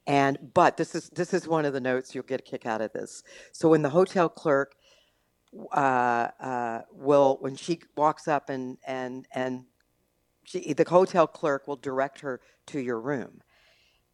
And 0.06 0.38
but 0.54 0.76
this 0.76 0.94
is 0.94 1.10
this 1.10 1.34
is 1.34 1.48
one 1.48 1.64
of 1.64 1.72
the 1.72 1.80
notes 1.80 2.14
you'll 2.14 2.24
get 2.24 2.40
a 2.40 2.44
kick 2.44 2.66
out 2.66 2.82
of 2.82 2.92
this. 2.92 3.22
So 3.52 3.70
when 3.70 3.82
the 3.82 3.90
hotel 3.90 4.28
clerk 4.28 4.74
uh, 5.72 6.28
uh, 6.40 6.82
will 6.92 7.38
when 7.40 7.56
she 7.56 7.80
walks 7.96 8.28
up 8.28 8.48
and 8.48 8.78
and 8.86 9.26
and 9.32 9.64
she, 10.44 10.72
the 10.72 10.84
hotel 10.88 11.26
clerk 11.26 11.66
will 11.66 11.76
direct 11.76 12.20
her 12.20 12.40
to 12.66 12.80
your 12.80 13.00
room, 13.00 13.40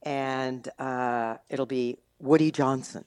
and 0.03 0.69
uh, 0.79 1.37
it'll 1.49 1.67
be 1.67 1.99
Woody 2.19 2.51
Johnson. 2.51 3.05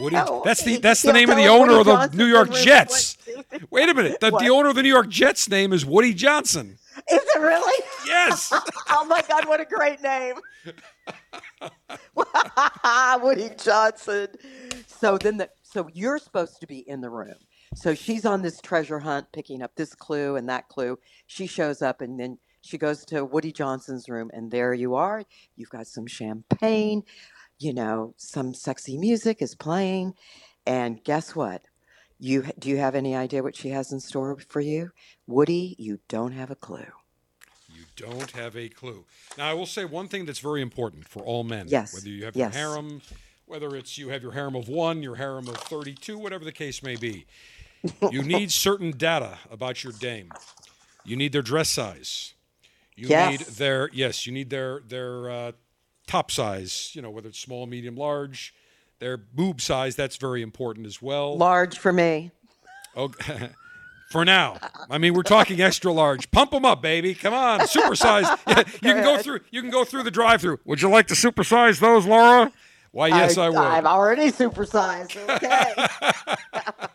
Woody. 0.00 0.16
Oh, 0.16 0.42
That's 0.44 0.62
the 0.64 0.78
that's 0.78 1.02
the 1.02 1.12
name 1.12 1.30
of 1.30 1.36
the 1.36 1.46
owner 1.46 1.78
Woody 1.78 1.80
of 1.80 1.86
the 1.86 1.92
Johnson's 1.92 2.18
New 2.18 2.26
York 2.26 2.52
Jets. 2.52 3.16
1. 3.50 3.66
Wait 3.70 3.88
a 3.88 3.94
minute. 3.94 4.20
The, 4.20 4.30
the 4.30 4.48
owner 4.48 4.68
of 4.68 4.74
the 4.74 4.82
New 4.82 4.88
York 4.88 5.08
Jets 5.08 5.48
name 5.48 5.72
is 5.72 5.86
Woody 5.86 6.12
Johnson. 6.12 6.78
Is 7.10 7.20
it 7.22 7.40
really? 7.40 7.84
Yes. 8.06 8.52
oh 8.90 9.04
my 9.06 9.22
God! 9.28 9.46
What 9.46 9.60
a 9.60 9.64
great 9.64 10.02
name, 10.02 10.34
Woody 13.22 13.50
Johnson. 13.56 14.28
So 14.86 15.16
then 15.18 15.38
the 15.38 15.48
so 15.70 15.88
you're 15.92 16.18
supposed 16.18 16.60
to 16.60 16.66
be 16.66 16.78
in 16.88 17.02
the 17.02 17.10
room. 17.10 17.34
So 17.74 17.94
she's 17.94 18.24
on 18.24 18.40
this 18.40 18.60
treasure 18.60 19.00
hunt, 19.00 19.26
picking 19.32 19.62
up 19.62 19.74
this 19.74 19.94
clue 19.94 20.36
and 20.36 20.48
that 20.48 20.68
clue. 20.68 20.98
She 21.26 21.46
shows 21.46 21.82
up, 21.82 22.00
and 22.00 22.18
then 22.18 22.38
she 22.62 22.78
goes 22.78 23.04
to 23.06 23.24
Woody 23.24 23.52
Johnson's 23.52 24.08
room, 24.08 24.30
and 24.32 24.50
there 24.50 24.72
you 24.72 24.94
are. 24.94 25.24
You've 25.56 25.68
got 25.68 25.86
some 25.86 26.06
champagne, 26.06 27.02
you 27.58 27.74
know, 27.74 28.14
some 28.16 28.54
sexy 28.54 28.96
music 28.96 29.42
is 29.42 29.54
playing, 29.54 30.14
and 30.66 31.04
guess 31.04 31.36
what? 31.36 31.62
You 32.18 32.46
do 32.58 32.70
you 32.70 32.78
have 32.78 32.94
any 32.94 33.14
idea 33.14 33.42
what 33.42 33.54
she 33.54 33.68
has 33.68 33.92
in 33.92 34.00
store 34.00 34.38
for 34.48 34.60
you, 34.60 34.90
Woody? 35.26 35.76
You 35.78 36.00
don't 36.08 36.32
have 36.32 36.50
a 36.50 36.56
clue. 36.56 36.86
You 37.68 37.84
don't 37.94 38.30
have 38.32 38.56
a 38.56 38.70
clue. 38.70 39.04
Now, 39.36 39.50
I 39.50 39.54
will 39.54 39.66
say 39.66 39.84
one 39.84 40.08
thing 40.08 40.24
that's 40.24 40.38
very 40.38 40.62
important 40.62 41.06
for 41.06 41.22
all 41.22 41.44
men. 41.44 41.66
Yes, 41.68 41.92
Whether 41.94 42.08
you 42.08 42.24
have 42.24 42.34
yes. 42.34 42.54
your 42.54 42.62
harem, 42.62 43.02
whether 43.48 43.74
it's 43.74 43.96
you 43.98 44.10
have 44.10 44.22
your 44.22 44.32
harem 44.32 44.54
of 44.54 44.68
one, 44.68 45.02
your 45.02 45.16
harem 45.16 45.48
of 45.48 45.56
32, 45.56 46.18
whatever 46.18 46.44
the 46.44 46.52
case 46.52 46.82
may 46.82 46.96
be, 46.96 47.24
you 48.10 48.22
need 48.22 48.52
certain 48.52 48.90
data 48.90 49.38
about 49.50 49.82
your 49.82 49.92
dame. 49.94 50.30
You 51.04 51.16
need 51.16 51.32
their 51.32 51.42
dress 51.42 51.70
size. 51.70 52.34
You 52.94 53.08
Yes. 53.08 53.30
need 53.30 53.40
their, 53.56 53.88
yes, 53.92 54.26
you 54.26 54.32
need 54.32 54.50
their, 54.50 54.80
their 54.86 55.30
uh, 55.30 55.52
top 56.06 56.30
size, 56.30 56.90
you 56.94 57.00
know, 57.00 57.10
whether 57.10 57.28
it's 57.28 57.38
small, 57.38 57.66
medium, 57.66 57.96
large. 57.96 58.52
Their 58.98 59.16
boob 59.16 59.60
size, 59.60 59.94
that's 59.96 60.16
very 60.16 60.42
important 60.42 60.86
as 60.86 61.00
well. 61.00 61.36
Large 61.36 61.78
for 61.78 61.92
me. 61.92 62.32
Oh, 62.96 63.12
for 64.10 64.24
now. 64.24 64.58
I 64.90 64.98
mean, 64.98 65.14
we're 65.14 65.22
talking 65.22 65.60
extra 65.60 65.92
large. 65.92 66.30
Pump 66.32 66.50
them 66.50 66.64
up, 66.64 66.82
baby. 66.82 67.14
Come 67.14 67.32
on, 67.32 67.60
supersize. 67.60 68.24
Yeah, 68.46 68.58
you 68.82 68.94
can 68.94 69.04
go 69.04 69.18
through. 69.18 69.40
You 69.52 69.60
can 69.62 69.70
go 69.70 69.84
through 69.84 70.02
the 70.02 70.10
drive-through. 70.10 70.58
Would 70.64 70.82
you 70.82 70.88
like 70.90 71.06
to 71.08 71.14
supersize 71.14 71.78
those, 71.78 72.04
Laura? 72.06 72.50
Why, 72.90 73.08
yes, 73.08 73.36
I, 73.36 73.48
would. 73.50 73.58
I'm 73.58 73.86
already 73.86 74.30
supersized. 74.30 75.16
Okay. 75.28 75.86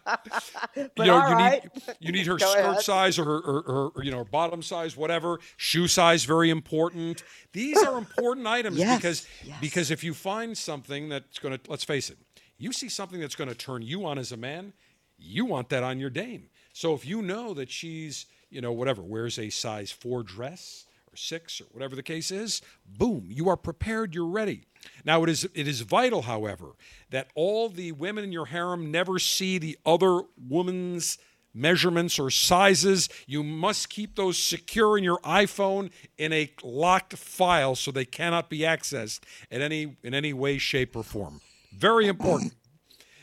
but 0.76 0.92
you 0.98 1.06
know, 1.06 1.16
all 1.16 1.30
you 1.30 1.36
right. 1.36 1.64
need 1.64 1.96
you 2.00 2.12
need 2.12 2.28
her 2.28 2.38
Go 2.38 2.48
skirt 2.48 2.66
ahead. 2.66 2.82
size 2.82 3.20
or 3.20 3.26
her, 3.26 3.38
or, 3.38 3.62
or, 3.62 3.92
or, 3.96 4.04
you 4.04 4.12
know 4.12 4.20
her 4.20 4.24
bottom 4.24 4.62
size, 4.62 4.98
whatever. 4.98 5.40
Shoe 5.58 5.88
size, 5.88 6.24
very 6.26 6.50
important. 6.50 7.24
These 7.52 7.82
are 7.84 7.98
important 7.98 8.48
items 8.48 8.78
Yes, 8.78 8.98
because 8.98 9.28
yes. 9.44 9.58
because 9.62 9.92
if 9.92 10.04
you 10.04 10.14
find 10.14 10.58
something 10.58 11.10
that's 11.10 11.40
going 11.40 11.58
to 11.58 11.70
let's 11.70 11.84
face 11.84 12.10
it, 12.10 12.18
you 12.58 12.72
see 12.72 12.90
something 12.90 13.20
that's 13.20 13.36
going 13.36 13.50
to 13.50 13.56
turn 13.56 13.82
you 13.82 14.06
on 14.06 14.18
as 14.18 14.32
a 14.32 14.38
man, 14.38 14.74
you 15.18 15.46
want 15.46 15.70
that 15.70 15.84
on 15.84 16.00
your 16.00 16.10
dame. 16.10 16.50
So 16.74 16.94
if 16.94 17.06
you 17.06 17.22
know 17.22 17.54
that 17.54 17.70
she's 17.72 18.26
you 18.50 18.62
know 18.62 18.72
whatever 18.72 19.02
wears 19.02 19.40
a 19.40 19.50
size 19.50 19.92
four 19.92 20.24
dress 20.24 20.86
or 21.14 21.18
six 21.18 21.62
or 21.62 21.66
whatever 21.66 21.96
the 21.96 22.04
case 22.04 22.32
is, 22.32 22.62
boom, 22.86 23.28
you 23.30 23.48
are 23.48 23.58
prepared. 23.58 24.16
You're 24.16 24.26
ready. 24.26 24.66
Now 25.06 25.24
it 25.24 25.30
is 25.30 25.48
it 25.54 25.68
is 25.68 25.82
vital, 25.82 26.24
however, 26.24 26.72
that 27.12 27.30
all 27.36 27.70
the 27.70 27.92
women 27.92 28.24
in 28.24 28.32
your 28.32 28.48
harem 28.48 28.92
never 28.92 29.20
see 29.20 29.58
the 29.58 29.78
other 29.86 30.22
woman's 30.38 31.18
measurements 31.54 32.18
or 32.18 32.32
sizes. 32.32 33.08
You 33.28 33.44
must 33.44 33.90
keep 33.90 34.16
those 34.16 34.38
secure 34.38 34.98
in 34.98 35.04
your 35.04 35.20
iPhone 35.20 35.92
in 36.18 36.34
a 36.34 36.52
locked 36.64 37.18
file 37.18 37.76
so 37.76 37.92
they 37.92 38.06
cannot 38.06 38.50
be 38.50 38.60
accessed 38.60 39.22
in 39.52 39.62
any 39.62 39.96
in 40.04 40.14
any 40.14 40.34
way, 40.34 40.58
shape, 40.58 40.96
or 40.96 41.04
form. 41.04 41.42
Very 41.78 42.08
important. 42.08 42.54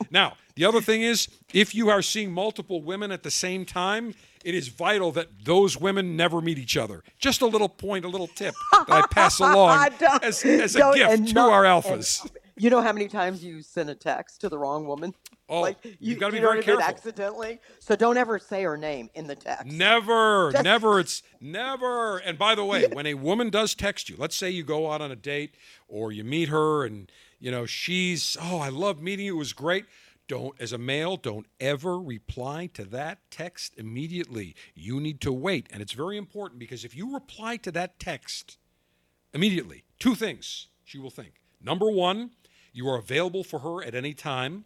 Now, 0.09 0.33
the 0.55 0.65
other 0.65 0.81
thing 0.81 1.03
is, 1.03 1.27
if 1.53 1.75
you 1.75 1.89
are 1.91 2.01
seeing 2.01 2.31
multiple 2.31 2.81
women 2.81 3.11
at 3.11 3.21
the 3.21 3.29
same 3.29 3.65
time, 3.65 4.15
it 4.43 4.55
is 4.55 4.67
vital 4.67 5.11
that 5.13 5.27
those 5.43 5.79
women 5.79 6.15
never 6.15 6.41
meet 6.41 6.57
each 6.57 6.77
other. 6.77 7.03
Just 7.19 7.41
a 7.41 7.45
little 7.45 7.69
point, 7.69 8.05
a 8.05 8.07
little 8.07 8.27
tip 8.27 8.55
that 8.71 8.85
I 8.89 9.03
pass 9.11 9.39
along 9.39 9.89
as, 10.21 10.43
as 10.43 10.75
a 10.75 10.91
gift 10.93 11.27
to 11.29 11.33
not- 11.33 11.51
our 11.51 11.65
and 11.65 11.83
alphas. 11.83 12.29
You 12.57 12.69
know 12.69 12.81
how 12.81 12.93
many 12.93 13.07
times 13.07 13.43
you 13.43 13.63
send 13.63 13.89
a 13.89 13.95
text 13.95 14.41
to 14.41 14.49
the 14.49 14.57
wrong 14.57 14.85
woman? 14.85 15.15
Oh, 15.49 15.61
like 15.61 15.77
you've 15.99 16.19
gotta 16.19 16.31
be 16.31 16.37
you 16.37 16.41
very 16.41 16.43
what 16.43 16.51
I 16.51 16.55
mean, 16.55 16.63
careful. 16.63 16.83
accidentally. 16.83 17.59
So 17.79 17.95
don't 17.95 18.15
ever 18.17 18.39
say 18.39 18.63
her 18.63 18.77
name 18.77 19.09
in 19.15 19.27
the 19.27 19.35
text. 19.35 19.65
Never, 19.65 20.51
never. 20.61 20.99
It's 20.99 21.23
never. 21.41 22.19
And 22.19 22.37
by 22.37 22.55
the 22.55 22.63
way, 22.63 22.85
when 22.87 23.05
a 23.05 23.15
woman 23.15 23.49
does 23.49 23.75
text 23.75 24.09
you, 24.09 24.15
let's 24.17 24.35
say 24.35 24.49
you 24.49 24.63
go 24.63 24.91
out 24.91 25.01
on 25.01 25.11
a 25.11 25.15
date 25.15 25.55
or 25.89 26.11
you 26.11 26.23
meet 26.23 26.49
her 26.49 26.85
and, 26.85 27.11
you 27.39 27.51
know, 27.51 27.65
she's, 27.65 28.37
oh, 28.39 28.59
I 28.59 28.69
love 28.69 29.01
meeting 29.01 29.25
you. 29.25 29.35
It 29.35 29.39
was 29.39 29.51
great. 29.53 29.85
Don't, 30.31 30.55
as 30.61 30.71
a 30.71 30.77
male, 30.77 31.17
don't 31.17 31.45
ever 31.59 31.99
reply 31.99 32.65
to 32.73 32.85
that 32.85 33.19
text 33.29 33.73
immediately. 33.77 34.55
You 34.73 35.01
need 35.01 35.19
to 35.21 35.33
wait. 35.33 35.67
And 35.71 35.81
it's 35.81 35.91
very 35.91 36.15
important 36.15 36.57
because 36.57 36.85
if 36.85 36.95
you 36.95 37.13
reply 37.13 37.57
to 37.57 37.71
that 37.73 37.99
text 37.99 38.57
immediately, 39.33 39.83
two 39.99 40.15
things 40.15 40.69
she 40.85 40.97
will 40.97 41.09
think. 41.09 41.33
Number 41.61 41.91
one, 41.91 42.31
you 42.71 42.87
are 42.87 42.97
available 42.97 43.43
for 43.43 43.59
her 43.59 43.83
at 43.83 43.93
any 43.93 44.13
time. 44.13 44.63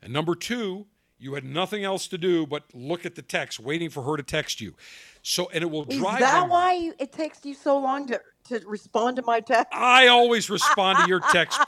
And 0.00 0.14
number 0.14 0.34
two, 0.34 0.86
you 1.20 1.34
had 1.34 1.44
nothing 1.44 1.84
else 1.84 2.08
to 2.08 2.18
do 2.18 2.46
but 2.46 2.64
look 2.72 3.04
at 3.04 3.14
the 3.14 3.22
text, 3.22 3.60
waiting 3.60 3.90
for 3.90 4.02
her 4.02 4.16
to 4.16 4.22
text 4.22 4.60
you. 4.60 4.74
So, 5.22 5.50
and 5.52 5.62
it 5.62 5.70
will 5.70 5.84
drive. 5.84 6.14
Is 6.14 6.20
that 6.20 6.40
them- 6.40 6.48
why 6.48 6.72
you, 6.72 6.94
it 6.98 7.12
takes 7.12 7.44
you 7.44 7.54
so 7.54 7.78
long 7.78 8.06
to, 8.06 8.20
to 8.48 8.60
respond 8.66 9.16
to 9.16 9.22
my 9.22 9.40
text? 9.40 9.74
I 9.74 10.06
always 10.06 10.48
respond 10.48 10.98
to 11.00 11.08
your 11.08 11.20
text 11.30 11.60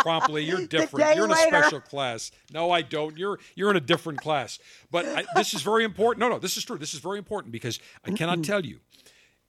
promptly. 0.00 0.44
You're 0.44 0.66
different. 0.66 1.14
You're 1.14 1.26
in 1.26 1.30
a 1.30 1.34
later. 1.34 1.48
special 1.48 1.80
class. 1.80 2.30
No, 2.50 2.70
I 2.70 2.80
don't. 2.80 3.18
You're 3.18 3.38
you're 3.54 3.70
in 3.70 3.76
a 3.76 3.80
different 3.80 4.20
class. 4.20 4.58
But 4.90 5.06
I, 5.06 5.24
this 5.34 5.52
is 5.52 5.60
very 5.60 5.84
important. 5.84 6.20
No, 6.20 6.30
no, 6.30 6.38
this 6.38 6.56
is 6.56 6.64
true. 6.64 6.78
This 6.78 6.94
is 6.94 7.00
very 7.00 7.18
important 7.18 7.52
because 7.52 7.78
I 8.06 8.10
cannot 8.12 8.42
tell 8.42 8.64
you, 8.64 8.80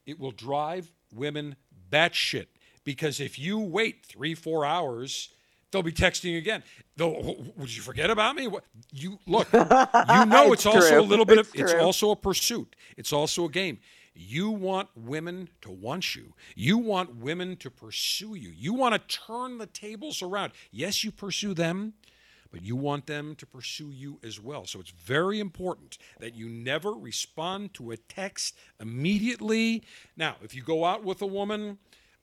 it 0.06 0.20
will 0.20 0.32
drive 0.32 0.92
women 1.14 1.56
batshit. 1.90 2.48
Because 2.84 3.20
if 3.20 3.40
you 3.40 3.58
wait 3.58 4.06
three, 4.06 4.36
four 4.36 4.66
hours, 4.66 5.30
they'll 5.72 5.84
be 5.84 5.92
texting 5.92 6.38
again. 6.38 6.64
They'll, 6.98 7.08
oh, 7.08 7.46
would 7.58 7.76
you 7.76 7.82
forget 7.82 8.10
about 8.10 8.36
me? 8.36 8.48
What 8.48 8.64
you 8.92 9.20
look? 9.26 9.48
You 9.54 10.26
know 10.26 10.54
it's, 10.54 10.66
It's 10.66 10.76
also 10.76 10.90
true. 10.90 11.00
a 11.00 11.02
little 11.02 11.26
bit 11.26 11.38
of. 11.40 11.50
It's 11.54 11.72
It's 11.72 11.82
also 11.82 12.12
a 12.12 12.16
pursuit. 12.16 12.76
It's 12.98 13.12
also 13.14 13.46
a 13.46 13.50
game. 13.50 13.80
You 14.14 14.50
want 14.50 14.88
women 14.96 15.50
to 15.62 15.72
want 15.72 16.16
you. 16.16 16.34
You 16.56 16.78
want 16.78 17.18
women 17.18 17.58
to 17.58 17.70
pursue 17.70 18.36
you. 18.36 18.50
You 18.50 18.74
want 18.74 18.94
to 18.96 19.18
turn 19.18 19.58
the 19.58 19.66
tables 19.66 20.22
around. 20.22 20.54
Yes, 20.72 21.04
you 21.04 21.12
pursue 21.12 21.54
them, 21.54 21.94
but 22.50 22.62
you 22.64 22.78
want 22.78 23.08
them 23.08 23.36
to 23.36 23.46
pursue 23.46 23.92
you 23.92 24.18
as 24.24 24.40
well. 24.40 24.66
So 24.66 24.80
it's 24.80 24.92
very 24.92 25.42
important 25.42 25.98
that 26.22 26.34
you 26.34 26.48
never 26.48 26.94
respond 26.94 27.74
to 27.74 27.92
a 27.92 27.98
text 27.98 28.56
immediately. 28.80 29.84
Now, 30.16 30.38
if 30.42 30.56
you 30.56 30.62
go 30.64 30.86
out 30.86 31.04
with 31.04 31.22
a 31.22 31.28
woman, 31.28 31.78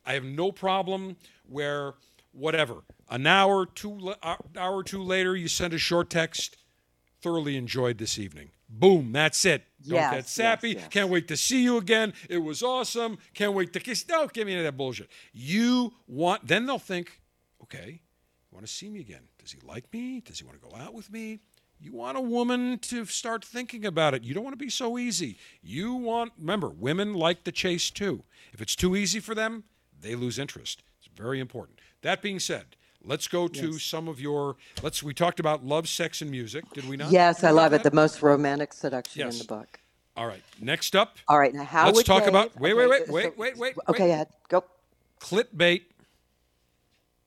I 0.07 0.15
have 0.15 0.25
no 0.25 0.51
problem 0.51 1.17
where 1.47 1.93
whatever, 2.33 2.83
an 3.09 3.27
hour, 3.27 3.67
two 3.67 3.91
le- 3.99 4.17
uh, 4.23 4.37
hour 4.57 4.77
or 4.77 4.85
two 4.85 5.03
later, 5.03 5.37
you 5.37 5.49
send 5.49 5.73
a 5.75 5.79
short 5.79 6.11
text. 6.11 6.57
Thoroughly 7.21 7.57
enjoyed 7.57 7.99
this 7.99 8.19
evening. 8.19 8.51
Boom, 8.69 9.13
that's 9.13 9.45
it. 9.45 9.63
Don't 9.87 9.95
Yes, 9.95 10.11
get 10.11 10.17
yes, 10.17 10.31
sappy. 10.33 10.71
yes. 10.71 10.89
Can't 10.91 11.09
wait 11.09 11.29
to 11.29 11.37
see 11.37 11.63
you 11.63 11.77
again. 11.77 12.15
It 12.29 12.39
was 12.39 12.65
awesome. 12.65 13.19
Can't 13.33 13.53
wait 13.55 13.73
to 13.75 13.81
kiss. 13.81 14.03
Don't 14.03 14.33
give 14.33 14.47
me 14.47 14.55
any 14.55 14.61
of 14.61 14.65
that 14.65 14.77
bullshit. 14.77 15.09
You 15.33 15.93
want, 16.09 16.49
then 16.49 16.67
they'll 16.67 16.81
think, 16.81 17.21
okay, 17.63 18.01
you 18.01 18.55
want 18.57 18.67
to 18.67 18.73
see 18.73 18.89
me 18.89 18.99
again. 18.99 19.23
Does 19.39 19.53
he 19.53 19.61
like 19.65 19.93
me? 19.93 20.21
Does 20.21 20.41
he 20.41 20.45
want 20.45 20.61
to 20.61 20.69
go 20.69 20.75
out 20.75 20.95
with 20.95 21.13
me? 21.13 21.39
You 21.79 21.93
want 21.93 22.19
a 22.19 22.21
woman 22.21 22.79
to 22.81 23.05
start 23.07 23.45
thinking 23.45 23.85
about 23.85 24.15
it. 24.15 24.25
You 24.25 24.35
don't 24.35 24.43
want 24.45 24.55
to 24.55 24.65
be 24.65 24.71
so 24.71 24.99
easy. 24.99 25.37
You 25.63 25.95
want, 25.95 26.33
remember, 26.39 26.71
women 26.71 27.15
like 27.15 27.45
the 27.45 27.53
chase 27.53 27.89
too. 27.91 28.25
If 28.53 28.61
it's 28.61 28.75
too 28.75 28.97
easy 28.97 29.21
for 29.21 29.35
them, 29.37 29.63
they 30.01 30.15
lose 30.17 30.41
interest. 30.41 30.83
It's 30.99 31.09
very 31.17 31.39
important. 31.39 31.79
That 32.03 32.21
being 32.23 32.39
said, 32.41 32.65
let's 33.05 33.29
go 33.29 33.49
to 33.49 33.79
some 33.79 34.09
of 34.09 34.21
your, 34.21 34.57
let's, 34.83 35.03
we 35.03 35.15
talked 35.15 35.41
about 35.41 35.65
love, 35.65 35.89
sex, 35.89 36.21
and 36.21 36.31
music. 36.31 36.65
Did 36.73 36.89
we 36.89 36.97
not? 36.97 37.11
Yes, 37.11 37.43
I 37.45 37.51
love 37.51 37.73
it. 37.73 37.83
The 37.83 37.93
most 37.93 38.23
romantic 38.23 38.73
seduction 38.73 39.21
Yes. 39.21 39.35
in 39.35 39.39
the 39.39 39.45
book. 39.45 39.79
All 40.17 40.27
right. 40.27 40.43
Next 40.61 40.95
up, 40.95 41.17
All 41.27 41.39
right, 41.39 41.55
now 41.55 41.65
how 41.65 41.87
Let's 41.87 41.97
would 41.97 42.07
talk 42.07 42.21
Dave- 42.25 42.29
about- 42.29 42.61
wait, 42.61 42.75
wait, 42.75 42.85
okay, 42.85 42.91
wait, 42.91 43.07
so- 43.07 43.13
wait, 43.13 43.37
wait, 43.39 43.57
wait, 43.57 43.75
Okay, 43.89 44.05
wait. 44.05 44.11
ahead. 44.11 44.29
Go. 44.49 44.65
clit 45.21 45.47
bait. 45.57 45.91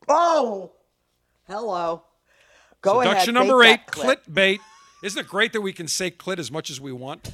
Oh, 0.07 0.71
hello. 1.47 2.03
Go 2.82 2.99
ahead. 3.01 3.11
Seduction 3.13 3.38
ahead. 3.38 3.47
number 3.47 3.63
eight, 3.63 3.80
clit 3.88 4.17
bait. 4.32 4.61
Isn't 5.03 5.19
it 5.19 5.28
great 5.28 5.53
that 5.53 5.61
we 5.61 5.73
can 5.73 5.88
say 5.88 6.11
clit 6.11 6.38
as 6.38 6.51
much 6.51 6.69
as 6.69 6.80
we 6.80 6.91
want? 6.91 7.32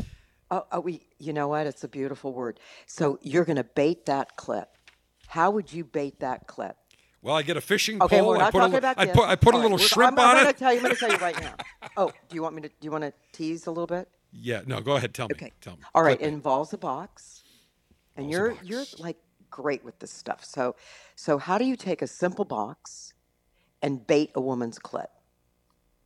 Oh, 0.49 0.65
oh, 0.71 0.79
we. 0.79 1.01
You 1.19 1.33
know 1.33 1.47
what? 1.49 1.67
It's 1.67 1.83
a 1.83 1.87
beautiful 1.87 2.31
word. 2.33 2.59
So 2.85 3.19
you're 3.21 3.45
going 3.45 3.57
to 3.57 3.63
bait 3.63 4.05
that 4.05 4.35
clip. 4.37 4.69
How 5.27 5.51
would 5.51 5.71
you 5.73 5.83
bait 5.83 6.19
that 6.19 6.47
clip? 6.47 6.77
Well, 7.21 7.35
I 7.35 7.43
get 7.43 7.57
a 7.57 7.61
fishing 7.61 8.01
Okay, 8.01 8.19
pole. 8.19 8.29
we're 8.29 8.37
I 8.37 8.39
not 8.39 8.51
put 8.51 8.59
talking 8.59 8.75
a, 8.75 8.77
about 8.79 8.95
I 8.97 9.05
this. 9.05 9.15
put, 9.15 9.29
I 9.29 9.35
put 9.35 9.53
a 9.53 9.57
All 9.57 9.61
right, 9.61 9.71
little 9.71 9.77
shrimp 9.77 10.19
I'm, 10.19 10.25
on 10.29 10.35
I'm 10.37 10.37
it. 10.37 10.43
Gonna 10.43 10.53
tell 10.53 10.71
you, 10.73 10.77
I'm 10.79 10.83
going 10.83 10.95
to 10.95 10.99
tell 10.99 11.11
you 11.11 11.17
right 11.17 11.39
now. 11.41 11.53
Oh, 11.97 12.11
do 12.29 12.35
you 12.35 12.41
want 12.41 12.55
me 12.55 12.61
to? 12.61 12.69
Do 12.69 12.75
you 12.81 12.91
want 12.91 13.03
to 13.03 13.13
tease 13.33 13.67
a 13.67 13.71
little 13.71 13.87
bit? 13.87 14.07
Yeah, 14.31 14.61
no, 14.65 14.79
go 14.81 14.95
ahead. 14.95 15.13
Tell 15.13 15.27
me. 15.27 15.33
Okay. 15.35 15.51
Tell 15.61 15.73
me. 15.75 15.79
All 15.93 16.03
right. 16.03 16.19
It 16.21 16.27
involves 16.27 16.71
a 16.73 16.77
box, 16.77 17.43
and 18.15 18.27
Involves 18.27 18.31
you're 18.31 18.75
box. 18.77 18.97
you're 18.97 19.03
like 19.05 19.17
great 19.49 19.83
with 19.83 19.99
this 19.99 20.11
stuff. 20.11 20.45
So, 20.45 20.75
so 21.15 21.37
how 21.37 21.57
do 21.57 21.65
you 21.65 21.75
take 21.75 22.01
a 22.01 22.07
simple 22.07 22.45
box 22.45 23.13
and 23.81 24.05
bait 24.07 24.31
a 24.35 24.41
woman's 24.41 24.79
clit? 24.79 25.07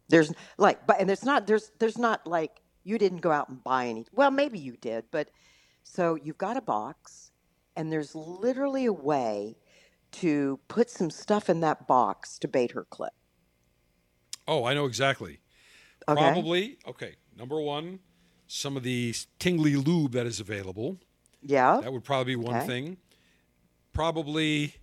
There's 0.09 0.33
like, 0.57 0.85
but 0.87 0.99
and 0.99 1.11
it's 1.11 1.23
not 1.23 1.45
there's 1.47 1.71
there's 1.79 1.97
not 1.97 2.25
like 2.25 2.61
you 2.83 2.97
didn't 2.97 3.19
go 3.21 3.31
out 3.31 3.49
and 3.49 3.63
buy 3.63 3.87
any. 3.87 4.05
Well, 4.11 4.31
maybe 4.31 4.57
you 4.59 4.77
did, 4.77 5.05
but 5.11 5.29
so 5.83 6.15
you've 6.15 6.37
got 6.39 6.57
a 6.57 6.61
box, 6.61 7.31
and 7.75 7.91
there's 7.91 8.15
literally 8.15 8.85
a 8.85 8.93
way 8.93 9.57
to 10.21 10.59
put 10.67 10.89
some 10.89 11.09
stuff 11.09 11.49
in 11.49 11.59
that 11.61 11.87
box 11.87 12.37
to 12.39 12.47
bait 12.47 12.71
her 12.71 12.85
clit. 12.91 13.09
Oh, 14.47 14.63
I 14.63 14.73
know 14.73 14.85
exactly. 14.85 15.39
Okay. 16.07 16.21
Probably. 16.21 16.77
Okay. 16.87 17.15
Number 17.37 17.59
one, 17.59 17.99
some 18.47 18.77
of 18.77 18.83
the 18.83 19.13
tingly 19.39 19.75
lube 19.75 20.11
that 20.11 20.25
is 20.25 20.39
available. 20.39 20.97
Yeah. 21.41 21.79
That 21.81 21.91
would 21.91 22.03
probably 22.03 22.35
be 22.35 22.35
one 22.35 22.57
Okay. 22.57 22.67
thing. 22.67 22.97
Probably 23.93 24.75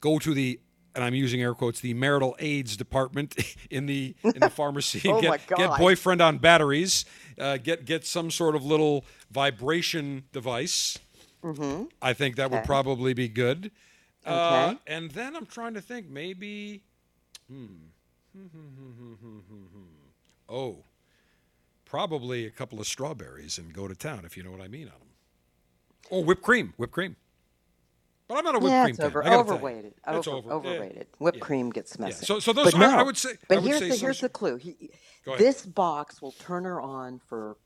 go 0.00 0.18
to 0.18 0.34
the 0.34 0.60
and 0.94 1.04
I'm 1.04 1.14
using 1.14 1.40
air 1.40 1.54
quotes 1.54 1.80
the 1.80 1.94
marital 1.94 2.34
aids 2.40 2.76
department 2.76 3.36
in 3.70 3.86
the 3.86 4.16
in 4.24 4.40
the 4.40 4.50
pharmacy 4.50 5.00
Oh 5.08 5.20
get 5.20 5.46
get 5.46 5.78
boyfriend 5.78 6.20
on 6.20 6.38
batteries. 6.38 7.04
Uh, 7.38 7.56
get 7.56 7.84
get 7.84 8.04
some 8.04 8.30
sort 8.30 8.56
of 8.56 8.64
little 8.64 9.04
vibration 9.30 10.24
device. 10.32 10.98
Mm-hmm. 11.42 11.84
I 12.02 12.12
think 12.12 12.36
that 12.36 12.50
would 12.50 12.64
probably 12.64 13.14
be 13.14 13.28
good. 13.28 13.70
Uh, 14.26 14.74
and 14.86 15.10
then 15.12 15.34
I'm 15.36 15.46
trying 15.46 15.72
to 15.74 15.80
think 15.80 16.10
maybe. 16.10 16.82
Hmm. 17.50 17.66
oh, 20.48 20.78
probably 21.84 22.46
a 22.46 22.50
couple 22.50 22.80
of 22.80 22.86
strawberries 22.86 23.58
and 23.58 23.72
go 23.72 23.88
to 23.88 23.94
town 23.94 24.22
if 24.24 24.36
you 24.36 24.42
know 24.42 24.50
what 24.50 24.60
I 24.60 24.68
mean 24.68 24.86
on 24.88 24.98
them. 24.98 25.08
Or 26.10 26.24
whipped 26.24 26.42
cream, 26.42 26.74
whipped 26.76 26.92
cream. 26.92 27.16
But 28.28 28.38
I'm 28.38 28.44
not 28.44 28.56
a 28.56 28.58
whipped 28.58 28.70
Yeah, 28.70 28.82
cream 28.84 28.94
it's 28.94 29.00
over, 29.04 29.22
I 29.24 29.30
gotta 29.30 29.44
tell 29.44 29.46
you. 29.46 29.52
overrated. 29.66 29.94
It's 30.06 30.28
Over, 30.28 30.52
over- 30.52 30.68
yeah, 30.68 30.74
overrated. 30.74 31.06
Whipped 31.18 31.38
yeah. 31.38 31.44
cream 31.44 31.70
gets 31.70 31.98
messy. 31.98 32.26
So- 32.26 32.40
so 32.40 32.52
those- 32.52 32.72
but 32.72 32.82
I- 32.82 33.00
I 33.00 33.02
would 33.02 33.16
say- 33.16 33.30
I 33.32 33.36
But 33.48 33.62
would 33.62 33.66
here's 33.68 33.78
say 33.80 33.88
the 33.90 33.96
here's 33.96 34.20
the 34.20 34.28
clue. 34.28 34.56
He, 34.56 34.90
Go 35.24 35.32
ahead. 35.32 35.46
this 35.46 35.64
box 35.64 36.20
will 36.20 36.32
turn 36.32 36.64
her 36.64 36.80
on 36.80 37.20
for 37.20 37.56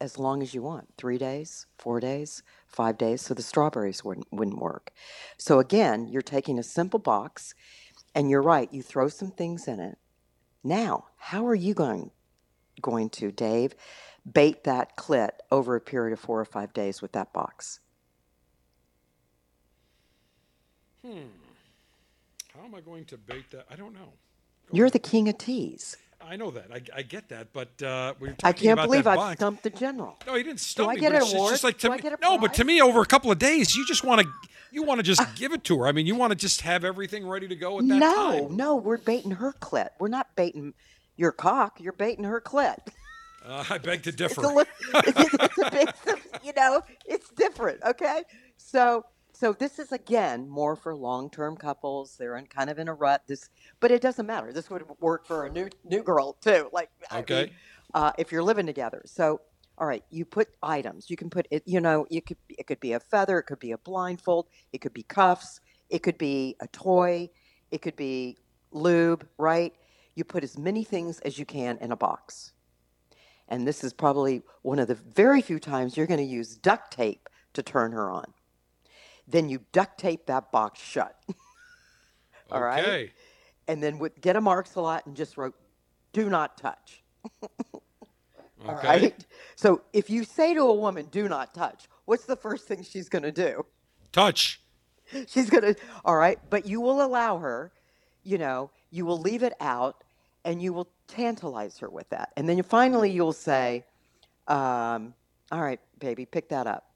as 0.00 0.18
long 0.18 0.42
as 0.42 0.54
you 0.54 0.62
want. 0.62 0.88
Three 0.96 1.18
days, 1.18 1.66
four 1.78 2.00
days, 2.00 2.42
five 2.66 2.98
days. 2.98 3.22
So 3.22 3.34
the 3.34 3.42
strawberries 3.42 4.04
wouldn't 4.04 4.26
wouldn't 4.32 4.58
work. 4.58 4.92
So 5.38 5.58
again, 5.58 6.08
you're 6.08 6.22
taking 6.22 6.58
a 6.58 6.62
simple 6.62 6.98
box, 6.98 7.54
and 8.14 8.30
you're 8.30 8.42
right. 8.42 8.72
You 8.72 8.82
throw 8.82 9.08
some 9.08 9.30
things 9.30 9.68
in 9.68 9.80
it. 9.80 9.98
Now, 10.62 11.06
how 11.16 11.46
are 11.46 11.54
you 11.54 11.74
going 11.74 12.10
going 12.82 13.08
to, 13.08 13.30
Dave, 13.32 13.74
bait 14.30 14.64
that 14.64 14.96
clit 14.96 15.30
over 15.50 15.76
a 15.76 15.80
period 15.80 16.12
of 16.12 16.20
four 16.20 16.40
or 16.40 16.44
five 16.44 16.72
days 16.72 17.00
with 17.00 17.12
that 17.12 17.32
box? 17.32 17.80
Hmm. 21.04 21.28
How 22.54 22.64
am 22.64 22.74
I 22.74 22.80
going 22.80 23.04
to 23.06 23.18
bait 23.18 23.50
that? 23.50 23.66
I 23.70 23.76
don't 23.76 23.94
know. 23.94 24.12
You're 24.72 24.90
the 24.90 24.98
king 24.98 25.28
of 25.28 25.38
tease. 25.38 25.96
I 26.28 26.36
know 26.36 26.50
that. 26.50 26.66
I, 26.72 26.80
I 26.98 27.02
get 27.02 27.28
that. 27.28 27.52
But 27.52 27.80
uh, 27.82 28.14
we 28.18 28.28
we're 28.28 28.36
I 28.42 28.52
can't 28.52 28.72
about 28.74 28.86
believe 28.86 29.04
box. 29.04 29.38
stumped 29.38 29.62
the 29.62 29.70
general. 29.70 30.16
No, 30.26 30.34
he 30.34 30.42
didn't 30.42 30.60
stump 30.60 30.90
I 30.90 30.94
me. 30.94 31.00
get 31.00 31.12
but 31.12 31.22
an 31.22 31.36
award? 31.36 31.50
just 31.52 31.64
like 31.64 31.78
to 31.78 31.86
Do 31.88 31.92
I 31.92 31.96
me. 31.96 32.02
get 32.02 32.12
a 32.14 32.18
no, 32.22 32.38
but 32.38 32.54
to 32.54 32.64
me, 32.64 32.80
over 32.80 33.00
a 33.00 33.06
couple 33.06 33.30
of 33.30 33.38
days, 33.38 33.74
you 33.76 33.86
just 33.86 34.04
want 34.04 34.22
to 34.22 34.28
you 34.72 34.82
want 34.82 34.98
to 34.98 35.02
just 35.02 35.22
give 35.36 35.52
it 35.52 35.64
to 35.64 35.78
her. 35.78 35.86
I 35.86 35.92
mean, 35.92 36.06
you 36.06 36.14
want 36.14 36.32
to 36.32 36.36
just 36.36 36.62
have 36.62 36.84
everything 36.84 37.26
ready 37.26 37.48
to 37.48 37.56
go 37.56 37.78
at 37.78 37.86
that 37.88 37.94
No, 37.94 38.46
time. 38.48 38.56
no, 38.56 38.76
we're 38.76 38.98
baiting 38.98 39.32
her 39.32 39.52
clit. 39.60 39.88
We're 39.98 40.08
not 40.08 40.34
baiting 40.36 40.74
your 41.16 41.32
cock. 41.32 41.80
You're 41.80 41.92
baiting 41.92 42.24
her 42.24 42.40
clit. 42.40 42.76
Uh, 43.46 43.64
I 43.70 43.78
beg 43.78 44.02
to 44.02 44.12
differ. 44.12 44.42
It's 44.44 44.50
a, 44.94 45.30
it's, 45.44 45.58
a 45.58 45.70
big, 45.70 45.88
you 46.42 46.52
know, 46.56 46.82
it's 47.06 47.30
different. 47.30 47.80
Okay, 47.84 48.24
so 48.56 49.04
so 49.36 49.52
this 49.52 49.78
is 49.78 49.92
again 49.92 50.48
more 50.48 50.76
for 50.76 50.94
long-term 50.96 51.56
couples. 51.58 52.16
They're 52.18 52.36
in 52.36 52.46
kind 52.46 52.70
of 52.70 52.78
in 52.78 52.88
a 52.88 52.94
rut. 52.94 53.22
This, 53.28 53.50
but 53.80 53.90
it 53.90 54.02
doesn't 54.02 54.26
matter. 54.26 54.52
This 54.52 54.70
would 54.70 54.84
work 55.00 55.26
for 55.26 55.46
a 55.46 55.50
new 55.50 55.68
new 55.84 56.02
girl 56.02 56.34
too. 56.34 56.70
Like, 56.72 56.90
I 57.10 57.20
Okay. 57.20 57.46
mean, 57.46 57.50
uh, 57.94 58.12
if 58.18 58.32
you're 58.32 58.42
living 58.42 58.66
together. 58.66 59.02
So, 59.06 59.40
all 59.78 59.86
right, 59.86 60.04
you 60.10 60.24
put 60.24 60.48
items. 60.62 61.10
You 61.10 61.16
can 61.16 61.30
put 61.30 61.46
it. 61.50 61.62
You 61.66 61.80
know, 61.80 62.06
you 62.10 62.22
could 62.22 62.38
it 62.50 62.66
could 62.66 62.80
be 62.80 62.92
a 62.94 63.00
feather. 63.00 63.38
It 63.40 63.44
could 63.44 63.60
be 63.60 63.72
a 63.72 63.78
blindfold. 63.78 64.48
It 64.72 64.80
could 64.80 64.94
be 64.94 65.04
cuffs. 65.04 65.60
It 65.90 66.02
could 66.02 66.18
be 66.18 66.56
a 66.60 66.68
toy. 66.68 67.30
It 67.70 67.82
could 67.82 67.96
be 67.96 68.38
lube. 68.72 69.26
Right. 69.38 69.74
You 70.16 70.24
put 70.24 70.44
as 70.44 70.58
many 70.58 70.84
things 70.84 71.20
as 71.20 71.38
you 71.38 71.46
can 71.46 71.78
in 71.80 71.92
a 71.92 71.96
box 71.96 72.52
and 73.48 73.66
this 73.66 73.84
is 73.84 73.92
probably 73.92 74.42
one 74.62 74.78
of 74.78 74.88
the 74.88 74.94
very 74.94 75.42
few 75.42 75.58
times 75.58 75.96
you're 75.96 76.06
going 76.06 76.18
to 76.20 76.24
use 76.24 76.56
duct 76.56 76.92
tape 76.92 77.28
to 77.54 77.62
turn 77.62 77.92
her 77.92 78.10
on. 78.10 78.24
Then 79.28 79.48
you 79.48 79.60
duct 79.72 79.98
tape 79.98 80.26
that 80.26 80.52
box 80.52 80.80
shut. 80.80 81.16
All 82.50 82.60
right. 82.62 82.84
okay. 82.84 83.12
and 83.68 83.82
then 83.82 83.98
with, 83.98 84.20
get 84.20 84.36
a 84.36 84.40
Marks-A-Lot 84.40 85.06
and 85.06 85.16
just 85.16 85.36
wrote, 85.36 85.54
"Do 86.12 86.30
not 86.30 86.56
touch." 86.58 87.02
All 88.68 88.74
Okay. 88.74 89.00
right. 89.00 89.26
So 89.56 89.82
if 89.92 90.08
you 90.10 90.24
say 90.24 90.54
to 90.54 90.60
a 90.60 90.74
woman, 90.74 91.06
"Do 91.10 91.28
not 91.28 91.54
touch," 91.54 91.88
what's 92.04 92.24
the 92.24 92.36
first 92.36 92.66
thing 92.68 92.82
she's 92.84 93.08
going 93.08 93.22
to 93.24 93.32
do? 93.32 93.66
Touch. 94.12 94.60
She's 95.26 95.48
going 95.50 95.62
to, 95.62 95.76
all 96.04 96.16
right, 96.16 96.38
but 96.50 96.66
you 96.66 96.80
will 96.80 97.00
allow 97.00 97.38
her, 97.38 97.72
you 98.24 98.38
know, 98.38 98.70
you 98.90 99.06
will 99.06 99.20
leave 99.20 99.42
it 99.44 99.52
out 99.60 100.02
and 100.44 100.60
you 100.60 100.72
will 100.72 100.88
tantalize 101.06 101.78
her 101.78 101.88
with 101.88 102.08
that. 102.10 102.32
And 102.36 102.48
then 102.48 102.56
you, 102.56 102.64
finally 102.64 103.10
you'll 103.10 103.32
say, 103.32 103.84
um, 104.48 105.14
all 105.52 105.62
right, 105.62 105.78
baby, 106.00 106.26
pick 106.26 106.48
that 106.48 106.66
up. 106.66 106.90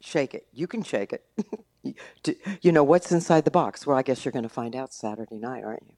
Shake 0.00 0.34
it. 0.34 0.46
You 0.52 0.66
can 0.66 0.82
shake 0.82 1.12
it. 1.12 1.24
You- 2.62 2.72
know, 2.72 2.84
what's 2.84 3.10
inside 3.10 3.46
the 3.46 3.50
box? 3.50 3.86
Well, 3.86 3.96
I 3.96 4.02
guess 4.02 4.22
you're 4.22 4.32
going 4.32 4.42
to 4.42 4.50
find 4.50 4.76
out 4.76 4.92
Saturday 4.92 5.38
night, 5.38 5.64
aren't 5.64 5.82
you? 5.88 5.94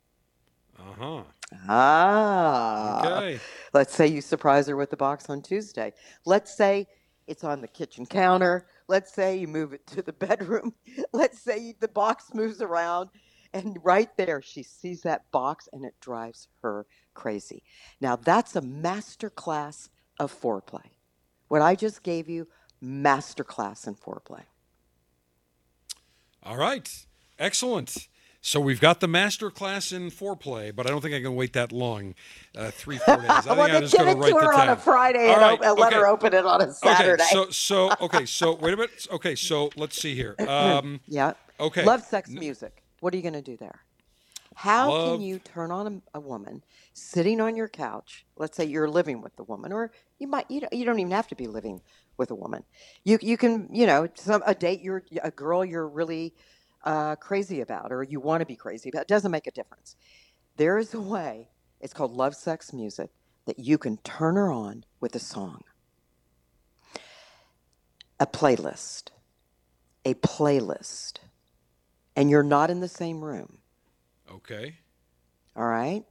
Uh 0.79 0.93
huh. 0.97 1.23
Ah. 1.69 3.19
Okay. 3.19 3.41
Let's 3.73 3.95
say 3.95 4.07
you 4.07 4.21
surprise 4.21 4.69
her 4.69 4.77
with 4.77 4.91
the 4.91 4.97
box 4.97 5.29
on 5.29 5.43
Tuesday. 5.43 5.93
Let's 6.25 6.57
say 6.57 6.87
it's 7.27 7.43
on 7.45 7.61
the 7.61 7.69
kitchen 7.69 8.07
counter. 8.07 8.67
Let's 8.89 9.13
say 9.13 9.37
you 9.37 9.49
move 9.49 9.73
it 9.73 9.87
to 9.89 10.03
the 10.03 10.13
bedroom. 10.29 10.75
Let's 11.13 11.41
say 11.41 11.75
the 11.81 11.89
box 11.89 12.33
moves 12.33 12.63
around. 12.63 13.11
And 13.53 13.77
right 13.83 14.17
there, 14.17 14.41
she 14.41 14.63
sees 14.63 15.03
that 15.03 15.31
box 15.31 15.69
and 15.73 15.85
it 15.85 15.95
drives 16.01 16.49
her 16.63 16.87
crazy. 17.15 17.63
Now, 18.01 18.17
that's 18.17 18.57
a 18.57 18.63
master 18.63 19.31
class 19.31 19.91
of 20.19 20.33
foreplay. 20.33 20.87
What 21.49 21.61
I 21.61 21.75
just 21.75 22.03
gave 22.03 22.31
you, 22.31 22.49
master 22.83 23.45
class 23.45 23.87
in 23.87 23.95
foreplay. 23.95 24.43
All 26.43 26.57
right. 26.57 26.89
Excellent. 27.39 28.09
So 28.45 28.59
we've 28.61 28.81
got 28.81 28.99
the 28.99 29.07
master 29.07 29.51
class 29.53 29.93
in 29.93 30.11
foreplay, 30.11 30.75
but 30.75 30.85
I 30.85 30.91
don't 30.91 31.01
think 31.01 31.15
I 31.15 31.21
can 31.23 31.37
wait 31.37 31.53
that 31.53 31.71
long. 31.71 32.17
Uh, 32.57 32.73
three, 32.73 32.99
four 32.99 33.19
days. 33.19 33.25
I 33.31 33.41
think 33.43 33.57
well, 33.57 33.77
I'm 33.77 33.83
just 33.83 33.93
give 33.93 34.01
going 34.05 34.11
it 34.11 34.15
to 34.15 34.35
write 34.35 34.45
her 34.45 34.53
the 34.53 34.61
on 34.63 34.69
a. 34.71 34.77
Friday 34.77 35.29
All 35.29 35.35
and, 35.35 35.61
right, 35.61 35.79
let 35.79 35.93
her 35.93 36.09
open 36.09 36.35
it 36.35 36.45
on 36.45 36.61
a 36.61 36.73
Saturday. 36.73 37.23
Okay, 37.23 37.33
so 37.33 37.51
so 37.51 37.93
okay, 38.01 38.27
so 38.27 38.57
wait 38.57 38.75
a 38.75 38.77
minute. 38.77 39.07
Okay, 39.13 39.37
so 39.37 39.71
let's 39.77 39.97
see 40.01 40.17
here. 40.17 40.35
Um, 40.49 41.01
Yeah. 41.07 41.35
okay. 41.61 41.85
Love, 41.85 42.03
sex, 42.03 42.31
music. 42.31 42.83
What 42.99 43.15
are 43.15 43.17
you 43.17 43.23
going 43.23 43.35
to 43.35 43.43
do 43.43 43.57
there? 43.57 43.81
How 44.57 44.91
Love- 44.91 45.13
can 45.19 45.21
you 45.23 45.39
turn 45.39 45.71
on 45.71 46.03
a, 46.15 46.19
a 46.19 46.21
woman 46.21 46.65
sitting 46.95 47.41
on 47.41 47.55
your 47.55 47.69
couch? 47.69 48.27
Let's 48.37 48.57
say 48.57 48.65
you're 48.65 48.89
living 48.89 49.23
with 49.23 49.37
the 49.37 49.45
woman, 49.45 49.73
or 49.73 49.93
you 50.19 50.27
might 50.27 50.51
you 50.51 50.61
don't, 50.63 50.73
you 50.73 50.85
don't 50.85 50.99
even 50.99 51.13
have 51.13 51.29
to 51.29 51.37
be 51.37 51.47
living 51.47 51.81
with 52.17 52.31
a 52.31 52.35
woman. 52.35 52.65
You 53.05 53.19
you 53.23 53.37
can 53.37 53.69
you 53.73 53.87
know 53.87 54.09
some 54.15 54.43
a 54.47 54.55
date 54.55 54.81
you're 54.81 55.03
a 55.23 55.31
girl 55.31 55.65
you're 55.65 55.89
really 55.89 56.35
uh, 56.85 57.17
crazy 57.17 57.61
about, 57.61 57.93
or 57.93 58.03
you 58.03 58.21
want 58.21 58.41
to 58.41 58.47
be 58.47 58.57
crazy 58.57 58.89
about. 58.89 59.03
It 59.03 59.09
doesn't 59.09 59.31
make 59.31 59.47
a 59.47 59.53
difference. 59.53 59.97
There 60.57 60.79
is 60.79 60.95
a 60.95 61.01
way. 61.01 61.49
It's 61.81 61.93
called 61.93 62.13
love, 62.13 62.35
sex, 62.35 62.73
music 62.73 63.11
that 63.47 63.59
you 63.59 63.79
can 63.79 63.97
turn 63.99 64.37
her 64.37 64.53
on 64.53 64.85
with 65.01 65.15
a 65.17 65.19
song, 65.19 65.63
a 68.21 68.27
playlist, 68.27 69.11
a 70.05 70.15
playlist, 70.15 71.19
and 72.17 72.31
you're 72.31 72.43
not 72.45 72.71
in 72.71 72.81
the 72.81 72.89
same 72.89 73.23
room. 73.23 73.59
okay. 74.31 74.77
All 75.57 75.67
right? 75.67 76.05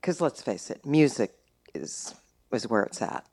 Because 0.00 0.20
let's 0.20 0.42
face 0.42 0.70
it, 0.70 0.84
music 0.86 1.32
is 1.74 2.14
is 2.52 2.68
where 2.68 2.82
it's 2.84 3.02
at, 3.02 3.26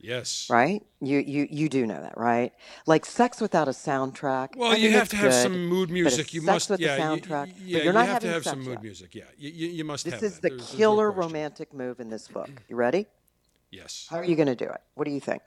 Yes. 0.00 0.46
right? 0.48 0.82
You 1.00 1.18
you 1.18 1.48
you 1.50 1.68
do 1.68 1.86
know 1.86 2.00
that, 2.00 2.16
right? 2.16 2.52
Like 2.86 3.04
sex 3.04 3.40
without 3.40 3.66
a 3.66 3.72
soundtrack. 3.72 4.56
Well, 4.56 4.72
I 4.72 4.76
you 4.76 4.90
have 4.92 5.08
to 5.08 5.16
have 5.16 5.30
good, 5.32 5.42
some 5.42 5.66
mood 5.66 5.90
music. 5.90 6.32
You 6.32 6.42
must, 6.42 6.70
with 6.70 6.78
yeah, 6.80 6.94
the 6.96 7.02
y- 7.02 7.08
y- 7.08 7.16
soundtrack. 7.18 7.46
yeah. 7.46 7.52
but 7.54 7.66
you're 7.66 7.82
you 7.84 7.92
not 7.92 8.06
have 8.06 8.22
to 8.22 8.28
have 8.28 8.44
some 8.44 8.60
mood 8.60 8.74
yet. 8.74 8.82
music. 8.82 9.14
Yeah, 9.14 9.24
you, 9.36 9.50
you, 9.50 9.68
you 9.68 9.84
must 9.84 10.04
This 10.04 10.14
have 10.14 10.22
is 10.22 10.34
that. 10.38 10.42
the 10.42 10.48
There's- 10.50 10.66
there's 10.68 10.72
no 10.74 10.78
killer 10.78 11.10
romantic 11.10 11.74
move 11.74 11.98
in 12.00 12.10
this 12.10 12.28
book. 12.28 12.48
You 12.68 12.76
ready? 12.76 13.06
Yes. 13.70 14.06
How 14.08 14.18
are 14.18 14.24
you 14.24 14.36
going 14.36 14.46
to 14.48 14.54
do 14.54 14.64
it? 14.66 14.80
What 14.94 15.04
do 15.04 15.10
you 15.10 15.20
think 15.20 15.42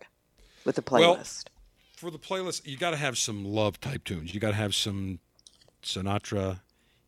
with 0.66 0.76
the 0.76 0.82
playlist. 0.82 1.00
Well, 1.00 1.16
playlist? 1.18 1.44
For 1.96 2.12
the 2.12 2.20
playlist, 2.20 2.66
you 2.68 2.78
got 2.78 2.92
to 2.92 2.98
have 2.98 3.18
some 3.18 3.46
love 3.46 3.80
type 3.80 4.04
tunes. 4.04 4.34
You 4.34 4.40
got 4.40 4.50
to 4.50 4.56
have 4.56 4.76
some 4.76 5.20
Sinatra. 5.84 6.60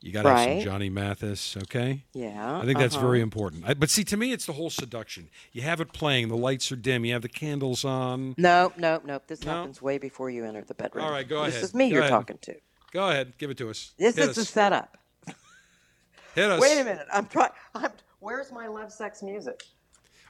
You 0.04 0.12
got 0.12 0.24
to 0.24 0.30
have 0.36 0.50
some 0.50 0.60
Johnny 0.60 0.90
Mathis. 0.90 1.56
Okay. 1.56 2.04
yeah. 2.14 2.60
I 2.60 2.66
think 2.66 2.78
that's 2.78 2.96
uh-huh. 2.96 3.06
very 3.08 3.22
important. 3.22 3.64
I, 3.66 3.74
but 3.74 3.90
see, 3.90 4.04
to 4.04 4.18
me, 4.18 4.34
it's 4.34 4.46
the 4.46 4.52
whole 4.52 4.70
seduction. 4.70 5.30
You 5.54 5.62
have 5.62 5.80
it 5.80 5.94
playing. 5.94 6.28
The 6.28 6.36
lights 6.36 6.70
are 6.74 6.76
dim. 6.76 7.06
You 7.06 7.14
have 7.14 7.22
the 7.22 7.30
candles 7.30 7.86
on. 7.86 8.36
No, 8.38 8.74
no, 8.76 9.00
no. 9.06 9.22
This 9.28 9.46
No? 9.46 9.54
happens 9.54 9.82
way 9.82 9.98
before 9.98 10.30
you 10.30 10.44
enter 10.44 10.62
the 10.62 10.74
bedroom. 10.74 11.06
All 11.06 11.12
right, 11.12 11.28
go 11.28 11.46
This 11.46 11.54
ahead. 11.54 11.64
is 11.64 11.74
me 11.74 11.88
Go 11.90 11.94
you're 11.94 12.02
ahead. 12.02 12.12
talking 12.12 12.38
to. 12.42 12.56
Go 12.92 13.10
ahead, 13.10 13.38
give 13.38 13.50
it 13.50 13.58
to 13.60 13.70
us. 13.70 13.94
This 13.98 14.18
Hit 14.18 14.30
is 14.30 14.36
the 14.36 14.44
setup. 14.46 14.98
Hit 16.36 16.52
us. 16.52 16.60
Wait 16.60 16.80
a 16.80 16.84
minute. 16.84 17.08
I'm 17.12 17.26
trying. 17.28 17.52
I'm. 17.74 17.92
Where's 18.20 18.52
my 18.52 18.68
love, 18.68 18.92
sex, 18.92 19.24
music? 19.24 19.64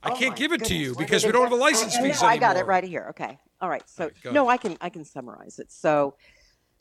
I 0.03 0.11
Oh 0.11 0.15
can't 0.15 0.35
give 0.35 0.51
it 0.51 0.63
to 0.65 0.75
you 0.75 0.93
because 0.95 1.25
we 1.25 1.31
don't 1.31 1.41
have 1.43 1.49
the 1.51 1.55
license 1.55 1.95
I- 1.95 1.99
I 1.99 2.03
fees 2.03 2.21
know, 2.21 2.27
anymore. 2.29 2.47
I 2.47 2.53
got 2.53 2.57
it 2.57 2.65
right 2.67 2.83
here. 2.83 3.07
Okay. 3.09 3.39
All 3.59 3.69
right. 3.69 3.83
So 3.89 4.05
right, 4.05 4.13
go 4.23 4.31
no, 4.31 4.49
I 4.49 4.57
can 4.57 4.77
I 4.81 4.89
can 4.89 5.05
summarize 5.05 5.57
it. 5.57 5.71
So 5.71 6.15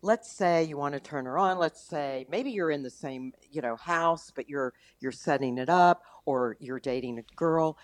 let's 0.02 0.30
say 0.30 0.64
you 0.64 0.76
want 0.76 0.94
to 0.94 1.00
turn 1.00 1.26
her 1.26 1.38
on. 1.38 1.58
Let's 1.58 1.80
say 1.80 2.26
maybe 2.30 2.50
you're 2.50 2.70
in 2.70 2.82
the 2.82 2.90
same 2.90 3.32
you 3.50 3.62
know 3.62 3.76
house, 3.76 4.32
but 4.34 4.48
you're 4.48 4.74
you're 5.00 5.12
setting 5.12 5.58
it 5.58 5.68
up, 5.68 6.02
or 6.26 6.56
you're 6.60 6.80
dating 6.80 7.18
a 7.18 7.34
girl. 7.36 7.78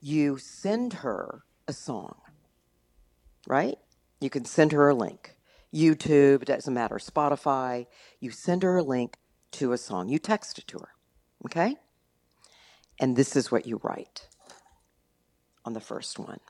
You 0.00 0.38
send 0.38 0.92
her 0.94 1.44
a 1.66 1.72
song, 1.72 2.16
right? 3.46 3.78
You 4.20 4.30
can 4.30 4.44
send 4.44 4.72
her 4.72 4.88
a 4.88 4.94
link. 4.94 5.36
YouTube, 5.74 6.44
doesn't 6.44 6.74
matter, 6.74 6.96
Spotify. 6.96 7.86
You 8.20 8.30
send 8.30 8.62
her 8.62 8.76
a 8.76 8.82
link 8.82 9.16
to 9.52 9.72
a 9.72 9.78
song. 9.78 10.08
You 10.08 10.18
text 10.18 10.58
it 10.58 10.66
to 10.68 10.78
her, 10.78 10.88
okay? 11.46 11.76
And 13.00 13.16
this 13.16 13.36
is 13.36 13.50
what 13.50 13.66
you 13.66 13.80
write 13.82 14.28
on 15.64 15.72
the 15.72 15.80
first 15.80 16.18
one. 16.18 16.40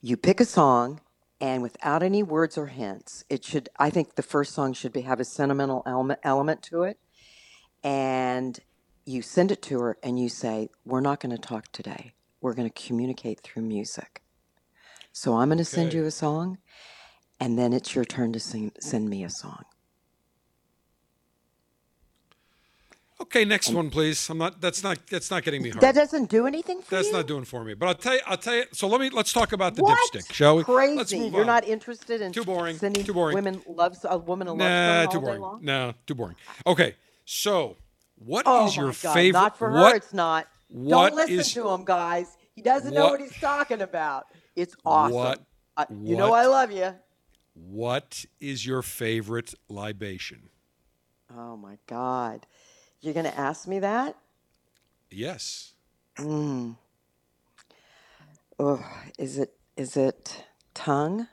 You 0.00 0.16
pick 0.16 0.40
a 0.40 0.44
song, 0.44 1.00
and 1.40 1.62
without 1.62 2.02
any 2.02 2.22
words 2.22 2.56
or 2.56 2.66
hints, 2.66 3.24
it 3.28 3.44
should. 3.44 3.68
I 3.78 3.90
think 3.90 4.14
the 4.14 4.22
first 4.22 4.54
song 4.54 4.72
should 4.72 4.92
be 4.92 5.02
have 5.02 5.20
a 5.20 5.24
sentimental 5.24 5.82
element 5.86 6.20
element 6.22 6.62
to 6.64 6.82
it, 6.84 6.98
and 7.82 8.58
you 9.04 9.22
send 9.22 9.50
it 9.50 9.62
to 9.62 9.80
her, 9.80 9.98
and 10.02 10.18
you 10.18 10.28
say, 10.28 10.70
"We're 10.84 11.00
not 11.00 11.20
going 11.20 11.34
to 11.34 11.40
talk 11.40 11.70
today. 11.72 12.12
We're 12.40 12.54
going 12.54 12.70
to 12.70 12.82
communicate 12.86 13.40
through 13.40 13.62
music." 13.62 14.22
So 15.12 15.36
I'm 15.36 15.48
going 15.48 15.58
to 15.58 15.64
send 15.64 15.92
you 15.92 16.04
a 16.06 16.10
song, 16.10 16.58
and 17.38 17.58
then 17.58 17.72
it's 17.72 17.94
your 17.94 18.04
turn 18.04 18.32
to 18.32 18.40
sing, 18.40 18.72
send 18.80 19.08
me 19.08 19.22
a 19.22 19.30
song. 19.30 19.64
Okay, 23.24 23.44
next 23.44 23.70
one, 23.70 23.90
please. 23.90 24.28
I'm 24.28 24.38
not. 24.38 24.60
That's 24.60 24.82
not. 24.82 24.98
That's 25.08 25.30
not 25.30 25.42
getting 25.44 25.62
me 25.62 25.70
hard. 25.70 25.80
That 25.82 25.94
doesn't 25.94 26.28
do 26.28 26.46
anything 26.46 26.82
for 26.82 26.94
me? 26.94 26.98
That's 26.98 27.08
you. 27.08 27.14
not 27.14 27.26
doing 27.26 27.44
for 27.44 27.64
me. 27.64 27.74
But 27.74 27.86
I'll 27.88 27.94
tell 27.94 28.14
you. 28.14 28.20
I'll 28.26 28.36
tell 28.36 28.54
you. 28.54 28.64
So 28.72 28.86
let 28.86 29.00
me. 29.00 29.08
Let's 29.10 29.32
talk 29.32 29.52
about 29.52 29.74
the 29.76 29.82
what? 29.82 29.98
dipstick, 30.12 30.32
shall 30.32 30.56
we? 30.56 30.64
Crazy. 30.64 30.96
Let's 30.96 31.12
move 31.12 31.32
You're 31.32 31.40
on. 31.42 31.46
not 31.46 31.64
interested 31.66 32.20
in 32.20 32.32
Too 32.32 32.44
boring. 32.44 32.76
sending 32.76 33.02
Too 33.04 33.14
boring. 33.14 33.34
women 33.34 33.62
loves 33.66 34.04
a 34.08 34.18
woman 34.18 34.46
a 34.48 34.52
love 34.52 34.58
Nah, 34.58 35.04
song 35.04 35.12
too 35.12 35.18
all 35.18 35.20
day 35.22 35.26
boring. 35.26 35.40
long. 35.40 35.58
No, 35.62 35.94
too 36.06 36.14
boring. 36.14 36.36
Okay, 36.66 36.94
so 37.24 37.76
what 38.16 38.40
is 38.46 38.46
Oh 38.46 38.82
your 38.82 38.92
God, 39.02 39.14
favorite? 39.14 39.40
Not 39.40 39.56
for 39.58 39.70
what 39.72 39.90
her. 39.92 39.96
It's 39.96 40.12
not. 40.12 40.46
what 40.68 41.10
Don't 41.10 41.16
listen 41.16 41.38
is- 41.40 41.52
to 41.54 41.68
him, 41.70 41.84
guys. 41.84 42.36
He 42.54 42.62
doesn't 42.62 42.92
know 42.94 43.04
what- 43.04 43.10
what 43.12 43.20
he's 43.20 43.40
talking 43.40 43.80
about. 43.80 44.26
It's 44.54 44.76
awesome. 44.84 45.14
What- 45.16 45.40
Uh, 45.76 45.86
you 46.02 46.16
know 46.16 46.30
what- 46.30 46.44
I 46.44 46.46
love 46.46 46.70
you. 46.70 46.94
what 47.54 48.24
is 48.40 48.66
your 48.66 48.82
favorite 48.82 49.54
libation? 49.68 50.50
Oh 51.36 51.56
my 51.56 51.78
God. 51.86 52.46
You're 53.04 53.12
gonna 53.12 53.34
ask 53.36 53.68
me 53.68 53.80
that? 53.80 54.16
Yes. 55.10 55.74
Mm. 56.16 56.76
Oh, 58.58 58.82
is 59.18 59.36
it 59.36 59.52
is 59.76 59.94
it 59.94 60.46
tongue? 60.72 61.28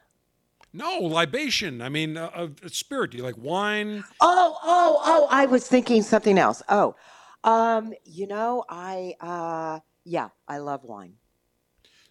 No 0.73 0.99
libation. 0.99 1.81
I 1.81 1.87
mean, 1.87 2.17
uh, 2.17 2.29
uh, 2.33 2.47
spirit. 2.67 3.11
Do 3.11 3.17
you 3.17 3.23
like 3.23 3.37
wine? 3.37 4.03
Oh, 4.19 4.57
oh, 4.63 5.01
oh, 5.05 5.27
I 5.31 5.45
was 5.45 5.65
thinking 5.65 6.01
something 6.01 6.37
else. 6.37 6.61
Oh, 6.67 6.95
um, 7.45 7.93
you 8.03 8.27
know, 8.27 8.65
I 8.67 9.15
uh 9.21 9.79
yeah, 10.03 10.27
I 10.49 10.57
love 10.57 10.83
wine. 10.83 11.13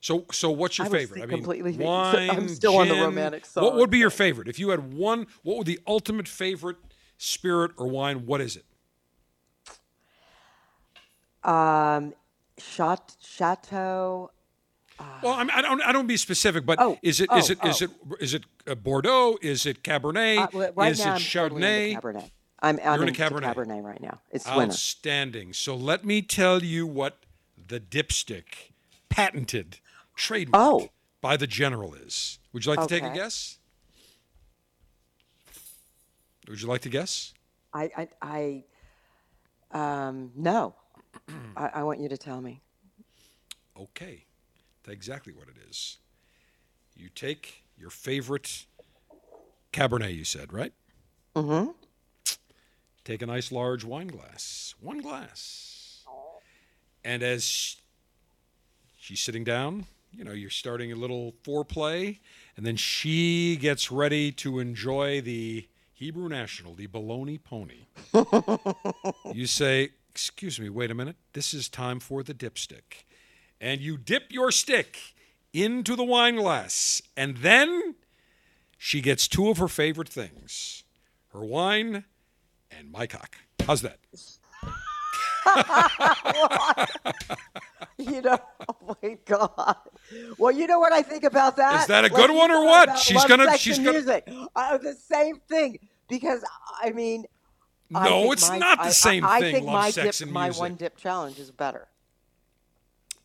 So, 0.01 0.25
so 0.33 0.51
what's 0.51 0.79
your 0.79 0.87
I 0.87 0.91
favorite? 0.91 1.23
I 1.23 1.27
mean, 1.27 1.43
completely 1.43 1.73
wine. 1.85 2.31
I'm 2.31 2.49
still 2.49 2.79
on 2.79 2.89
the 2.89 2.95
gin. 2.95 3.03
romantic 3.03 3.45
What 3.57 3.75
would 3.75 3.91
be 3.91 3.99
your 3.99 4.09
favorite 4.09 4.49
if 4.49 4.59
you 4.59 4.71
had 4.71 4.95
one? 4.95 5.27
What 5.43 5.59
would 5.59 5.67
the 5.67 5.81
ultimate 5.87 6.29
favorite 6.29 6.79
spirit 7.19 7.73
or 7.77 7.89
wine? 7.89 8.25
What 8.25 8.41
is 8.41 8.57
it? 8.57 8.65
Um 11.45 12.15
Chat 12.59 13.17
Chateau 13.23 14.31
Well, 15.23 15.33
I, 15.33 15.39
mean, 15.45 15.51
I 15.55 15.63
don't. 15.63 15.81
I 15.81 15.93
don't 15.93 16.07
be 16.07 16.19
specific, 16.19 16.67
but 16.67 16.79
Oh, 16.79 16.99
is 17.03 17.21
it? 17.23 17.31
Is 17.33 17.51
oh, 17.51 17.53
it? 17.55 17.65
Is 17.65 17.83
oh. 17.83 17.85
it? 17.87 17.91
Is 18.23 18.35
it 18.35 18.45
uh, 18.67 18.75
Bordeaux? 18.75 19.39
Is 19.41 19.65
it 19.65 19.83
Cabernet? 19.83 20.53
Uh, 20.55 20.73
right 20.77 20.93
is 20.93 20.99
now, 20.99 21.13
it 21.13 21.15
I'm 21.15 21.21
totally 21.21 21.63
Chardonnay? 21.63 21.89
into 21.95 22.01
Cabernet. 22.01 22.31
I'm, 22.63 22.79
I'm 22.85 23.01
You're 23.01 23.09
into 23.09 23.23
into 23.25 23.41
Cabernet. 23.41 23.55
Cabernet 23.55 23.83
right 23.83 24.01
now. 24.03 24.21
It's 24.31 24.45
winter. 24.47 24.65
Outstanding. 24.65 25.55
So 25.55 25.75
let 25.75 26.05
me 26.05 26.21
tell 26.21 26.63
you 26.63 26.87
what 26.87 27.17
the 27.69 27.81
dipstick, 27.81 28.73
patented, 29.09 29.79
trademarked 30.19 30.51
Oh. 30.53 30.89
by 31.23 31.39
the 31.39 31.47
general 31.47 31.95
is. 31.95 32.39
Would 32.53 32.67
you 32.67 32.73
like 32.75 32.87
to 32.87 32.95
take 32.95 33.03
a 33.11 33.15
guess? 33.15 33.57
Would 36.49 36.61
you 36.61 36.69
like 36.69 36.83
to 36.83 36.89
guess? 36.91 37.33
I, 37.73 37.91
I, 37.97 38.65
I, 39.73 40.05
Um, 40.07 40.33
no. 40.37 40.75
I, 41.57 41.71
I 41.75 41.83
want 41.83 42.01
you 42.01 42.09
to 42.09 42.17
tell 42.17 42.41
me. 42.41 42.61
Okay, 43.79 44.25
that's 44.83 44.95
exactly 44.95 45.33
what 45.33 45.49
it 45.49 45.57
is. 45.69 45.99
You 46.97 47.09
take 47.09 47.65
your 47.79 47.91
favorite 47.91 48.67
Cabernet, 49.73 50.15
you 50.15 50.25
said, 50.25 50.53
right? 50.53 50.73
Mm-hmm. 51.35 51.71
Take 53.05 53.23
a 53.23 53.27
nice 53.27 53.51
large 53.51 53.85
wine 53.85 54.09
glass, 54.09 54.75
one 54.81 55.01
glass. 55.01 56.05
And 57.05 57.23
as 57.23 57.45
sh- 57.45 57.77
she's 58.99 59.21
sitting 59.21 59.45
down, 59.45 59.87
you 60.13 60.25
know, 60.25 60.33
you're 60.33 60.51
starting 60.51 60.93
a 60.93 60.97
little 60.97 61.35
foreplay, 61.45 62.19
and 62.57 62.67
then 62.67 62.77
she 62.77 63.57
gets 63.57 63.91
ready 63.91 64.33
to 64.33 64.59
enjoy 64.59 65.21
the 65.21 65.67
Hebrew 65.95 66.29
National, 66.29 66.75
the 66.75 66.87
bologna 66.87 67.39
pony. 67.39 67.87
you 69.33 69.47
say, 69.47 69.91
Excuse 70.11 70.59
me, 70.61 70.69
wait 70.69 70.91
a 70.91 70.95
minute. 70.95 71.17
This 71.33 71.55
is 71.55 71.69
time 71.69 72.01
for 72.01 72.23
the 72.23 72.35
dipstick. 72.35 73.05
And 73.61 73.81
you 73.81 73.97
dip 73.97 74.25
your 74.31 74.51
stick 74.51 74.99
into 75.53 75.95
the 75.97 76.05
wine 76.05 76.37
glass, 76.37 77.01
and 77.17 77.39
then 77.39 77.95
she 78.77 79.01
gets 79.01 79.29
two 79.29 79.49
of 79.51 79.59
her 79.59 79.69
favorite 79.69 80.09
things 80.09 80.85
her 81.33 81.45
wine 81.45 82.05
and 82.71 82.91
my 82.91 83.07
cock. 83.07 83.37
How's 83.65 83.83
that? 83.83 83.99
You 87.99 88.23
know, 88.23 88.39
oh 88.69 88.97
my 89.03 89.19
God. 89.27 89.77
Well, 90.39 90.53
you 90.53 90.67
know 90.67 90.79
what 90.79 90.93
I 90.93 91.03
think 91.03 91.23
about 91.25 91.57
that? 91.59 91.83
Is 91.83 91.87
that 91.89 92.05
a 92.05 92.09
good 92.11 92.31
you 92.31 92.37
one 92.37 92.51
or 92.51 92.65
what? 92.65 92.99
She's 92.99 93.23
gonna- 93.27 93.59
she's 93.59 93.79
gonna- 93.79 93.93
music. 93.93 94.27
Uh, 94.57 94.79
the 94.79 94.95
same 94.95 95.37
thing 95.49 95.79
because 96.09 96.43
I 96.83 96.91
mean, 96.93 97.27
No, 97.91 98.31
it's 98.33 98.49
my- 98.49 98.59
not 98.59 98.79
the 98.79 98.85
I- 98.85 98.91
same 98.91 99.25
I, 99.25 99.29
I 99.37 99.41
thing, 99.41 99.55
think 99.55 99.67
love, 99.67 99.73
my 99.75 99.91
sex, 99.91 100.19
dip, 100.21 100.29
my 100.29 100.51
one 100.51 100.77
dip 100.77 100.97
challenge 100.97 101.39
is 101.39 101.51
better. 101.51 101.89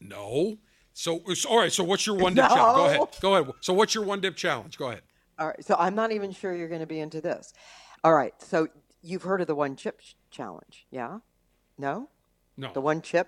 No. 0.02 0.58
So, 0.94 1.22
all 1.50 1.58
right. 1.60 1.72
So, 1.72 1.84
what's 1.84 2.06
your 2.08 2.16
one 2.16 2.34
dip 2.34 2.48
challenge? 2.48 2.76
Go 2.78 2.86
ahead. 2.86 3.18
Go 3.22 3.36
ahead. 3.36 3.54
So, 3.62 3.74
what's 3.74 3.94
your 3.94 4.04
one 4.06 4.22
dip 4.22 4.36
challenge? 4.36 4.78
Go 4.78 4.90
ahead. 4.90 5.02
All 5.38 5.48
right, 5.48 5.66
so 5.66 5.76
I'm 5.78 5.96
not 5.96 6.14
even 6.14 6.32
sure 6.32 6.56
you're 6.56 6.70
going 6.70 6.80
to 6.80 6.88
be 6.88 7.00
into 7.02 7.20
this. 7.20 7.54
All 8.06 8.14
right, 8.14 8.34
so 8.42 8.70
you've 9.02 9.24
heard 9.24 9.42
of 9.42 9.48
the 9.48 9.56
one 9.56 9.76
chip 9.76 10.00
challenge, 10.32 10.88
yeah? 10.92 11.20
No, 11.78 12.08
No. 12.56 12.72
the 12.72 12.80
one 12.80 13.02
chip, 13.02 13.28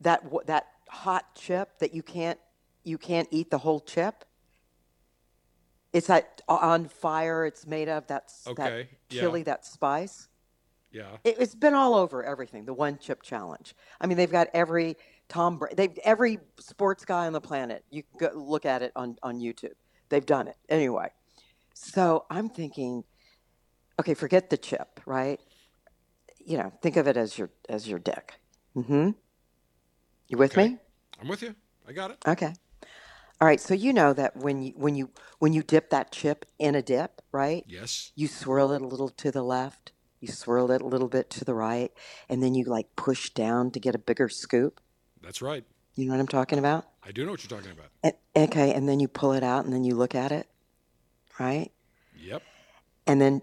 that 0.00 0.24
that 0.46 0.66
hot 0.88 1.36
chip 1.36 1.78
that 1.78 1.94
you 1.94 2.02
can't 2.02 2.40
you 2.82 2.98
can't 2.98 3.28
eat 3.30 3.50
the 3.50 3.58
whole 3.58 3.78
chip. 3.78 4.24
It's 5.96 6.08
that 6.08 6.42
on 6.46 6.88
fire. 6.88 7.46
It's 7.46 7.66
made 7.66 7.88
of 7.88 8.06
that's 8.06 8.46
Okay, 8.46 8.62
that 9.08 9.14
yeah. 9.14 9.20
chili, 9.22 9.42
that 9.44 9.64
spice. 9.64 10.28
Yeah. 10.92 11.16
It, 11.24 11.36
it's 11.38 11.54
been 11.54 11.72
all 11.72 11.94
over 11.94 12.22
everything. 12.22 12.66
The 12.66 12.74
one 12.74 12.98
chip 12.98 13.22
challenge. 13.22 13.74
I 13.98 14.06
mean, 14.06 14.18
they've 14.18 14.30
got 14.30 14.48
every 14.52 14.98
Tom 15.30 15.58
they've 15.74 15.96
every 16.04 16.38
sports 16.58 17.06
guy 17.06 17.26
on 17.26 17.32
the 17.32 17.40
planet. 17.40 17.82
You 17.90 18.02
can 18.02 18.28
go 18.28 18.38
look 18.38 18.66
at 18.66 18.82
it 18.82 18.92
on 18.94 19.16
on 19.22 19.40
YouTube. 19.40 19.72
They've 20.10 20.24
done 20.26 20.48
it 20.48 20.56
anyway. 20.68 21.08
So 21.72 22.26
I'm 22.28 22.50
thinking, 22.50 23.04
okay, 23.98 24.12
forget 24.12 24.50
the 24.50 24.58
chip, 24.58 25.00
right? 25.06 25.40
You 26.44 26.58
know, 26.58 26.72
think 26.82 26.98
of 26.98 27.08
it 27.08 27.16
as 27.16 27.38
your 27.38 27.48
as 27.70 27.88
your 27.88 27.98
dick. 27.98 28.34
Mm-hmm. 28.76 29.12
You 30.28 30.36
with 30.36 30.52
Okay. 30.52 30.68
me? 30.68 30.78
I'm 31.22 31.28
with 31.28 31.40
you. 31.40 31.54
I 31.88 31.92
got 31.92 32.10
it. 32.10 32.18
Okay. 32.28 32.52
All 33.40 33.46
right. 33.46 33.60
So 33.60 33.74
you 33.74 33.92
know 33.92 34.12
that 34.12 34.36
when 34.36 34.62
you 34.62 34.72
when 34.76 34.94
you 34.94 35.10
when 35.38 35.52
you 35.52 35.62
dip 35.62 35.90
that 35.90 36.10
chip 36.10 36.46
in 36.58 36.74
a 36.74 36.82
dip, 36.82 37.20
right? 37.32 37.64
Yes. 37.66 38.12
You 38.14 38.28
swirl 38.28 38.72
it 38.72 38.82
a 38.82 38.86
little 38.86 39.10
to 39.10 39.30
the 39.30 39.42
left, 39.42 39.92
you 40.20 40.28
swirl 40.28 40.70
it 40.70 40.80
a 40.80 40.86
little 40.86 41.08
bit 41.08 41.28
to 41.30 41.44
the 41.44 41.54
right, 41.54 41.92
and 42.28 42.42
then 42.42 42.54
you 42.54 42.64
like 42.64 42.96
push 42.96 43.30
down 43.30 43.70
to 43.72 43.80
get 43.80 43.94
a 43.94 43.98
bigger 43.98 44.28
scoop. 44.28 44.80
That's 45.22 45.42
right. 45.42 45.64
You 45.96 46.06
know 46.06 46.12
what 46.12 46.20
I'm 46.20 46.28
talking 46.28 46.58
about? 46.58 46.86
I 47.02 47.12
do 47.12 47.24
know 47.24 47.30
what 47.30 47.42
you're 47.42 47.58
talking 47.58 47.72
about. 47.72 47.86
And, 48.02 48.14
okay, 48.36 48.72
and 48.74 48.88
then 48.88 49.00
you 49.00 49.08
pull 49.08 49.32
it 49.32 49.42
out 49.42 49.64
and 49.64 49.72
then 49.72 49.82
you 49.82 49.94
look 49.94 50.14
at 50.14 50.30
it, 50.30 50.46
right? 51.40 51.70
Yep. 52.18 52.42
And 53.06 53.20
then 53.20 53.42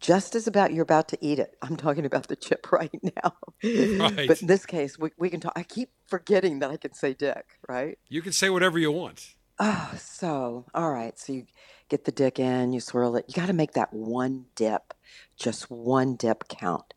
just 0.00 0.34
as 0.34 0.46
about 0.46 0.72
you're 0.72 0.82
about 0.82 1.08
to 1.08 1.18
eat 1.20 1.38
it, 1.38 1.56
I'm 1.62 1.76
talking 1.76 2.04
about 2.06 2.28
the 2.28 2.36
chip 2.36 2.70
right 2.72 2.90
now. 3.02 3.34
Right. 3.64 4.28
But 4.28 4.42
in 4.42 4.48
this 4.48 4.66
case, 4.66 4.98
we, 4.98 5.10
we 5.16 5.30
can 5.30 5.40
talk. 5.40 5.52
I 5.56 5.62
keep 5.62 5.90
forgetting 6.06 6.58
that 6.58 6.70
I 6.70 6.76
can 6.76 6.92
say 6.92 7.14
dick, 7.14 7.58
right? 7.68 7.98
You 8.08 8.20
can 8.22 8.32
say 8.32 8.50
whatever 8.50 8.78
you 8.78 8.92
want. 8.92 9.34
Oh, 9.58 9.92
so 9.98 10.66
all 10.74 10.90
right. 10.90 11.18
So 11.18 11.32
you 11.32 11.46
get 11.88 12.04
the 12.04 12.12
dick 12.12 12.38
in, 12.38 12.72
you 12.72 12.80
swirl 12.80 13.16
it. 13.16 13.24
You 13.28 13.34
got 13.34 13.46
to 13.46 13.52
make 13.52 13.72
that 13.72 13.92
one 13.92 14.46
dip, 14.54 14.92
just 15.36 15.70
one 15.70 16.16
dip 16.16 16.48
count. 16.48 16.92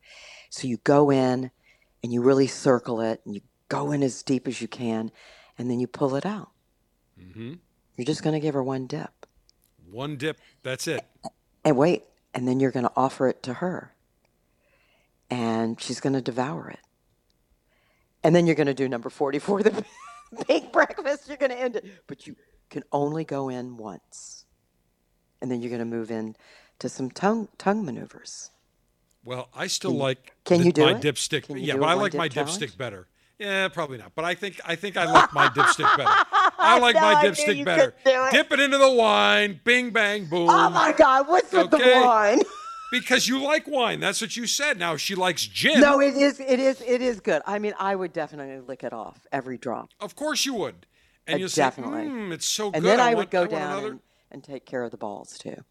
So 0.49 0.67
you 0.67 0.77
go 0.83 1.09
in 1.11 1.51
and 2.03 2.11
you 2.11 2.21
really 2.21 2.47
circle 2.47 2.99
it, 3.01 3.21
and 3.25 3.33
you 3.35 3.41
go 3.69 3.91
in 3.91 4.03
as 4.03 4.21
deep 4.23 4.47
as 4.47 4.61
you 4.61 4.67
can, 4.67 5.11
and 5.57 5.69
then 5.69 5.79
you 5.79 5.87
pull 5.87 6.15
it 6.15 6.25
out. 6.25 6.49
Mm-hmm. 7.19 7.53
You're 7.95 8.05
just 8.05 8.23
going 8.23 8.33
to 8.33 8.39
give 8.39 8.53
her 8.53 8.63
one 8.63 8.87
dip, 8.87 9.25
One 9.89 10.15
dip. 10.17 10.37
That's 10.63 10.87
it. 10.87 11.03
and 11.63 11.75
wait, 11.77 12.03
and 12.34 12.47
then 12.47 12.59
you're 12.59 12.71
going 12.71 12.86
to 12.86 12.91
offer 12.95 13.28
it 13.28 13.41
to 13.43 13.55
her, 13.55 13.93
and 15.30 15.80
she's 15.82 15.99
going 15.99 16.13
to 16.13 16.21
devour 16.21 16.69
it. 16.69 16.80
And 18.23 18.36
then 18.36 18.45
you're 18.45 18.55
going 18.55 18.67
to 18.67 18.73
do 18.73 18.89
number 18.89 19.09
44, 19.09 19.63
the 19.63 19.86
big 20.47 20.71
breakfast. 20.71 21.28
You're 21.28 21.38
going 21.38 21.51
to 21.51 21.59
end 21.59 21.75
it, 21.75 21.86
but 22.07 22.28
you 22.28 22.36
can 22.69 22.84
only 22.91 23.23
go 23.23 23.49
in 23.49 23.78
once, 23.78 24.45
and 25.41 25.49
then 25.51 25.61
you're 25.61 25.69
going 25.69 25.80
to 25.80 25.86
move 25.86 26.11
in 26.11 26.36
to 26.80 26.89
some 26.89 27.09
tongue 27.09 27.47
tongue 27.57 27.86
maneuvers. 27.86 28.51
Well, 29.23 29.49
I 29.55 29.67
still 29.67 29.91
like 29.91 30.34
can 30.45 30.59
the- 30.59 30.65
you 30.65 30.71
do 30.71 30.84
my 30.86 30.91
it? 30.91 31.01
dipstick. 31.01 31.43
Can 31.43 31.57
yeah, 31.57 31.75
but 31.75 31.86
I 31.88 31.93
like 31.93 32.13
my 32.13 32.28
challenge? 32.28 32.57
dipstick 32.57 32.78
better. 32.78 33.07
Yeah, 33.39 33.67
probably 33.67 33.97
not. 33.97 34.13
But 34.15 34.25
I 34.25 34.34
think 34.36 34.59
I 34.65 34.75
think 34.75 34.97
I 34.97 35.05
like 35.05 35.32
my 35.34 35.47
dipstick 35.49 35.97
better. 35.97 36.11
I 36.57 36.79
like 36.79 36.95
No, 36.95 37.01
my 37.01 37.23
dipstick 37.25 37.63
better. 37.65 37.93
it. 38.05 38.31
Dip 38.31 38.51
it 38.51 38.59
into 38.59 38.77
the 38.77 38.91
wine. 38.91 39.59
Bing 39.63 39.91
bang 39.91 40.25
boom. 40.25 40.49
Oh 40.49 40.69
my 40.69 40.91
God! 40.91 41.27
What's 41.27 41.51
with 41.51 41.69
the 41.71 41.77
wine? 42.03 42.41
Because 42.89 43.27
you 43.27 43.43
like 43.43 43.67
wine. 43.67 43.99
That's 43.99 44.21
what 44.21 44.37
you 44.37 44.47
said. 44.47 44.79
Now 44.79 44.95
she 44.95 45.13
likes 45.13 45.45
gin. 45.45 45.81
No, 45.81 45.99
it 45.99 46.15
is. 46.15 46.39
It 46.39 46.57
is. 46.57 46.79
It 46.79 47.01
is 47.01 47.19
good. 47.19 47.41
I 47.45 47.59
mean, 47.59 47.73
I 47.77 47.93
would 47.93 48.13
definitely 48.13 48.61
lick 48.65 48.81
it 48.81 48.93
off 48.93 49.27
every 49.29 49.57
drop, 49.57 49.89
Of 49.99 50.15
course 50.15 50.45
you 50.45 50.53
would. 50.53 50.85
And 51.27 51.41
you 51.41 51.49
say, 51.49 51.63
definitely. 51.63 52.03
mm, 52.03 52.31
it's 52.31 52.47
so 52.47 52.71
good. 52.71 52.77
and 52.77 52.85
then 52.85 53.01
I, 53.01 53.07
want, 53.07 53.17
would 53.17 53.29
go 53.31 53.39
want 53.41 53.51
down 53.51 53.83
and, 53.83 53.99
and 54.31 54.41
take 54.41 54.65
care 54.65 54.83
of 54.83 54.91
the 54.91 54.97
balls 54.97 55.37
too, 55.37 55.65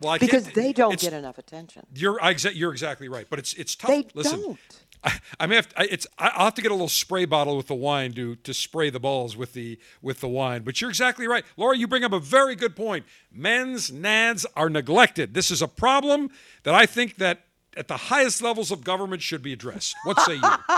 well, 0.00 0.12
I 0.12 0.18
can't- 0.18 0.30
because 0.30 0.50
they 0.52 0.72
don't 0.72 0.98
get 0.98 1.12
enough 1.12 1.36
attention. 1.36 1.82
You're 1.94 2.18
I 2.22 2.32
exa- 2.32 2.54
you're 2.54 2.72
exactly 2.72 3.08
right, 3.10 3.26
but 3.28 3.38
it's 3.38 3.52
it's 3.52 3.74
tough. 3.76 3.90
They 3.90 4.06
Listen, 4.14 4.40
don't. 4.40 4.58
I, 5.04 5.18
I 5.40 5.46
may 5.46 5.56
have 5.56 5.68
to, 5.68 5.80
I, 5.80 5.84
it's 5.90 6.06
I- 6.18 6.32
I'll 6.34 6.46
have 6.46 6.54
to 6.54 6.62
get 6.62 6.70
a 6.70 6.74
little 6.74 6.88
spray 6.88 7.24
bottle 7.24 7.56
with 7.56 7.68
the 7.68 7.74
wine 7.74 8.12
to 8.14 8.36
to 8.36 8.52
spray 8.54 8.90
the 8.90 9.00
balls 9.00 9.36
with 9.36 9.52
the 9.52 9.78
with 10.02 10.20
the 10.20 10.28
wine. 10.28 10.62
But 10.62 10.80
you're 10.80 10.90
exactly 10.90 11.26
right, 11.28 11.44
Laura. 11.56 11.76
You 11.76 11.86
bring 11.86 12.04
up 12.04 12.12
a 12.12 12.20
very 12.20 12.54
good 12.56 12.74
point. 12.76 13.06
Men's 13.32 13.90
nads 13.90 14.44
are 14.56 14.68
neglected. 14.70 15.34
This 15.34 15.50
is 15.50 15.62
a 15.62 15.68
problem 15.68 16.30
that 16.64 16.74
I 16.74 16.86
think 16.86 17.16
that 17.16 17.44
at 17.76 17.86
the 17.86 17.96
highest 17.96 18.42
levels 18.42 18.70
of 18.72 18.82
government 18.82 19.22
should 19.22 19.42
be 19.42 19.52
addressed. 19.52 19.94
What 20.04 20.18
say 20.22 20.34
you? 20.34 20.40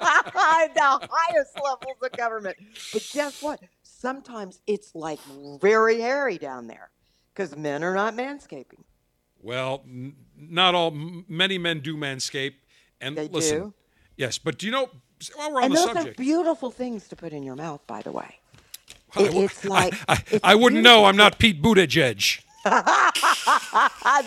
the 0.00 1.08
highest 1.10 1.54
levels 1.62 1.96
of 2.02 2.12
government. 2.12 2.56
But 2.92 3.08
guess 3.12 3.42
what? 3.42 3.60
Sometimes 3.82 4.60
it's 4.66 4.94
like 4.94 5.20
very 5.60 6.00
hairy 6.00 6.38
down 6.38 6.66
there 6.66 6.90
because 7.34 7.56
men 7.56 7.84
are 7.84 7.94
not 7.94 8.14
manscaping. 8.16 8.82
well, 9.40 9.82
n- 9.86 10.14
not 10.36 10.74
all. 10.74 10.88
m- 10.92 11.24
Many 11.28 11.58
men 11.58 11.80
do 11.80 11.96
manscape, 11.96 12.54
and 13.00 13.16
They 13.16 13.28
listen. 13.28 13.58
do. 13.58 13.74
Yes, 14.16 14.38
but 14.38 14.58
do 14.58 14.66
you 14.66 14.72
know? 14.72 14.90
While 15.34 15.52
we're 15.52 15.58
on 15.58 15.64
And 15.66 15.74
the 15.76 15.86
those 15.94 16.06
are 16.06 16.12
beautiful 16.12 16.70
things 16.70 17.08
to 17.08 17.16
put 17.16 17.32
in 17.32 17.42
your 17.42 17.56
mouth, 17.56 17.86
by 17.86 18.02
the 18.02 18.12
way. 18.12 18.38
I 19.16 19.22
It- 19.22 19.34
it's 19.34 19.64
like 19.64 19.94
I, 20.08 20.14
I, 20.14 20.22
it's 20.30 20.40
I 20.44 20.54
wouldn't 20.54 20.82
know. 20.82 21.04
I'm 21.06 21.16
not 21.16 21.38
Pete 21.38 21.60
Buttigieg. 21.62 22.40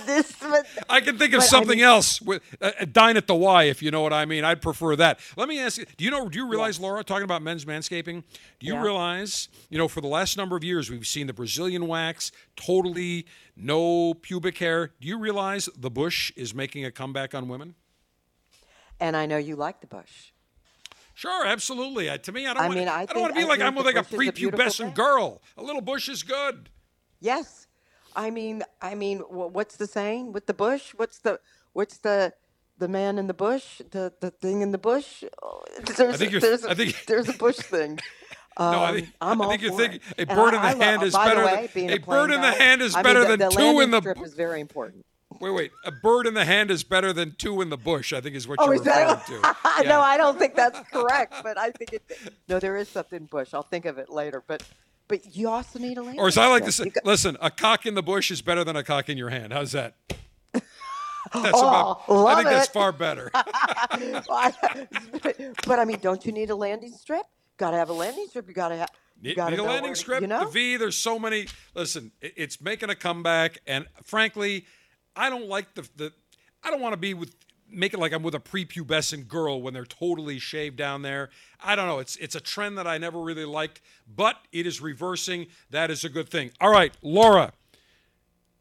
This 0.05 0.34
I 0.89 1.01
can 1.01 1.17
think 1.17 1.34
of 1.34 1.39
But 1.39 1.43
I 1.45 1.47
something 1.47 1.78
mean- 1.78 1.86
else. 1.86 2.22
With, 2.22 2.41
uh, 2.61 2.72
uh, 2.80 2.86
dine 2.91 3.17
at 3.17 3.28
the 3.28 3.36
Y, 3.36 3.63
if 3.65 3.82
you 3.84 3.91
know 3.91 4.01
what 4.01 4.13
I 4.13 4.26
mean. 4.26 4.43
I'd 4.43 4.61
prefer 4.61 4.95
that. 4.95 5.19
Let 5.38 5.47
me 5.47 5.59
ask 5.59 5.78
you: 5.78 5.86
Do 5.97 6.03
you 6.05 6.11
know? 6.11 6.28
Do 6.30 6.39
you 6.39 6.47
realize, 6.47 6.80
Laura, 6.80 7.03
talking 7.03 7.24
about 7.24 7.41
men's 7.41 7.65
manscaping? 7.65 8.24
Do 8.59 8.65
you 8.67 8.74
Yeah. 8.74 8.82
realize? 8.82 9.49
You 9.69 9.78
know, 9.78 9.88
for 9.88 10.01
the 10.01 10.07
last 10.07 10.38
number 10.38 10.55
of 10.55 10.63
years, 10.63 10.89
we've 10.89 11.05
seen 11.07 11.28
the 11.28 11.34
Brazilian 11.34 11.88
wax, 11.88 12.32
totally 12.55 13.26
no 13.55 14.13
pubic 14.15 14.57
hair. 14.57 14.91
Do 14.99 15.07
you 15.07 15.17
realize 15.19 15.69
the 15.78 15.91
bush 15.91 16.32
is 16.36 16.53
making 16.55 16.86
a 16.86 16.91
comeback 16.91 17.36
on 17.36 17.47
women? 17.47 17.76
And 19.01 19.17
I 19.17 19.25
know 19.25 19.37
you 19.37 19.57
like 19.57 19.81
the 19.81 19.87
bush. 19.87 20.31
Sure, 21.13 21.45
absolutely. 21.45 22.17
To 22.17 22.31
me, 22.31 22.47
I 22.47 22.53
don't. 22.53 22.63
I 22.63 22.67
want, 22.67 22.79
mean, 22.79 22.87
I 22.87 23.01
I 23.01 23.05
don't 23.05 23.21
want 23.21 23.33
to 23.33 23.39
be 23.39 23.45
I 23.45 23.49
like 23.49 23.59
I'm 23.59 23.75
like 23.75 23.95
a 23.95 23.99
is 23.99 24.11
a 24.13 24.15
prepubescent 24.15 24.93
girl. 24.95 25.41
A 25.57 25.63
little 25.63 25.81
bush 25.81 26.07
is 26.07 26.23
good. 26.23 26.69
Yes, 27.19 27.67
I 28.15 28.29
mean, 28.29 28.63
I 28.81 28.95
mean, 28.95 29.19
what's 29.19 29.75
the 29.75 29.87
saying 29.87 30.31
with 30.31 30.47
the 30.47 30.53
bush? 30.53 30.93
What's 30.95 31.19
the 31.19 31.39
what's 31.73 31.97
the 31.97 32.33
the 32.77 32.87
man 32.87 33.17
in 33.17 33.27
the 33.27 33.33
bush? 33.33 33.81
The 33.91 34.13
the 34.21 34.31
thing 34.31 34.61
in 34.61 34.71
the 34.71 34.77
bush? 34.77 35.23
Oh, 35.43 35.63
There's, 35.97 36.17
think 36.17 36.31
you're- 36.31 36.39
there's, 36.41 36.63
a, 36.63 36.71
I 36.71 36.75
think- 36.75 37.05
there's 37.07 37.29
a 37.29 37.33
bush 37.33 37.57
thing. 37.57 37.99
Um, 38.57 38.71
No, 38.71 38.83
I 38.83 38.93
think, 38.93 39.09
I'm 39.21 39.41
I 39.41 39.47
think 39.47 39.61
you're 39.61 39.77
thinking 39.77 40.01
a 40.17 40.25
bird 40.25 40.53
in 40.53 40.61
the 40.61 40.83
hand 40.83 41.03
is 41.03 41.13
better 41.13 41.43
than 41.43 41.89
a 41.89 41.95
a 41.95 41.99
bird 41.99 42.31
in 42.31 42.41
the 42.41 42.51
hand 42.51 42.81
is 42.81 42.95
better 42.95 43.25
than 43.25 43.49
two 43.51 43.79
in 43.79 43.91
the. 43.91 44.01
strip 44.01 44.21
is 44.21 44.33
very 44.33 44.59
important. 44.59 45.05
Wait, 45.39 45.51
wait. 45.51 45.71
A 45.86 45.91
bird 45.91 46.27
in 46.27 46.34
the 46.34 46.45
hand 46.45 46.71
is 46.71 46.84
better 46.84 47.13
than 47.13 47.36
two 47.38 47.61
in 47.61 47.69
the 47.69 47.77
bush. 47.77 48.13
I 48.13 48.21
think 48.21 48.36
is 48.36 48.47
what 48.47 48.59
Oh, 48.59 48.65
you're 48.65 48.75
is 48.75 48.82
that? 48.84 49.19
referring 49.29 49.41
to. 49.41 49.55
Yeah. 49.84 49.89
no, 49.89 50.01
I 50.01 50.17
don't 50.17 50.38
think 50.38 50.55
that's 50.55 50.79
correct. 50.91 51.34
But 51.43 51.57
I 51.57 51.71
think 51.71 51.93
it. 51.93 52.03
No, 52.49 52.59
there 52.59 52.75
is 52.77 52.89
something 52.89 53.25
bush. 53.25 53.53
I'll 53.53 53.63
think 53.63 53.86
of 53.86 53.97
it 53.97 54.09
later. 54.09 54.43
But, 54.45 54.63
but 55.07 55.36
you 55.36 55.49
also 55.49 55.79
need 55.79 55.97
a 55.97 56.01
landing. 56.01 56.19
Or 56.19 56.27
as 56.27 56.38
I 56.38 56.47
like 56.47 56.65
to 56.65 56.71
say, 56.71 56.89
got- 56.89 57.05
listen, 57.05 57.38
a 57.41 57.49
cock 57.49 57.86
in 57.86 57.95
the 57.95 58.03
bush 58.03 58.29
is 58.29 58.41
better 58.41 58.63
than 58.63 58.75
a 58.75 58.84
cock 58.84 59.09
in 59.09 59.17
your 59.17 59.29
hand. 59.29 59.53
How's 59.53 59.71
that? 59.71 59.95
That's 60.53 60.65
Oh, 61.34 62.01
about. 62.07 62.27
I 62.27 62.36
think 62.36 62.49
that's 62.49 62.67
far 62.67 62.91
better. 62.91 63.29
but 63.34 63.49
I 65.79 65.86
mean, 65.86 65.99
don't 66.01 66.25
you 66.25 66.32
need 66.32 66.49
a 66.49 66.55
landing 66.55 66.93
strip? 66.93 67.25
Got 67.57 67.71
to 67.71 67.77
have 67.77 67.89
a 67.89 67.93
landing 67.93 68.27
strip. 68.27 68.47
You 68.47 68.53
got 68.53 68.69
to 68.69 68.77
have. 68.77 68.89
You 69.21 69.29
Need, 69.29 69.36
got 69.36 69.51
need 69.51 69.59
a 69.59 69.63
landing 69.63 69.93
to- 69.93 70.19
You 70.21 70.27
know. 70.27 70.45
The 70.45 70.51
V. 70.51 70.77
There's 70.77 70.97
so 70.97 71.19
many. 71.19 71.47
Listen, 71.75 72.11
it's 72.21 72.59
making 72.59 72.89
a 72.89 72.95
comeback, 72.95 73.59
and 73.67 73.86
frankly, 74.03 74.65
I 75.16 75.30
don't 75.30 75.47
like 75.47 75.74
the 75.76 75.88
the. 75.95 76.14
I 76.64 76.70
don't 76.70 76.82
want 76.82 76.93
to 76.93 76.97
be 76.97 77.14
with 77.14 77.36
make 77.70 77.93
it 77.93 77.99
like 77.99 78.12
I'm 78.14 78.24
with 78.24 78.36
a 78.36 78.39
prepubescent 78.39 79.28
girl 79.28 79.62
when 79.62 79.74
they're 79.74 79.86
totally 79.86 80.39
shaved 80.39 80.76
down 80.76 81.01
there. 81.01 81.30
I 81.64 81.76
don't 81.76 81.88
know. 81.88 81.99
It's 81.99 82.16
it's 82.18 82.36
a 82.36 82.39
trend 82.39 82.78
that 82.78 82.88
I 82.88 82.97
never 82.97 83.20
really 83.20 83.45
liked, 83.45 83.82
but 84.14 84.38
it 84.51 84.66
is 84.66 84.82
reversing. 84.82 85.47
That 85.70 85.89
is 85.89 86.03
a 86.03 86.09
good 86.09 86.30
thing. 86.30 86.51
All 86.59 86.72
right, 86.72 86.93
Laura. 87.01 87.53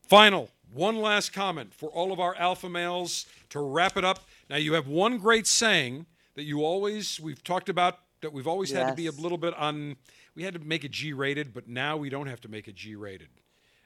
Final, 0.02 0.50
one 0.72 0.96
last 0.96 1.32
comment 1.32 1.72
for 1.72 1.88
all 1.90 2.12
of 2.12 2.18
our 2.18 2.34
alpha 2.36 2.68
males 2.68 3.26
to 3.50 3.60
wrap 3.60 3.96
it 3.96 4.04
up. 4.04 4.24
Now, 4.48 4.56
you 4.56 4.72
have 4.72 4.88
one 4.88 5.18
great 5.18 5.46
saying 5.46 6.06
that 6.34 6.42
you 6.42 6.64
always, 6.64 7.20
we've 7.20 7.44
talked 7.44 7.68
about, 7.68 8.00
that 8.20 8.32
we've 8.32 8.48
always 8.48 8.72
had 8.72 8.88
to 8.88 8.94
be 8.94 9.06
a 9.06 9.12
little 9.12 9.38
bit 9.38 9.54
on, 9.54 9.96
we 10.34 10.42
had 10.42 10.54
to 10.54 10.60
make 10.60 10.84
it 10.84 10.90
G 10.90 11.12
rated, 11.12 11.54
but 11.54 11.68
now 11.68 11.96
we 11.96 12.08
don't 12.08 12.26
have 12.26 12.40
to 12.40 12.48
make 12.48 12.66
it 12.66 12.74
G 12.74 12.96
rated. 12.96 13.28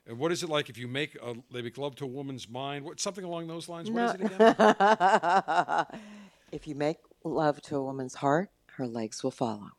And 0.06 0.18
what 0.18 0.32
is 0.32 0.42
it 0.42 0.50
like 0.50 0.68
if 0.68 0.76
you 0.76 0.86
make 0.86 1.16
a, 1.22 1.34
they 1.50 1.62
make 1.62 1.78
love 1.78 1.94
to 1.96 2.04
a 2.04 2.08
woman's 2.08 2.48
mind? 2.48 2.84
What, 2.84 3.00
something 3.00 3.24
along 3.24 3.46
those 3.46 3.68
lines? 3.68 3.90
What 3.90 4.16
is 4.16 4.20
it 4.20 4.32
again? 4.32 5.86
if 6.52 6.66
you 6.66 6.74
make 6.74 6.98
love 7.24 7.62
to 7.62 7.76
a 7.76 7.82
woman's 7.82 8.14
heart, 8.14 8.50
her 8.76 8.86
legs 8.86 9.24
will 9.24 9.30
follow. 9.30 9.70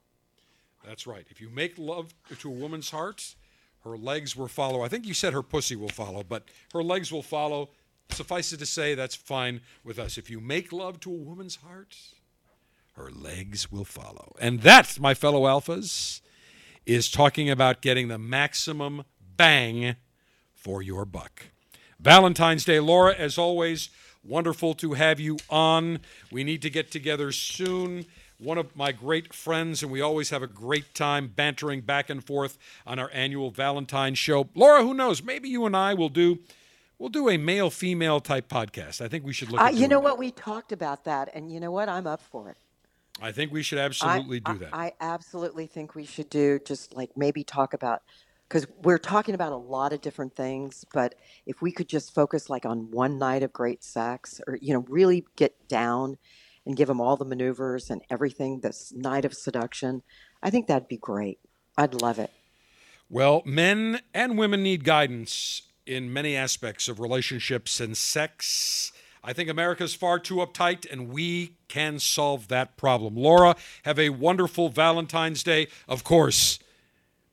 That's 0.83 1.05
right. 1.05 1.25
If 1.29 1.41
you 1.41 1.49
make 1.49 1.77
love 1.77 2.13
to 2.39 2.49
a 2.49 2.53
woman's 2.53 2.89
heart, 2.89 3.35
her 3.83 3.97
legs 3.97 4.35
will 4.35 4.47
follow. 4.47 4.81
I 4.83 4.87
think 4.87 5.05
you 5.05 5.13
said 5.13 5.33
her 5.33 5.43
pussy 5.43 5.75
will 5.75 5.89
follow, 5.89 6.23
but 6.23 6.45
her 6.73 6.83
legs 6.83 7.11
will 7.11 7.23
follow. 7.23 7.69
Suffice 8.09 8.51
it 8.51 8.57
to 8.57 8.65
say, 8.65 8.95
that's 8.95 9.15
fine 9.15 9.61
with 9.83 9.99
us. 9.99 10.17
If 10.17 10.29
you 10.29 10.39
make 10.39 10.71
love 10.71 10.99
to 11.01 11.11
a 11.11 11.17
woman's 11.17 11.57
heart, 11.57 11.95
her 12.93 13.11
legs 13.11 13.71
will 13.71 13.85
follow. 13.85 14.35
And 14.39 14.61
that, 14.61 14.99
my 14.99 15.13
fellow 15.13 15.43
alphas, 15.43 16.21
is 16.85 17.11
talking 17.11 17.49
about 17.49 17.81
getting 17.81 18.07
the 18.07 18.17
maximum 18.17 19.03
bang 19.37 19.95
for 20.65 20.81
your 20.81 21.05
buck. 21.05 21.43
Valentine's 21.99 22.65
Day, 22.65 22.79
Laura, 22.79 23.13
as 23.13 23.37
always, 23.37 23.89
wonderful 24.23 24.73
to 24.73 24.93
have 24.93 25.19
you 25.19 25.37
on. 25.47 25.99
We 26.31 26.43
need 26.43 26.63
to 26.63 26.71
get 26.71 26.89
together 26.89 27.31
soon. 27.31 28.07
One 28.39 28.57
of 28.57 28.75
my 28.75 28.91
great 28.91 29.31
friends, 29.31 29.83
and 29.83 29.91
we 29.91 30.01
always 30.01 30.31
have 30.31 30.41
a 30.41 30.47
great 30.47 30.95
time 30.95 31.27
bantering 31.27 31.81
back 31.81 32.09
and 32.09 32.25
forth 32.25 32.57
on 32.87 32.97
our 32.97 33.11
annual 33.13 33.51
Valentine's 33.51 34.17
show. 34.17 34.49
Laura, 34.55 34.81
who 34.81 34.95
knows? 34.95 35.21
Maybe 35.21 35.49
you 35.49 35.67
and 35.67 35.77
I 35.77 35.93
will 35.93 36.09
do 36.09 36.39
we'll 36.97 37.09
do 37.09 37.29
a 37.29 37.37
male 37.37 37.69
female 37.69 38.19
type 38.19 38.49
podcast. 38.49 39.01
I 39.01 39.07
think 39.07 39.23
we 39.23 39.33
should 39.33 39.51
look 39.51 39.61
Uh, 39.61 39.69
you 39.71 39.87
know 39.87 39.97
that. 39.97 40.03
what? 40.03 40.17
We 40.17 40.31
talked 40.31 40.71
about 40.71 41.03
that, 41.03 41.29
and 41.35 41.51
you 41.51 41.59
know 41.59 41.71
what? 41.71 41.89
I'm 41.89 42.07
up 42.07 42.21
for 42.21 42.49
it. 42.49 42.57
I 43.21 43.31
think 43.31 43.51
we 43.53 43.61
should 43.61 43.77
absolutely 43.77 44.41
I, 44.43 44.53
do 44.53 44.59
that. 44.59 44.69
I 44.73 44.93
absolutely 44.99 45.67
think 45.67 45.93
we 45.93 46.05
should 46.05 46.29
do 46.31 46.59
just 46.65 46.95
like 46.95 47.11
maybe 47.15 47.43
talk 47.43 47.75
about 47.75 48.01
because 48.47 48.67
we're 48.83 48.97
talking 48.97 49.35
about 49.35 49.51
a 49.51 49.57
lot 49.57 49.93
of 49.93 50.01
different 50.01 50.35
things, 50.35 50.85
but 50.93 51.15
if 51.45 51.61
we 51.61 51.71
could 51.71 51.89
just 51.89 52.13
focus 52.13 52.49
like 52.49 52.65
on 52.65 52.91
one 52.91 53.17
night 53.17 53.43
of 53.43 53.51
great 53.51 53.83
sex, 53.83 54.39
or 54.47 54.57
you 54.61 54.73
know, 54.73 54.85
really 54.87 55.25
get 55.35 55.67
down 55.67 56.17
and 56.65 56.77
give 56.77 56.87
them 56.87 57.01
all 57.01 57.15
the 57.17 57.25
maneuvers 57.25 57.89
and 57.89 58.01
everything, 58.09 58.59
this 58.59 58.93
night 58.95 59.25
of 59.25 59.33
seduction, 59.33 60.03
I 60.43 60.49
think 60.49 60.67
that'd 60.67 60.87
be 60.87 60.97
great. 60.97 61.39
I'd 61.77 62.01
love 62.01 62.19
it. 62.19 62.31
Well, 63.09 63.41
men 63.45 64.01
and 64.13 64.37
women 64.37 64.63
need 64.63 64.83
guidance 64.83 65.63
in 65.85 66.11
many 66.11 66.35
aspects 66.35 66.87
of 66.87 66.99
relationships 66.99 67.79
and 67.79 67.95
sex. 67.95 68.91
I 69.23 69.33
think 69.33 69.49
America's 69.49 69.93
far 69.93 70.19
too 70.19 70.35
uptight, 70.35 70.91
and 70.91 71.09
we 71.09 71.53
can 71.67 71.99
solve 71.99 72.47
that 72.47 72.77
problem. 72.77 73.15
Laura, 73.15 73.55
have 73.83 73.99
a 73.99 74.09
wonderful 74.09 74.69
Valentine's 74.69 75.43
Day. 75.43 75.67
Of 75.87 76.03
course, 76.03 76.59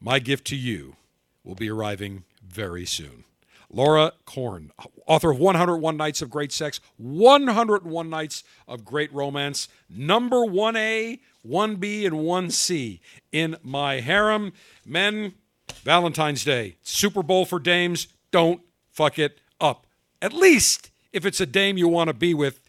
my 0.01 0.19
gift 0.19 0.47
to 0.49 0.57
you 0.57 0.97
will 1.45 1.55
be 1.55 1.70
arriving 1.70 2.24
very 2.47 2.86
soon. 2.86 3.24
Laura 3.70 4.12
Corn, 4.26 4.70
author 5.07 5.30
of 5.30 5.38
101 5.38 5.97
Nights 5.97 6.20
of 6.20 6.28
Great 6.28 6.53
Sex, 6.53 6.78
101 6.99 8.11
Nights 8.11 8.45
of 8.68 8.84
Great 8.84 9.12
Romance, 9.14 9.66
number 9.88 10.45
1A, 10.45 11.20
1B, 11.47 12.07
and 12.07 12.16
1C 12.16 13.01
in 13.32 13.57
my 13.62 14.01
harem. 14.01 14.53
Men, 14.84 15.34
Valentine's 15.82 16.45
Day, 16.45 16.76
Super 16.82 17.22
Bowl 17.22 17.47
for 17.47 17.59
dames, 17.59 18.09
don't 18.30 18.61
fuck 18.90 19.18
it 19.18 19.38
up. 19.59 19.86
At 20.20 20.34
least 20.34 20.90
if 21.12 21.24
it's 21.24 21.40
a 21.40 21.47
dame 21.47 21.78
you 21.78 21.88
want 21.88 22.09
to 22.09 22.14
be 22.14 22.34
with 22.34 22.61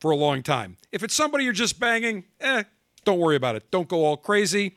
for 0.00 0.10
a 0.10 0.16
long 0.16 0.42
time. 0.42 0.78
If 0.90 1.02
it's 1.02 1.14
somebody 1.14 1.44
you're 1.44 1.52
just 1.52 1.78
banging, 1.78 2.24
eh, 2.40 2.64
don't 3.04 3.18
worry 3.18 3.36
about 3.36 3.56
it. 3.56 3.70
Don't 3.70 3.88
go 3.88 4.04
all 4.04 4.16
crazy. 4.16 4.76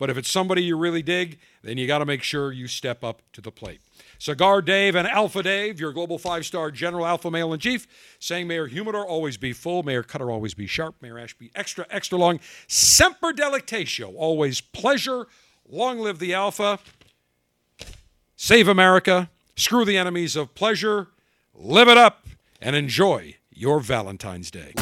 But 0.00 0.08
if 0.08 0.16
it's 0.16 0.30
somebody 0.30 0.62
you 0.62 0.78
really 0.78 1.02
dig, 1.02 1.38
then 1.62 1.76
you 1.76 1.86
got 1.86 1.98
to 1.98 2.06
make 2.06 2.22
sure 2.22 2.52
you 2.52 2.66
step 2.68 3.04
up 3.04 3.20
to 3.34 3.42
the 3.42 3.50
plate. 3.50 3.82
Cigar 4.18 4.62
Dave 4.62 4.94
and 4.96 5.06
Alpha 5.06 5.42
Dave, 5.42 5.78
your 5.78 5.92
global 5.92 6.18
five 6.18 6.46
star 6.46 6.70
general 6.70 7.06
alpha 7.06 7.30
male 7.30 7.52
in 7.52 7.60
chief, 7.60 7.86
saying 8.18 8.48
Mayor 8.48 8.66
Humidor 8.66 9.06
always 9.06 9.36
be 9.36 9.52
full, 9.52 9.82
Mayor 9.82 10.02
Cutter 10.02 10.30
always 10.30 10.54
be 10.54 10.66
sharp, 10.66 10.94
Mayor 11.02 11.18
Ash 11.18 11.36
be 11.36 11.50
extra, 11.54 11.86
extra 11.90 12.16
long. 12.16 12.40
Semper 12.66 13.34
Delectatio, 13.34 14.14
always 14.16 14.62
pleasure. 14.62 15.26
Long 15.68 15.98
live 15.98 16.18
the 16.18 16.32
Alpha. 16.32 16.78
Save 18.36 18.68
America. 18.68 19.28
Screw 19.54 19.84
the 19.84 19.98
enemies 19.98 20.34
of 20.34 20.54
pleasure. 20.54 21.08
Live 21.54 21.88
it 21.88 21.98
up 21.98 22.26
and 22.58 22.74
enjoy 22.74 23.36
your 23.50 23.80
Valentine's 23.80 24.50
Day. 24.50 24.72